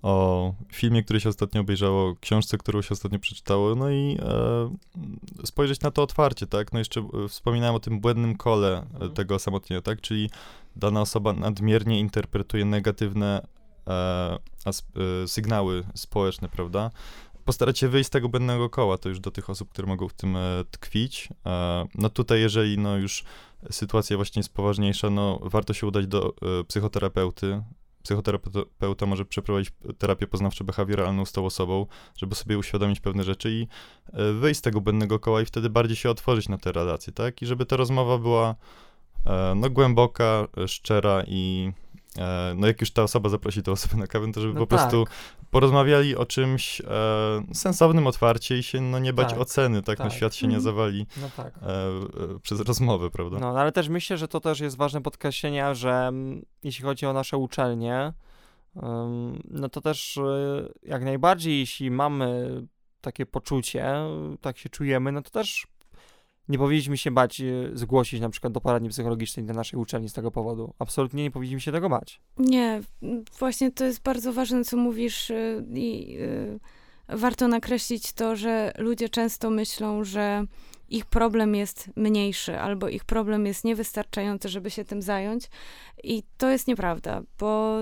o 0.01 0.53
filmie, 0.71 1.03
który 1.03 1.19
się 1.19 1.29
ostatnio 1.29 1.61
obejrzało, 1.61 2.15
książce, 2.21 2.57
którą 2.57 2.81
się 2.81 2.89
ostatnio 2.91 3.19
przeczytało, 3.19 3.75
no 3.75 3.89
i 3.89 4.17
e, 4.21 5.45
spojrzeć 5.45 5.81
na 5.81 5.91
to 5.91 6.03
otwarcie, 6.03 6.47
tak? 6.47 6.73
No 6.73 6.79
jeszcze 6.79 6.99
e, 6.99 7.27
wspominałem 7.27 7.75
o 7.75 7.79
tym 7.79 7.99
błędnym 7.99 8.35
kole 8.37 8.85
mhm. 8.93 9.11
tego 9.11 9.35
osamotnienia, 9.35 9.81
tak? 9.81 10.01
Czyli 10.01 10.29
dana 10.75 11.01
osoba 11.01 11.33
nadmiernie 11.33 11.99
interpretuje 11.99 12.65
negatywne 12.65 13.41
e, 13.41 13.41
e, 13.41 13.52
sygnały 15.25 15.83
społeczne, 15.95 16.49
prawda? 16.49 16.91
Postarać 17.45 17.79
się 17.79 17.87
wyjść 17.87 18.07
z 18.07 18.09
tego 18.09 18.29
błędnego 18.29 18.69
koła, 18.69 18.97
to 18.97 19.09
już 19.09 19.19
do 19.19 19.31
tych 19.31 19.49
osób, 19.49 19.69
które 19.69 19.87
mogą 19.87 20.07
w 20.07 20.13
tym 20.13 20.35
e, 20.35 20.63
tkwić. 20.71 21.29
E, 21.45 21.85
no 21.95 22.09
tutaj, 22.09 22.41
jeżeli 22.41 22.77
no 22.77 22.97
już 22.97 23.23
sytuacja 23.71 24.15
właśnie 24.15 24.39
jest 24.39 24.53
poważniejsza, 24.53 25.09
no 25.09 25.39
warto 25.41 25.73
się 25.73 25.87
udać 25.87 26.07
do 26.07 26.33
e, 26.59 26.63
psychoterapeuty. 26.63 27.63
Psychoterapeuta 28.03 29.05
może 29.05 29.25
przeprowadzić 29.25 29.71
terapię 29.97 30.27
poznawczo-behawioralną 30.27 31.25
z 31.25 31.31
tą 31.31 31.45
osobą, 31.45 31.85
żeby 32.15 32.35
sobie 32.35 32.57
uświadomić 32.57 32.99
pewne 32.99 33.23
rzeczy 33.23 33.51
i 33.51 33.67
e, 34.13 34.33
wyjść 34.33 34.59
z 34.59 34.61
tego 34.61 34.81
błędnego 34.81 35.19
koła 35.19 35.41
i 35.41 35.45
wtedy 35.45 35.69
bardziej 35.69 35.97
się 35.97 36.09
otworzyć 36.09 36.49
na 36.49 36.57
te 36.57 36.71
relacje, 36.71 37.13
tak? 37.13 37.41
I 37.41 37.45
żeby 37.45 37.65
ta 37.65 37.75
rozmowa 37.77 38.17
była 38.17 38.55
e, 39.25 39.53
no 39.55 39.69
głęboka, 39.69 40.47
szczera 40.67 41.23
i 41.27 41.71
E, 41.92 41.92
no 42.55 42.67
jak 42.67 42.81
już 42.81 42.91
ta 42.91 43.03
osoba 43.03 43.29
zaprosi 43.29 43.63
tę 43.63 43.71
osobę 43.71 43.97
na 43.97 44.07
kawę, 44.07 44.31
to 44.31 44.41
żeby 44.41 44.53
no 44.53 44.59
po 44.59 44.65
tak. 44.65 44.79
prostu 44.79 45.05
porozmawiali 45.51 46.15
o 46.15 46.25
czymś 46.25 46.81
e, 46.81 46.85
sensownym, 47.53 48.07
otwarcie 48.07 48.57
i 48.57 48.63
się 48.63 48.81
no 48.81 48.99
nie 48.99 49.13
bać 49.13 49.29
tak, 49.29 49.39
oceny, 49.39 49.81
tak, 49.81 49.99
no 49.99 50.03
tak. 50.03 50.13
no 50.13 50.17
świat 50.17 50.35
się 50.35 50.47
nie 50.47 50.55
mhm. 50.55 50.63
zawali 50.63 51.05
no 51.21 51.29
tak. 51.37 51.53
e, 51.61 51.67
e, 51.67 52.39
przez 52.41 52.59
rozmowę, 52.59 53.09
prawda? 53.09 53.39
No, 53.39 53.59
ale 53.59 53.71
też 53.71 53.89
myślę, 53.89 54.17
że 54.17 54.27
to 54.27 54.39
też 54.39 54.59
jest 54.59 54.77
ważne 54.77 55.01
podkreślenie, 55.01 55.75
że 55.75 55.91
m, 55.91 56.07
mm, 56.07 56.45
jeśli 56.63 56.83
chodzi 56.83 57.05
o 57.05 57.13
nasze 57.13 57.37
uczelnie, 57.37 58.13
no 59.49 59.69
to 59.69 59.81
też 59.81 60.17
e, 60.17 60.69
jak 60.83 61.03
najbardziej, 61.03 61.59
jeśli 61.59 61.91
mamy 61.91 62.61
takie 63.01 63.25
poczucie, 63.25 63.93
tak 64.41 64.57
się 64.57 64.69
czujemy, 64.69 65.11
no 65.11 65.21
to 65.21 65.29
też 65.29 65.67
nie 66.49 66.57
powinniśmy 66.57 66.97
się 66.97 67.11
bać 67.11 67.41
e, 67.41 67.45
zgłosić 67.73 68.21
na 68.21 68.29
przykład 68.29 68.53
do 68.53 68.61
poradni 68.61 68.89
psychologicznej 68.89 69.45
na 69.45 69.53
naszej 69.53 69.79
uczelni 69.79 70.09
z 70.09 70.13
tego 70.13 70.31
powodu. 70.31 70.73
Absolutnie 70.79 71.23
nie 71.23 71.31
powinniśmy 71.31 71.61
się 71.61 71.71
tego 71.71 71.89
bać. 71.89 72.21
Nie, 72.37 72.81
właśnie 73.39 73.71
to 73.71 73.85
jest 73.85 74.01
bardzo 74.01 74.33
ważne, 74.33 74.63
co 74.63 74.77
mówisz 74.77 75.31
e, 75.31 75.63
i 75.73 76.17
y, 76.19 76.59
warto 77.09 77.47
nakreślić 77.47 78.13
to, 78.13 78.35
że 78.35 78.71
ludzie 78.77 79.09
często 79.09 79.49
myślą, 79.49 80.03
że 80.03 80.45
ich 80.89 81.05
problem 81.05 81.55
jest 81.55 81.89
mniejszy 81.95 82.59
albo 82.59 82.89
ich 82.89 83.05
problem 83.05 83.45
jest 83.45 83.63
niewystarczający, 83.63 84.49
żeby 84.49 84.71
się 84.71 84.85
tym 84.85 85.01
zająć. 85.01 85.49
I 86.03 86.23
to 86.37 86.49
jest 86.49 86.67
nieprawda, 86.67 87.21
bo 87.39 87.77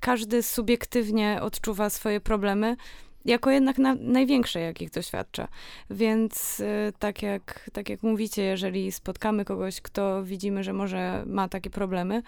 każdy 0.00 0.42
subiektywnie 0.42 1.38
odczuwa 1.42 1.90
swoje 1.90 2.20
problemy 2.20 2.76
jako 3.24 3.50
jednak 3.50 3.78
na, 3.78 3.94
największe, 3.94 4.60
jakich 4.60 4.90
doświadcza. 4.90 5.48
Więc 5.90 6.60
y, 6.60 6.92
tak, 6.98 7.22
jak, 7.22 7.70
tak 7.72 7.88
jak 7.88 8.02
mówicie, 8.02 8.42
jeżeli 8.42 8.92
spotkamy 8.92 9.44
kogoś, 9.44 9.80
kto 9.80 10.24
widzimy, 10.24 10.64
że 10.64 10.72
może 10.72 11.24
ma 11.26 11.48
takie 11.48 11.70
problemy, 11.70 12.22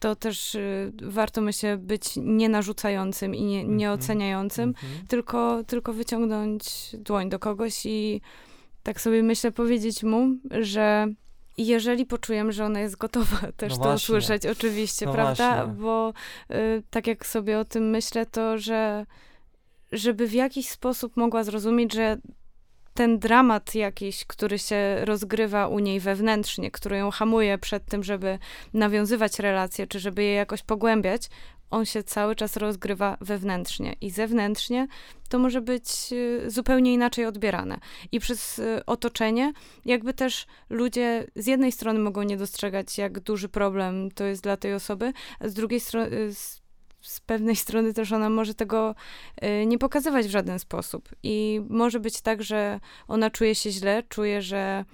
to 0.00 0.16
też 0.16 0.54
y, 0.54 0.92
warto, 1.02 1.40
myślę, 1.40 1.76
być 1.76 2.04
nienarzucającym 2.16 3.34
i 3.34 3.42
nie, 3.42 3.60
mhm. 3.60 3.76
nieoceniającym, 3.76 4.64
mm 4.64 4.74
-hmm. 4.74 5.08
tylko, 5.08 5.64
tylko 5.66 5.92
wyciągnąć 5.92 6.64
dłoń 6.98 7.28
do 7.28 7.38
kogoś 7.38 7.86
i 7.86 8.20
tak 8.82 9.00
sobie 9.00 9.22
myślę 9.22 9.52
powiedzieć 9.52 10.02
mu, 10.02 10.28
że 10.50 11.06
jeżeli 11.58 12.06
poczujemy, 12.06 12.52
że 12.52 12.64
ona 12.64 12.80
jest 12.80 12.96
gotowa 12.96 13.38
też 13.56 13.78
no 13.78 13.84
to 13.84 13.94
usłyszeć, 13.94 14.46
oczywiście, 14.46 15.06
no 15.06 15.12
prawda? 15.12 15.56
Właśnie. 15.56 15.82
Bo 15.82 16.12
y, 16.50 16.82
tak 16.90 17.06
jak 17.06 17.26
sobie 17.26 17.58
o 17.58 17.64
tym 17.64 17.90
myślę, 17.90 18.26
to 18.26 18.58
że 18.58 19.06
żeby 19.92 20.26
w 20.26 20.32
jakiś 20.32 20.68
sposób 20.68 21.16
mogła 21.16 21.44
zrozumieć, 21.44 21.94
że 21.94 22.18
ten 22.94 23.18
dramat 23.18 23.74
jakiś, 23.74 24.24
który 24.24 24.58
się 24.58 25.04
rozgrywa 25.04 25.68
u 25.68 25.78
niej 25.78 26.00
wewnętrznie, 26.00 26.70
który 26.70 26.96
ją 26.96 27.10
hamuje 27.10 27.58
przed 27.58 27.84
tym, 27.84 28.04
żeby 28.04 28.38
nawiązywać 28.74 29.38
relacje, 29.38 29.86
czy 29.86 30.00
żeby 30.00 30.22
je 30.22 30.32
jakoś 30.32 30.62
pogłębiać, 30.62 31.28
on 31.70 31.86
się 31.86 32.02
cały 32.02 32.36
czas 32.36 32.56
rozgrywa 32.56 33.16
wewnętrznie 33.20 33.96
i 34.00 34.10
zewnętrznie 34.10 34.86
to 35.28 35.38
może 35.38 35.60
być 35.60 35.86
y, 36.12 36.50
zupełnie 36.50 36.92
inaczej 36.92 37.26
odbierane. 37.26 37.78
I 38.12 38.20
przez 38.20 38.58
y, 38.58 38.82
otoczenie, 38.86 39.52
jakby 39.84 40.14
też 40.14 40.46
ludzie 40.70 41.26
z 41.36 41.46
jednej 41.46 41.72
strony 41.72 41.98
mogą 41.98 42.22
nie 42.22 42.36
dostrzegać, 42.36 42.98
jak 42.98 43.20
duży 43.20 43.48
problem 43.48 44.10
to 44.10 44.24
jest 44.24 44.42
dla 44.42 44.56
tej 44.56 44.74
osoby, 44.74 45.12
a 45.40 45.48
z 45.48 45.54
drugiej 45.54 45.80
strony, 45.80 46.10
z 47.00 47.20
pewnej 47.20 47.56
strony 47.56 47.94
też 47.94 48.12
ona 48.12 48.30
może 48.30 48.54
tego 48.54 48.94
y, 49.44 49.66
nie 49.66 49.78
pokazywać 49.78 50.26
w 50.26 50.30
żaden 50.30 50.58
sposób. 50.58 51.08
I 51.22 51.60
może 51.68 52.00
być 52.00 52.20
tak, 52.20 52.42
że 52.42 52.80
ona 53.08 53.30
czuje 53.30 53.54
się 53.54 53.70
źle, 53.70 54.02
czuje, 54.08 54.42
że 54.42 54.84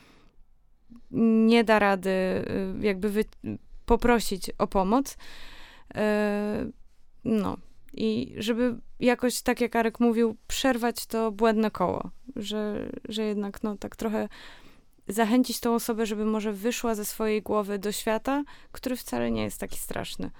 nie 1.10 1.64
da 1.64 1.78
rady 1.78 2.10
y, 2.10 2.86
jakby 2.86 3.10
wy, 3.10 3.24
poprosić 3.86 4.50
o 4.58 4.66
pomoc, 4.66 5.16
no. 7.24 7.56
I 7.92 8.34
żeby 8.38 8.76
jakoś, 9.00 9.42
tak 9.42 9.60
jak 9.60 9.76
Arek 9.76 10.00
mówił, 10.00 10.36
przerwać 10.46 11.06
to 11.06 11.32
błędne 11.32 11.70
koło, 11.70 12.10
że, 12.36 12.90
że 13.08 13.22
jednak 13.22 13.62
no 13.62 13.76
tak 13.76 13.96
trochę 13.96 14.28
zachęcić 15.08 15.60
tą 15.60 15.74
osobę, 15.74 16.06
żeby 16.06 16.24
może 16.24 16.52
wyszła 16.52 16.94
ze 16.94 17.04
swojej 17.04 17.42
głowy 17.42 17.78
do 17.78 17.92
świata, 17.92 18.44
który 18.72 18.96
wcale 18.96 19.30
nie 19.30 19.42
jest 19.42 19.60
taki 19.60 19.78
straszny, 19.78 20.30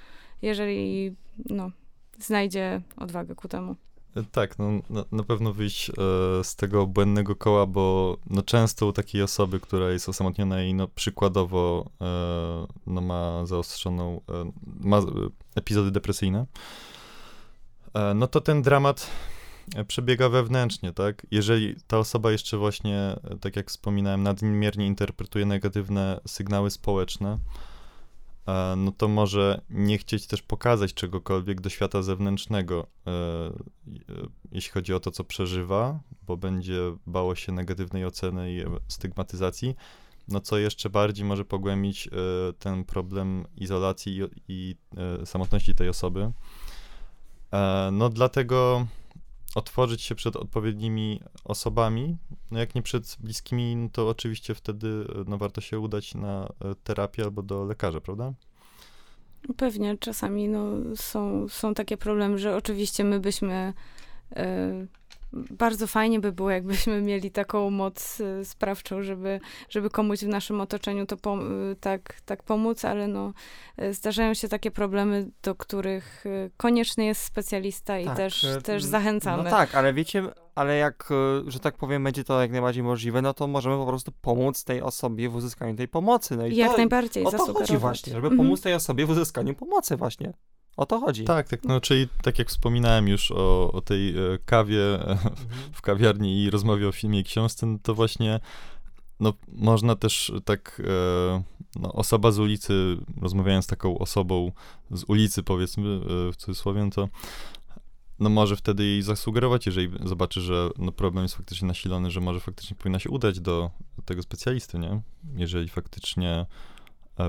jeżeli 0.43 1.15
no, 1.51 1.71
znajdzie 2.19 2.83
odwagę 2.97 3.35
ku 3.35 3.49
temu. 3.49 3.77
E, 4.17 4.23
tak, 4.33 4.59
no, 4.59 4.71
na, 4.91 5.05
na 5.13 5.23
pewno 5.23 5.53
wyjść 5.53 5.91
e, 5.91 5.93
z 6.45 6.57
tego 6.57 6.87
błędnego 6.87 7.37
koła, 7.37 7.67
bo 7.67 8.17
no, 8.31 8.43
często 8.43 8.87
u 8.87 8.93
takiej 8.93 9.23
osoby, 9.23 9.61
która 9.61 9.91
jest 9.91 10.09
osamotniona 10.09 10.63
i 10.63 10.75
no, 10.75 10.89
przykładowo 10.89 11.91
e, 12.01 12.67
no, 12.87 13.01
ma 13.01 13.47
zaostrzoną, 13.47 14.21
e, 14.29 14.53
ma 14.81 15.01
epizody 15.55 15.91
depresyjne, 15.91 16.47
e, 17.95 18.15
no 18.15 18.27
to 18.27 18.41
ten 18.41 18.63
dramat 18.63 19.11
przebiega 19.89 20.29
wewnętrznie, 20.29 20.93
tak? 20.93 21.27
Jeżeli 21.31 21.75
ta 21.87 21.99
osoba 21.99 22.33
jeszcze 22.33 22.59
właśnie, 22.59 23.17
tak 23.41 23.57
jak 23.57 23.69
wspominałem, 23.69 24.23
nadmiernie 24.23 24.87
interpretuje 24.87 25.47
negatywne 25.47 26.21
sygnały 26.27 26.71
społeczne, 26.71 27.39
E, 27.39 27.39
no 28.77 28.93
to 28.93 29.09
może 29.09 29.61
nie 29.71 29.99
chcieć 29.99 30.27
też 30.27 30.43
pokazać 30.43 30.95
czegokolwiek 30.95 31.61
do 31.61 31.69
świata 31.69 32.03
zewnętrznego, 32.03 32.87
e, 33.07 33.11
e, 33.11 33.53
jeśli 34.53 34.73
chodzi 34.73 34.95
o 34.95 35.01
to, 35.01 35.11
co 35.11 35.25
przeżywa, 35.25 36.01
bo 36.23 36.37
będzie 36.37 36.81
bało 37.07 37.35
się 37.35 37.53
negatywnej 37.53 38.05
oceny 38.05 38.53
i 38.53 38.65
stygmatyzacji, 38.89 39.77
no 40.29 40.41
co 40.41 40.59
jeszcze 40.59 40.91
bardziej 40.91 41.25
może 41.25 41.45
pogłębić 41.45 42.09
ten 42.59 42.85
problem 42.85 43.47
izolacji 43.57 44.21
i 44.49 44.77
samotności 45.25 45.75
tej 45.75 45.89
osoby. 45.89 46.33
No 47.93 48.09
dlatego 48.09 48.87
otworzyć 49.57 50.03
się 50.03 50.15
przed 50.15 50.37
odpowiednimi 50.37 51.21
osobami. 51.45 52.17
No 52.51 52.59
jak 52.59 52.75
nie 52.75 52.83
przed 52.83 53.17
bliskimi, 53.21 53.77
no 53.77 53.89
to 53.93 54.09
oczywiście 54.09 54.55
wtedy 54.55 55.07
no 55.27 55.39
warto 55.39 55.61
się 55.61 55.81
udać 55.81 56.15
na 56.15 56.49
e, 56.65 56.75
terapię 56.85 57.25
albo 57.25 57.43
do 57.43 57.65
lekarza, 57.65 58.01
prawda? 58.01 58.33
Pewnie, 59.57 59.99
czasami 59.99 60.49
no, 60.49 60.97
są, 60.97 61.49
są 61.49 61.75
takie 61.75 61.97
problemy, 61.97 62.39
że 62.39 62.57
oczywiście 62.57 63.05
my 63.05 63.21
byśmy 63.21 63.73
y, 64.33 64.37
bardzo 65.33 65.87
fajnie 65.87 66.21
by 66.21 66.33
było, 66.33 66.51
jakbyśmy 66.51 67.03
mieli 67.03 67.31
taką 67.31 67.71
moc 67.71 68.21
y, 68.21 68.45
sprawczą, 68.45 69.03
żeby, 69.03 69.41
żeby 69.69 69.91
komuś 69.91 70.19
w 70.19 70.29
naszym 70.29 70.61
otoczeniu 70.61 71.07
to 71.07 71.17
pom 71.17 71.71
y, 71.73 71.77
tak, 71.77 72.21
tak 72.25 72.43
pomóc, 72.43 72.85
ale 72.85 73.09
no, 73.09 73.33
y, 73.83 73.95
zdarzają 73.95 74.35
się 74.35 74.49
takie 74.49 74.71
problemy, 74.71 75.31
do 75.43 75.55
których 75.55 76.25
konieczny 76.57 77.05
jest 77.05 77.23
specjalista 77.23 77.99
i 77.99 78.05
tak, 78.05 78.17
też, 78.17 78.47
też 78.65 78.85
zachęcamy. 78.85 79.43
No 79.43 79.51
tak, 79.51 79.75
ale 79.75 79.93
wiecie, 79.93 80.23
ale 80.55 80.77
jak, 80.77 81.09
że 81.47 81.61
tak 81.61 81.77
powiem, 81.77 82.05
będzie 82.05 82.25
to 82.25 82.41
jak 82.41 82.51
najbardziej 82.51 82.83
możliwe, 82.83 83.23
no 83.23 83.35
to 83.35 83.47
możemy 83.47 83.77
po 83.77 83.87
prostu 83.87 84.13
pomóc 84.21 84.65
tej 84.65 84.83
osobie 84.83 85.29
w 85.29 85.37
uzyskaniu 85.37 85.77
tej 85.77 85.89
pomocy. 85.89 86.37
No 86.37 86.47
i 86.47 86.57
jak 86.57 86.71
to, 86.71 86.77
najbardziej 86.77 87.25
o 87.25 87.31
to 87.31 87.55
chodzi 87.55 87.77
właśnie, 87.77 88.13
żeby 88.13 88.27
mhm. 88.27 88.37
pomóc 88.37 88.61
tej 88.61 88.75
osobie 88.75 89.07
w 89.07 89.11
uzyskaniu 89.11 89.55
pomocy 89.55 89.97
właśnie. 89.97 90.33
O 90.77 90.87
to 90.87 91.01
chodzi. 91.01 91.25
Tak, 91.25 91.49
tak, 91.49 91.65
no 91.65 91.81
czyli 91.81 92.09
tak 92.23 92.39
jak 92.39 92.49
wspominałem 92.49 93.09
już 93.09 93.31
o, 93.31 93.73
o 93.73 93.81
tej 93.81 94.09
e, 94.09 94.39
kawie 94.45 94.81
w 95.73 95.83
kawiarni 95.83 96.43
i 96.43 96.51
rozmowie 96.51 96.89
o 96.89 96.93
filmie 96.93 97.21
i 97.21 97.25
książce, 97.25 97.67
no 97.67 97.79
to 97.83 97.95
właśnie 97.95 98.41
no, 99.21 99.33
można 99.49 99.97
też 99.97 100.33
tak 100.45 100.83
e, 100.85 101.43
no, 101.81 101.93
osoba 101.93 102.31
z 102.31 102.39
ulicy, 102.39 102.97
rozmawiając 103.21 103.65
z 103.65 103.69
taką 103.69 103.99
osobą 103.99 104.53
z 104.91 105.05
ulicy 105.09 105.43
powiedzmy 105.43 105.89
e, 105.89 106.33
w 106.33 106.37
cudzysłowie, 106.37 106.85
no 106.85 106.91
to 106.91 107.09
no 108.19 108.31
może 108.31 108.57
wtedy 108.57 108.85
jej 108.85 109.03
zasugerować, 109.03 109.67
jeżeli 109.67 109.91
zobaczy, 110.05 110.41
że 110.41 110.71
no 110.79 110.93
problem 110.93 111.25
jest 111.25 111.35
faktycznie 111.35 111.69
nasilony, 111.69 112.11
że 112.11 112.21
może 112.21 112.41
faktycznie 112.41 112.77
powinna 112.77 112.99
się 112.99 113.11
udać 113.11 113.41
do 113.41 113.71
tego 114.05 114.23
specjalisty, 114.23 114.79
nie? 114.79 115.01
Jeżeli 115.35 115.69
faktycznie 115.69 116.47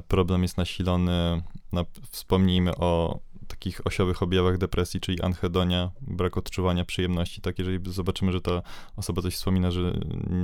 problem 0.08 0.42
jest 0.42 0.58
nasilony, 0.58 1.42
no, 1.72 1.86
wspomnijmy 2.12 2.76
o 2.76 3.20
takich 3.60 3.88
osiowych 3.88 4.24
objawach 4.24 4.58
depresji, 4.58 5.00
czyli 5.00 5.22
anhedonia, 5.22 5.92
brak 6.02 6.38
odczuwania 6.38 6.86
przyjemności, 6.86 7.42
tak, 7.42 7.60
jeżeli 7.60 7.92
zobaczymy, 7.92 8.32
że 8.32 8.42
ta 8.42 8.62
osoba 8.96 9.22
coś 9.22 9.36
wspomina, 9.36 9.72
że 9.72 10.00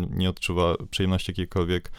nie 0.09 0.30
odczuwa 0.30 0.76
przyjemności 0.89 1.32
jakiejkolwiek, 1.32 1.91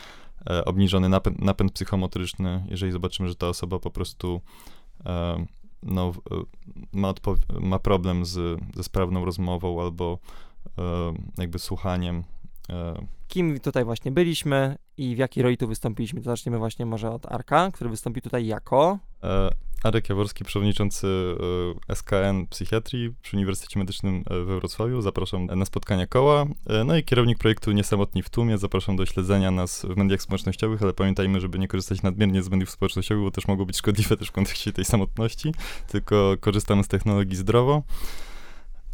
e, 0.50 0.64
obniżony 0.64 1.08
napęd, 1.08 1.42
napęd 1.42 1.72
psychomotoryczny, 1.72 2.64
jeżeli 2.68 2.92
zobaczymy, 2.92 3.28
że 3.28 3.34
ta 3.34 3.48
osoba 3.48 3.78
po 3.78 3.90
prostu 3.90 4.40
e, 5.06 5.46
no, 5.82 6.12
e, 6.30 6.34
ma, 6.92 7.14
ma 7.60 7.78
problem 7.78 8.24
z, 8.24 8.60
ze 8.74 8.84
sprawną 8.84 9.24
rozmową 9.24 9.82
albo 9.82 10.18
e, 10.78 10.82
jakby 11.38 11.58
słuchaniem. 11.58 12.24
E, 12.70 13.06
Kim 13.28 13.60
tutaj 13.60 13.84
właśnie 13.84 14.12
byliśmy 14.12 14.76
i 14.96 15.14
w 15.14 15.18
jakiej 15.18 15.42
roli 15.42 15.56
tu 15.56 15.68
wystąpiliśmy? 15.68 16.20
To 16.20 16.30
zaczniemy 16.30 16.58
właśnie 16.58 16.86
może 16.86 17.10
od 17.10 17.32
Arka, 17.32 17.70
który 17.72 17.90
wystąpi 17.90 18.22
tutaj 18.22 18.46
jako... 18.46 18.98
E, 19.22 19.50
Arek 19.84 20.08
Jaworski, 20.08 20.44
przewodniczący 20.44 21.06
e, 21.88 21.94
SKN 21.94 22.46
Psychiatrii 22.50 23.14
przy 23.22 23.36
Uniwersytecie 23.36 23.78
Medycznym 23.78 24.24
we 24.30 24.58
Wrocławiu. 24.58 25.02
Zapraszam 25.02 25.46
na 25.46 25.64
spotkania 25.64 26.06
koła. 26.06 26.46
No 26.84 26.96
i 26.96 27.04
kierownik 27.04 27.38
projektu 27.38 27.72
Niesamotni 27.72 28.22
w 28.22 28.30
tłumie. 28.30 28.58
Zapraszam 28.58 28.96
do 28.96 29.06
śledzenia 29.06 29.50
nas 29.50 29.86
w 29.86 29.96
mediach 29.96 30.22
społecznościowych, 30.22 30.82
ale 30.82 30.92
pamiętajmy, 30.92 31.40
żeby 31.40 31.58
nie 31.58 31.68
korzystać 31.68 32.02
nadmiernie 32.02 32.42
z 32.42 32.48
mediów 32.50 32.70
społecznościowych, 32.70 33.24
bo 33.24 33.30
też 33.30 33.48
mogą 33.48 33.64
być 33.64 33.76
szkodliwe 33.76 34.16
też 34.16 34.28
w 34.28 34.32
kontekście 34.32 34.72
tej 34.72 34.84
samotności, 34.84 35.54
tylko 35.86 36.36
korzystamy 36.40 36.84
z 36.84 36.88
technologii 36.88 37.36
zdrowo. 37.36 37.82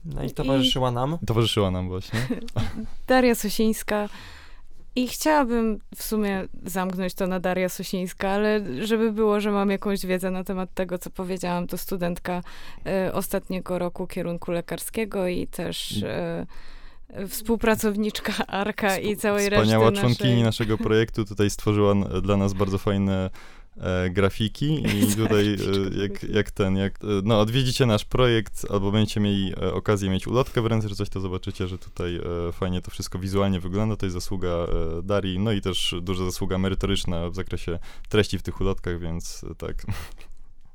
No 0.05 0.25
i 0.25 0.31
towarzyszyła 0.31 0.91
nam. 0.91 1.19
Towarzyszyła 1.27 1.71
nam 1.71 1.89
właśnie. 1.89 2.21
Daria 3.09 3.35
Sosińska, 3.35 4.09
i 4.97 5.09
chciałabym 5.09 5.79
w 5.97 6.03
sumie 6.03 6.45
zamknąć 6.67 7.15
to 7.15 7.27
na 7.27 7.41
Daria 7.41 7.69
Sosińska, 7.69 8.31
ale 8.31 8.61
żeby 8.87 9.13
było, 9.13 9.41
że 9.41 9.51
mam 9.51 9.71
jakąś 9.71 10.07
wiedzę 10.07 10.31
na 10.31 10.45
temat 10.45 10.75
tego, 10.75 10.99
co 10.99 11.11
powiedziałam, 11.11 11.67
to 11.67 11.79
studentka 11.79 12.43
y, 13.09 13.13
ostatniego 13.13 13.79
roku 13.79 14.07
kierunku 14.07 14.53
lekarskiego 14.53 15.29
i 15.29 15.47
też 15.47 16.03
y, 16.03 16.47
współpracowniczka 17.29 18.47
Arka 18.47 18.99
i 18.99 19.17
całej 19.17 19.45
Wspaniała 19.45 19.51
reszty 19.51 19.67
Wspaniała 19.67 19.93
członkini 19.93 20.31
naszej... 20.31 20.43
naszego 20.43 20.79
projektu 20.79 21.25
tutaj 21.25 21.51
stworzyła 21.51 21.95
dla 22.23 22.37
nas 22.37 22.53
bardzo 22.53 22.79
fajne 22.79 23.31
grafiki 24.11 24.83
i 24.87 25.07
tutaj 25.17 25.55
e, 25.55 26.03
jak, 26.03 26.23
jak 26.23 26.51
ten, 26.51 26.77
jak, 26.77 27.05
e, 27.05 27.07
no 27.25 27.41
odwiedzicie 27.41 27.87
nasz 27.87 28.05
projekt 28.05 28.67
albo 28.71 28.93
będziecie 28.93 29.21
mieli 29.21 29.53
e, 29.63 29.75
okazję 29.75 30.11
mieć 30.11 30.27
ulotkę 30.27 30.63
w 30.63 30.67
ręce 30.67 30.89
czy 30.89 30.95
coś, 30.95 31.09
to 31.09 31.21
zobaczycie, 31.21 31.69
że 31.69 31.79
tutaj 31.79 32.17
e, 32.17 32.53
fajnie 32.53 32.83
to 32.83 32.91
wszystko 32.91 33.19
wizualnie 33.19 33.61
wygląda, 33.61 33.97
to 33.97 34.07
jest 34.07 34.15
zasługa 34.15 34.49
e, 34.49 34.67
Darii, 35.03 35.39
no 35.39 35.53
i 35.53 35.61
też 35.61 35.95
duża 36.03 36.25
zasługa 36.25 36.59
merytoryczna 36.59 37.31
w 37.31 37.35
zakresie 37.35 37.79
treści 38.09 38.39
w 38.39 38.43
tych 38.43 38.61
ulotkach, 38.61 39.01
więc 39.01 39.45
tak. 39.59 39.87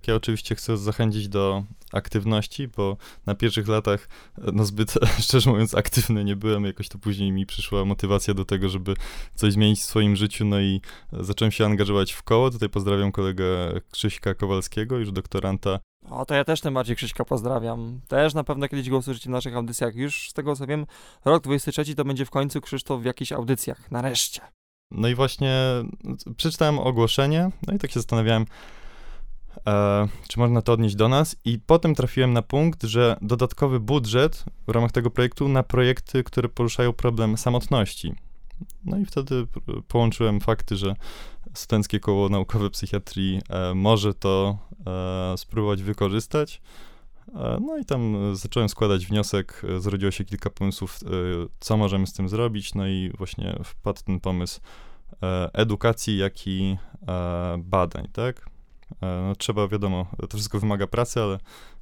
Ja 0.08 0.16
oczywiście 0.16 0.56
chcę 0.56 0.78
zachęcić 0.78 1.30
do 1.30 1.64
aktywności, 1.94 2.68
bo 2.68 2.98
na 3.26 3.36
pierwszych 3.36 3.68
latach, 3.68 4.10
no 4.54 4.66
zbyt, 4.66 4.94
szczerze 5.26 5.50
mówiąc, 5.50 5.76
aktywny 5.76 6.24
nie 6.24 6.36
byłem. 6.36 6.66
Jakoś 6.66 6.90
to 6.90 6.98
później 6.98 7.32
mi 7.32 7.46
przyszła 7.46 7.86
motywacja 7.86 8.34
do 8.34 8.46
tego, 8.46 8.70
żeby 8.70 8.94
coś 9.36 9.54
zmienić 9.54 9.80
w 9.80 9.84
swoim 9.84 10.16
życiu, 10.16 10.46
no 10.46 10.60
i 10.60 10.82
zacząłem 11.12 11.52
się 11.52 11.66
angażować 11.66 12.12
w 12.12 12.24
koło. 12.24 12.52
Tutaj 12.52 12.70
pozdrawiam 12.70 13.12
kolegę 13.12 13.46
Krzyśka 13.92 14.34
Kowalskiego, 14.34 14.98
już 14.98 15.12
doktoranta. 15.12 15.80
O, 16.10 16.26
to 16.26 16.36
ja 16.36 16.44
też 16.44 16.64
najbardziej 16.64 16.96
Krzyśka 16.96 17.26
pozdrawiam. 17.26 18.02
Też 18.08 18.34
na 18.34 18.44
pewno 18.44 18.68
kiedyś 18.68 18.90
go 18.90 18.98
usłyszycie 18.98 19.30
w 19.30 19.32
naszych 19.32 19.56
audycjach. 19.56 19.96
Już 19.96 20.30
z 20.30 20.34
tego 20.34 20.56
co 20.56 20.68
wiem, 20.68 20.86
rok 21.26 21.44
23 21.44 21.96
to 21.96 22.06
będzie 22.06 22.26
w 22.26 22.30
końcu 22.30 22.62
Krzysztof 22.62 23.02
w 23.02 23.06
jakichś 23.06 23.32
audycjach. 23.32 23.92
Nareszcie. 23.92 24.42
No 24.92 25.08
i 25.08 25.16
właśnie 25.16 25.54
przeczytałem 26.38 26.80
ogłoszenie, 26.80 27.50
no 27.68 27.74
i 27.74 27.80
tak 27.80 27.92
się 27.92 28.00
zastanawiałem, 28.00 28.46
e, 29.68 30.08
czy 30.28 30.40
można 30.40 30.62
to 30.62 30.74
odnieść 30.74 30.96
do 30.96 31.10
nas. 31.10 31.36
I 31.46 31.60
potem 31.60 31.96
trafiłem 31.96 32.34
na 32.34 32.42
punkt, 32.42 32.84
że 32.84 33.18
dodatkowy 33.22 33.80
budżet 33.80 34.46
w 34.68 34.72
ramach 34.72 34.92
tego 34.92 35.12
projektu 35.12 35.48
na 35.48 35.64
projekty, 35.64 36.24
które 36.24 36.50
poruszają 36.50 36.94
problem 36.94 37.38
samotności. 37.38 38.14
No 38.86 38.98
i 38.98 39.06
wtedy 39.06 39.48
połączyłem 39.88 40.40
fakty, 40.40 40.78
że 40.78 40.96
Studenckie 41.54 42.00
Koło 42.00 42.30
Naukowe 42.30 42.70
Psychiatrii 42.70 43.42
e, 43.50 43.74
może 43.76 44.14
to 44.14 44.58
e, 45.34 45.38
spróbować 45.38 45.84
wykorzystać. 45.84 46.62
E, 47.36 47.60
no 47.62 47.78
i 47.78 47.86
tam 47.86 48.16
zacząłem 48.36 48.70
składać 48.70 49.06
wniosek, 49.06 49.62
e, 49.78 49.80
zrodziło 49.80 50.12
się 50.12 50.26
kilka 50.26 50.50
pomysłów, 50.50 51.00
e, 51.04 51.08
co 51.60 51.78
możemy 51.78 52.08
z 52.08 52.14
tym 52.14 52.30
zrobić, 52.30 52.76
no 52.76 52.88
i 52.88 53.12
właśnie 53.18 53.60
wpadł 53.64 54.04
ten 54.04 54.20
pomysł 54.20 54.62
edukacji, 55.54 56.18
jak 56.18 56.48
i 56.48 56.78
badań, 57.58 58.08
tak? 58.14 58.50
E, 59.02 59.22
no, 59.28 59.36
trzeba, 59.36 59.68
wiadomo, 59.68 60.08
to 60.30 60.38
wszystko 60.38 60.60
wymaga 60.60 60.88
pracy, 60.88 61.22
ale 61.22 61.40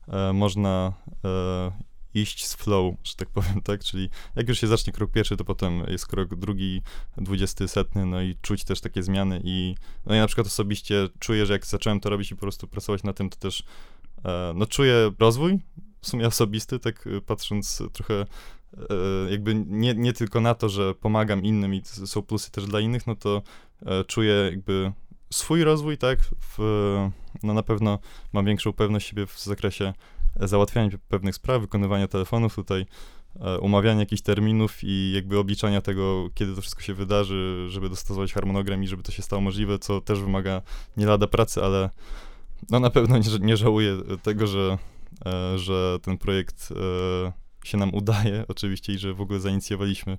e, 0.07 0.33
można 0.33 0.93
e, 1.25 1.71
iść 2.13 2.47
z 2.47 2.53
flow, 2.55 2.95
że 3.03 3.15
tak 3.15 3.29
powiem, 3.39 3.61
tak? 3.61 3.83
Czyli 3.83 4.09
jak 4.35 4.49
już 4.49 4.59
się 4.59 4.67
zacznie 4.67 4.93
krok 4.93 5.11
pierwszy, 5.11 5.37
to 5.37 5.45
potem 5.45 5.83
jest 5.87 6.07
krok 6.07 6.35
drugi, 6.35 6.81
dwudziesty, 7.17 7.67
setny, 7.67 8.05
no 8.05 8.21
i 8.21 8.35
czuć 8.41 8.63
też 8.63 8.81
takie 8.81 9.03
zmiany 9.03 9.41
i 9.43 9.75
no 10.05 10.15
ja 10.15 10.21
na 10.21 10.27
przykład 10.27 10.47
osobiście 10.47 11.09
czuję, 11.19 11.45
że 11.45 11.53
jak 11.53 11.65
zacząłem 11.65 11.99
to 11.99 12.09
robić 12.09 12.31
i 12.31 12.35
po 12.35 12.41
prostu 12.41 12.67
pracować 12.67 13.03
na 13.03 13.13
tym, 13.13 13.29
to 13.29 13.37
też 13.37 13.63
e, 14.25 14.53
no 14.55 14.65
czuję 14.65 15.11
rozwój, 15.19 15.59
w 16.01 16.07
sumie 16.07 16.27
osobisty, 16.27 16.79
tak 16.79 17.07
e, 17.07 17.21
patrząc 17.21 17.83
trochę 17.93 18.13
e, 18.13 18.25
jakby 19.31 19.55
nie, 19.55 19.93
nie 19.93 20.13
tylko 20.13 20.41
na 20.41 20.55
to, 20.55 20.69
że 20.69 20.95
pomagam 20.95 21.43
innym 21.43 21.75
i 21.75 21.81
są 21.85 22.21
plusy 22.21 22.51
też 22.51 22.65
dla 22.65 22.79
innych, 22.79 23.07
no 23.07 23.15
to 23.15 23.41
czuję 24.07 24.33
jakby 24.33 24.91
swój 25.33 25.63
rozwój, 25.63 25.97
tak, 25.97 26.19
w, 26.39 26.57
no 27.43 27.53
na 27.53 27.63
pewno 27.63 27.99
mam 28.33 28.45
większą 28.45 28.73
pewność 28.73 29.07
siebie 29.09 29.25
w 29.25 29.43
zakresie 29.43 29.93
załatwiania 30.35 30.89
pewnych 31.07 31.35
spraw, 31.35 31.61
wykonywania 31.61 32.07
telefonów 32.07 32.55
tutaj, 32.55 32.85
e, 33.39 33.59
umawiania 33.59 33.99
jakichś 33.99 34.21
terminów 34.21 34.77
i 34.83 35.11
jakby 35.15 35.39
obliczania 35.39 35.81
tego, 35.81 36.29
kiedy 36.33 36.55
to 36.55 36.61
wszystko 36.61 36.81
się 36.81 36.93
wydarzy, 36.93 37.65
żeby 37.69 37.89
dostosować 37.89 38.33
harmonogram 38.33 38.83
i 38.83 38.87
żeby 38.87 39.03
to 39.03 39.11
się 39.11 39.21
stało 39.21 39.41
możliwe, 39.41 39.79
co 39.79 40.01
też 40.01 40.19
wymaga 40.19 40.61
nie 40.97 41.05
lada 41.05 41.27
pracy, 41.27 41.63
ale 41.63 41.89
no 42.69 42.79
na 42.79 42.89
pewno 42.89 43.17
nie, 43.17 43.39
nie 43.39 43.57
żałuję 43.57 43.97
tego, 44.23 44.47
że, 44.47 44.77
e, 45.25 45.57
że 45.57 45.97
ten 46.01 46.17
projekt 46.17 46.69
e, 46.71 47.33
się 47.67 47.77
nam 47.77 47.93
udaje 47.93 48.45
oczywiście 48.47 48.93
i 48.93 48.97
że 48.97 49.13
w 49.13 49.21
ogóle 49.21 49.39
zainicjowaliśmy 49.39 50.17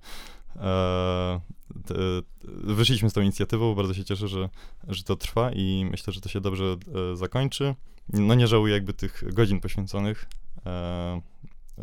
wyszliśmy 2.65 3.11
z 3.11 3.13
tą 3.13 3.21
inicjatywą, 3.21 3.75
bardzo 3.75 3.95
się 3.95 4.05
cieszę, 4.05 4.29
że, 4.29 4.49
że 4.89 5.05
to 5.05 5.17
trwa 5.17 5.51
i 5.53 5.87
myślę, 5.91 6.13
że 6.13 6.21
to 6.21 6.29
się 6.29 6.41
dobrze 6.41 6.77
zakończy 7.15 7.75
no 8.09 8.35
nie 8.35 8.47
żałuję 8.47 8.75
jakby 8.75 8.93
tych 8.93 9.25
godzin 9.35 9.61
poświęconych 9.61 10.27
e, 10.67 11.21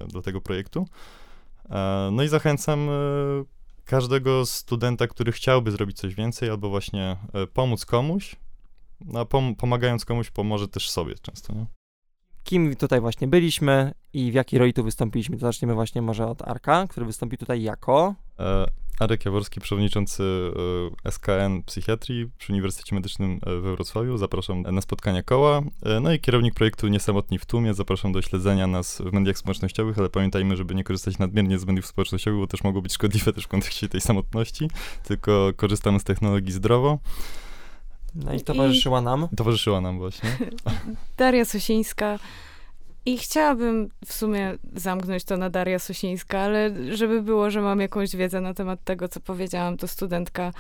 do 0.08 0.22
tego 0.22 0.42
projektu. 0.42 0.88
E, 1.70 2.10
no 2.12 2.24
i 2.24 2.28
zachęcam 2.28 2.90
e, 2.90 2.94
każdego 3.86 4.46
studenta, 4.46 5.08
który 5.08 5.32
chciałby 5.32 5.72
zrobić 5.72 5.98
coś 5.98 6.16
więcej 6.16 6.50
albo 6.50 6.70
właśnie 6.70 7.18
e, 7.34 7.48
pomóc 7.48 7.86
komuś, 7.86 8.36
no, 9.06 9.26
pom 9.26 9.56
pomagając 9.56 10.06
komuś 10.06 10.30
pomoże 10.30 10.68
też 10.68 10.90
sobie 10.90 11.16
często. 11.22 11.54
Nie? 11.54 11.66
Kim 12.44 12.76
tutaj 12.76 13.02
właśnie 13.02 13.28
byliśmy 13.28 13.94
i 14.14 14.32
w 14.32 14.34
jakiej 14.34 14.60
roli 14.60 14.74
tu 14.74 14.84
wystąpiliśmy? 14.84 15.38
To 15.38 15.42
zaczniemy 15.42 15.74
właśnie 15.74 16.02
może 16.02 16.28
od 16.28 16.42
Arka, 16.42 16.88
który 16.88 17.06
wystąpi 17.06 17.38
tutaj 17.38 17.64
jako... 17.64 18.16
Arek 19.00 19.26
Jaworski, 19.26 19.60
przewodniczący 19.62 20.24
e, 21.06 21.12
SKN 21.12 21.64
Psychiatrii 21.66 22.30
przy 22.38 22.54
Uniwersytecie 22.54 22.96
Medycznym 22.96 23.40
e, 23.46 23.60
we 23.60 23.76
Wrocławiu. 23.76 24.18
Zapraszam 24.18 24.62
na 24.62 24.82
spotkania 24.82 25.24
koła. 25.24 25.62
E, 25.84 26.00
no 26.00 26.14
i 26.14 26.20
kierownik 26.20 26.54
projektu 26.54 26.88
Niesamotni 26.88 27.40
w 27.40 27.46
tłumie. 27.46 27.74
Zapraszam 27.74 28.12
do 28.12 28.22
śledzenia 28.22 28.68
nas 28.68 29.02
w 29.02 29.14
mediach 29.14 29.38
społecznościowych, 29.38 30.00
ale 30.00 30.10
pamiętajmy, 30.10 30.58
żeby 30.58 30.76
nie 30.76 30.84
korzystać 30.84 31.18
nadmiernie 31.18 31.60
z 31.60 31.66
mediów 31.66 31.86
społecznościowych, 31.86 32.40
bo 32.40 32.48
też 32.48 32.64
mogą 32.64 32.82
być 32.82 32.94
szkodliwe 32.94 33.34
też 33.34 33.44
w 33.44 33.48
kontekście 33.48 33.90
tej 33.90 34.02
samotności, 34.02 34.70
tylko 35.04 35.52
korzystamy 35.56 36.00
z 36.00 36.04
technologii 36.04 36.52
zdrowo. 36.52 37.00
No 38.16 38.34
i 38.34 38.42
towarzyszyła 38.42 39.02
nam. 39.02 39.28
Towarzyszyła 39.38 39.82
nam 39.82 39.98
właśnie. 39.98 40.38
Daria 41.18 41.46
Sosińska, 41.46 42.20
i 43.06 43.18
chciałabym 43.18 43.90
w 44.06 44.14
sumie 44.14 44.58
zamknąć 44.76 45.24
to 45.24 45.38
na 45.38 45.50
Daria 45.50 45.80
Sosińska, 45.80 46.40
ale 46.40 46.72
żeby 46.96 47.22
było, 47.22 47.50
że 47.50 47.62
mam 47.62 47.80
jakąś 47.80 48.16
wiedzę 48.16 48.42
na 48.42 48.54
temat 48.54 48.84
tego, 48.84 49.08
co 49.08 49.20
powiedziałam, 49.20 49.78
to 49.78 49.88
studentka 49.88 50.52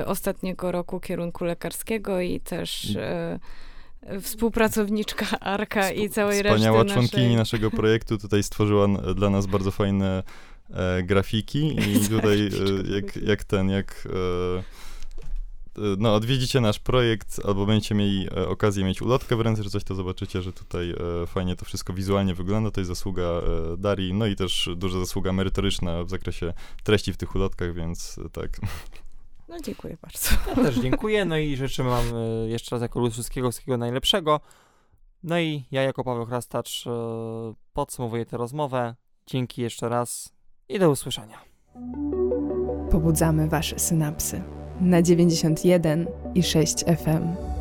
y, 0.00 0.06
ostatniego 0.06 0.72
roku 0.72 1.00
kierunku 1.00 1.44
lekarskiego 1.44 2.20
i 2.20 2.40
też 2.40 2.84
y, 2.84 4.20
współpracowniczka 4.20 5.40
Arka 5.40 5.90
i 5.90 6.10
całej 6.10 6.42
reszty 6.42 6.58
Wspaniała 6.58 6.84
naszej... 6.84 6.94
członkini 6.94 7.36
naszego 7.36 7.70
projektu 7.70 8.18
tutaj 8.18 8.42
stworzyła 8.42 8.88
dla 9.14 9.30
nas 9.30 9.46
bardzo 9.46 9.70
fajne 9.70 10.22
e, 10.70 11.02
grafiki 11.02 11.76
i 11.90 12.00
tutaj 12.16 12.40
e, 12.40 12.94
jak, 12.94 13.16
jak 13.16 13.44
ten, 13.44 13.70
jak... 13.70 14.08
E, 14.60 14.83
no, 15.98 16.14
odwiedzicie 16.14 16.60
nasz 16.60 16.78
projekt, 16.78 17.40
albo 17.44 17.66
będziecie 17.66 17.94
mieli 17.94 18.28
e, 18.36 18.48
okazję 18.48 18.84
mieć 18.84 19.02
ulotkę 19.02 19.36
w 19.36 19.40
ręce, 19.40 19.62
czy 19.62 19.70
coś, 19.70 19.84
to 19.84 19.94
zobaczycie, 19.94 20.42
że 20.42 20.52
tutaj 20.52 20.90
e, 20.90 21.26
fajnie 21.26 21.56
to 21.56 21.64
wszystko 21.64 21.92
wizualnie 21.92 22.34
wygląda. 22.34 22.70
To 22.70 22.80
jest 22.80 22.88
zasługa 22.88 23.22
e, 23.22 23.42
Darii, 23.76 24.14
no 24.14 24.26
i 24.26 24.36
też 24.36 24.70
duża 24.76 24.98
zasługa 24.98 25.32
merytoryczna 25.32 26.04
w 26.04 26.10
zakresie 26.10 26.52
treści 26.82 27.12
w 27.12 27.16
tych 27.16 27.34
ulotkach, 27.34 27.74
więc 27.74 28.20
tak. 28.32 28.60
No 29.48 29.60
dziękuję 29.60 29.96
bardzo. 30.02 30.28
Ja 30.48 30.54
też 30.54 30.78
dziękuję, 30.78 31.24
no 31.24 31.38
i 31.38 31.56
życzymy 31.56 31.90
wam 31.90 32.04
jeszcze 32.46 32.76
raz 32.76 32.82
jako 32.82 33.10
wszystkiego, 33.10 33.50
wszystkiego 33.50 33.78
najlepszego. 33.78 34.40
No 35.22 35.38
i 35.38 35.64
ja 35.70 35.82
jako 35.82 36.04
Paweł 36.04 36.26
Chrastacz 36.26 36.84
podsumowuję 37.72 38.26
tę 38.26 38.36
rozmowę. 38.36 38.94
Dzięki 39.26 39.62
jeszcze 39.62 39.88
raz 39.88 40.32
i 40.68 40.78
do 40.78 40.90
usłyszenia. 40.90 41.38
Pobudzamy 42.90 43.48
wasze 43.48 43.78
synapsy 43.78 44.42
na 44.80 45.00
91 45.02 46.06
i 46.34 46.42
6 46.42 46.84
FM. 46.84 47.53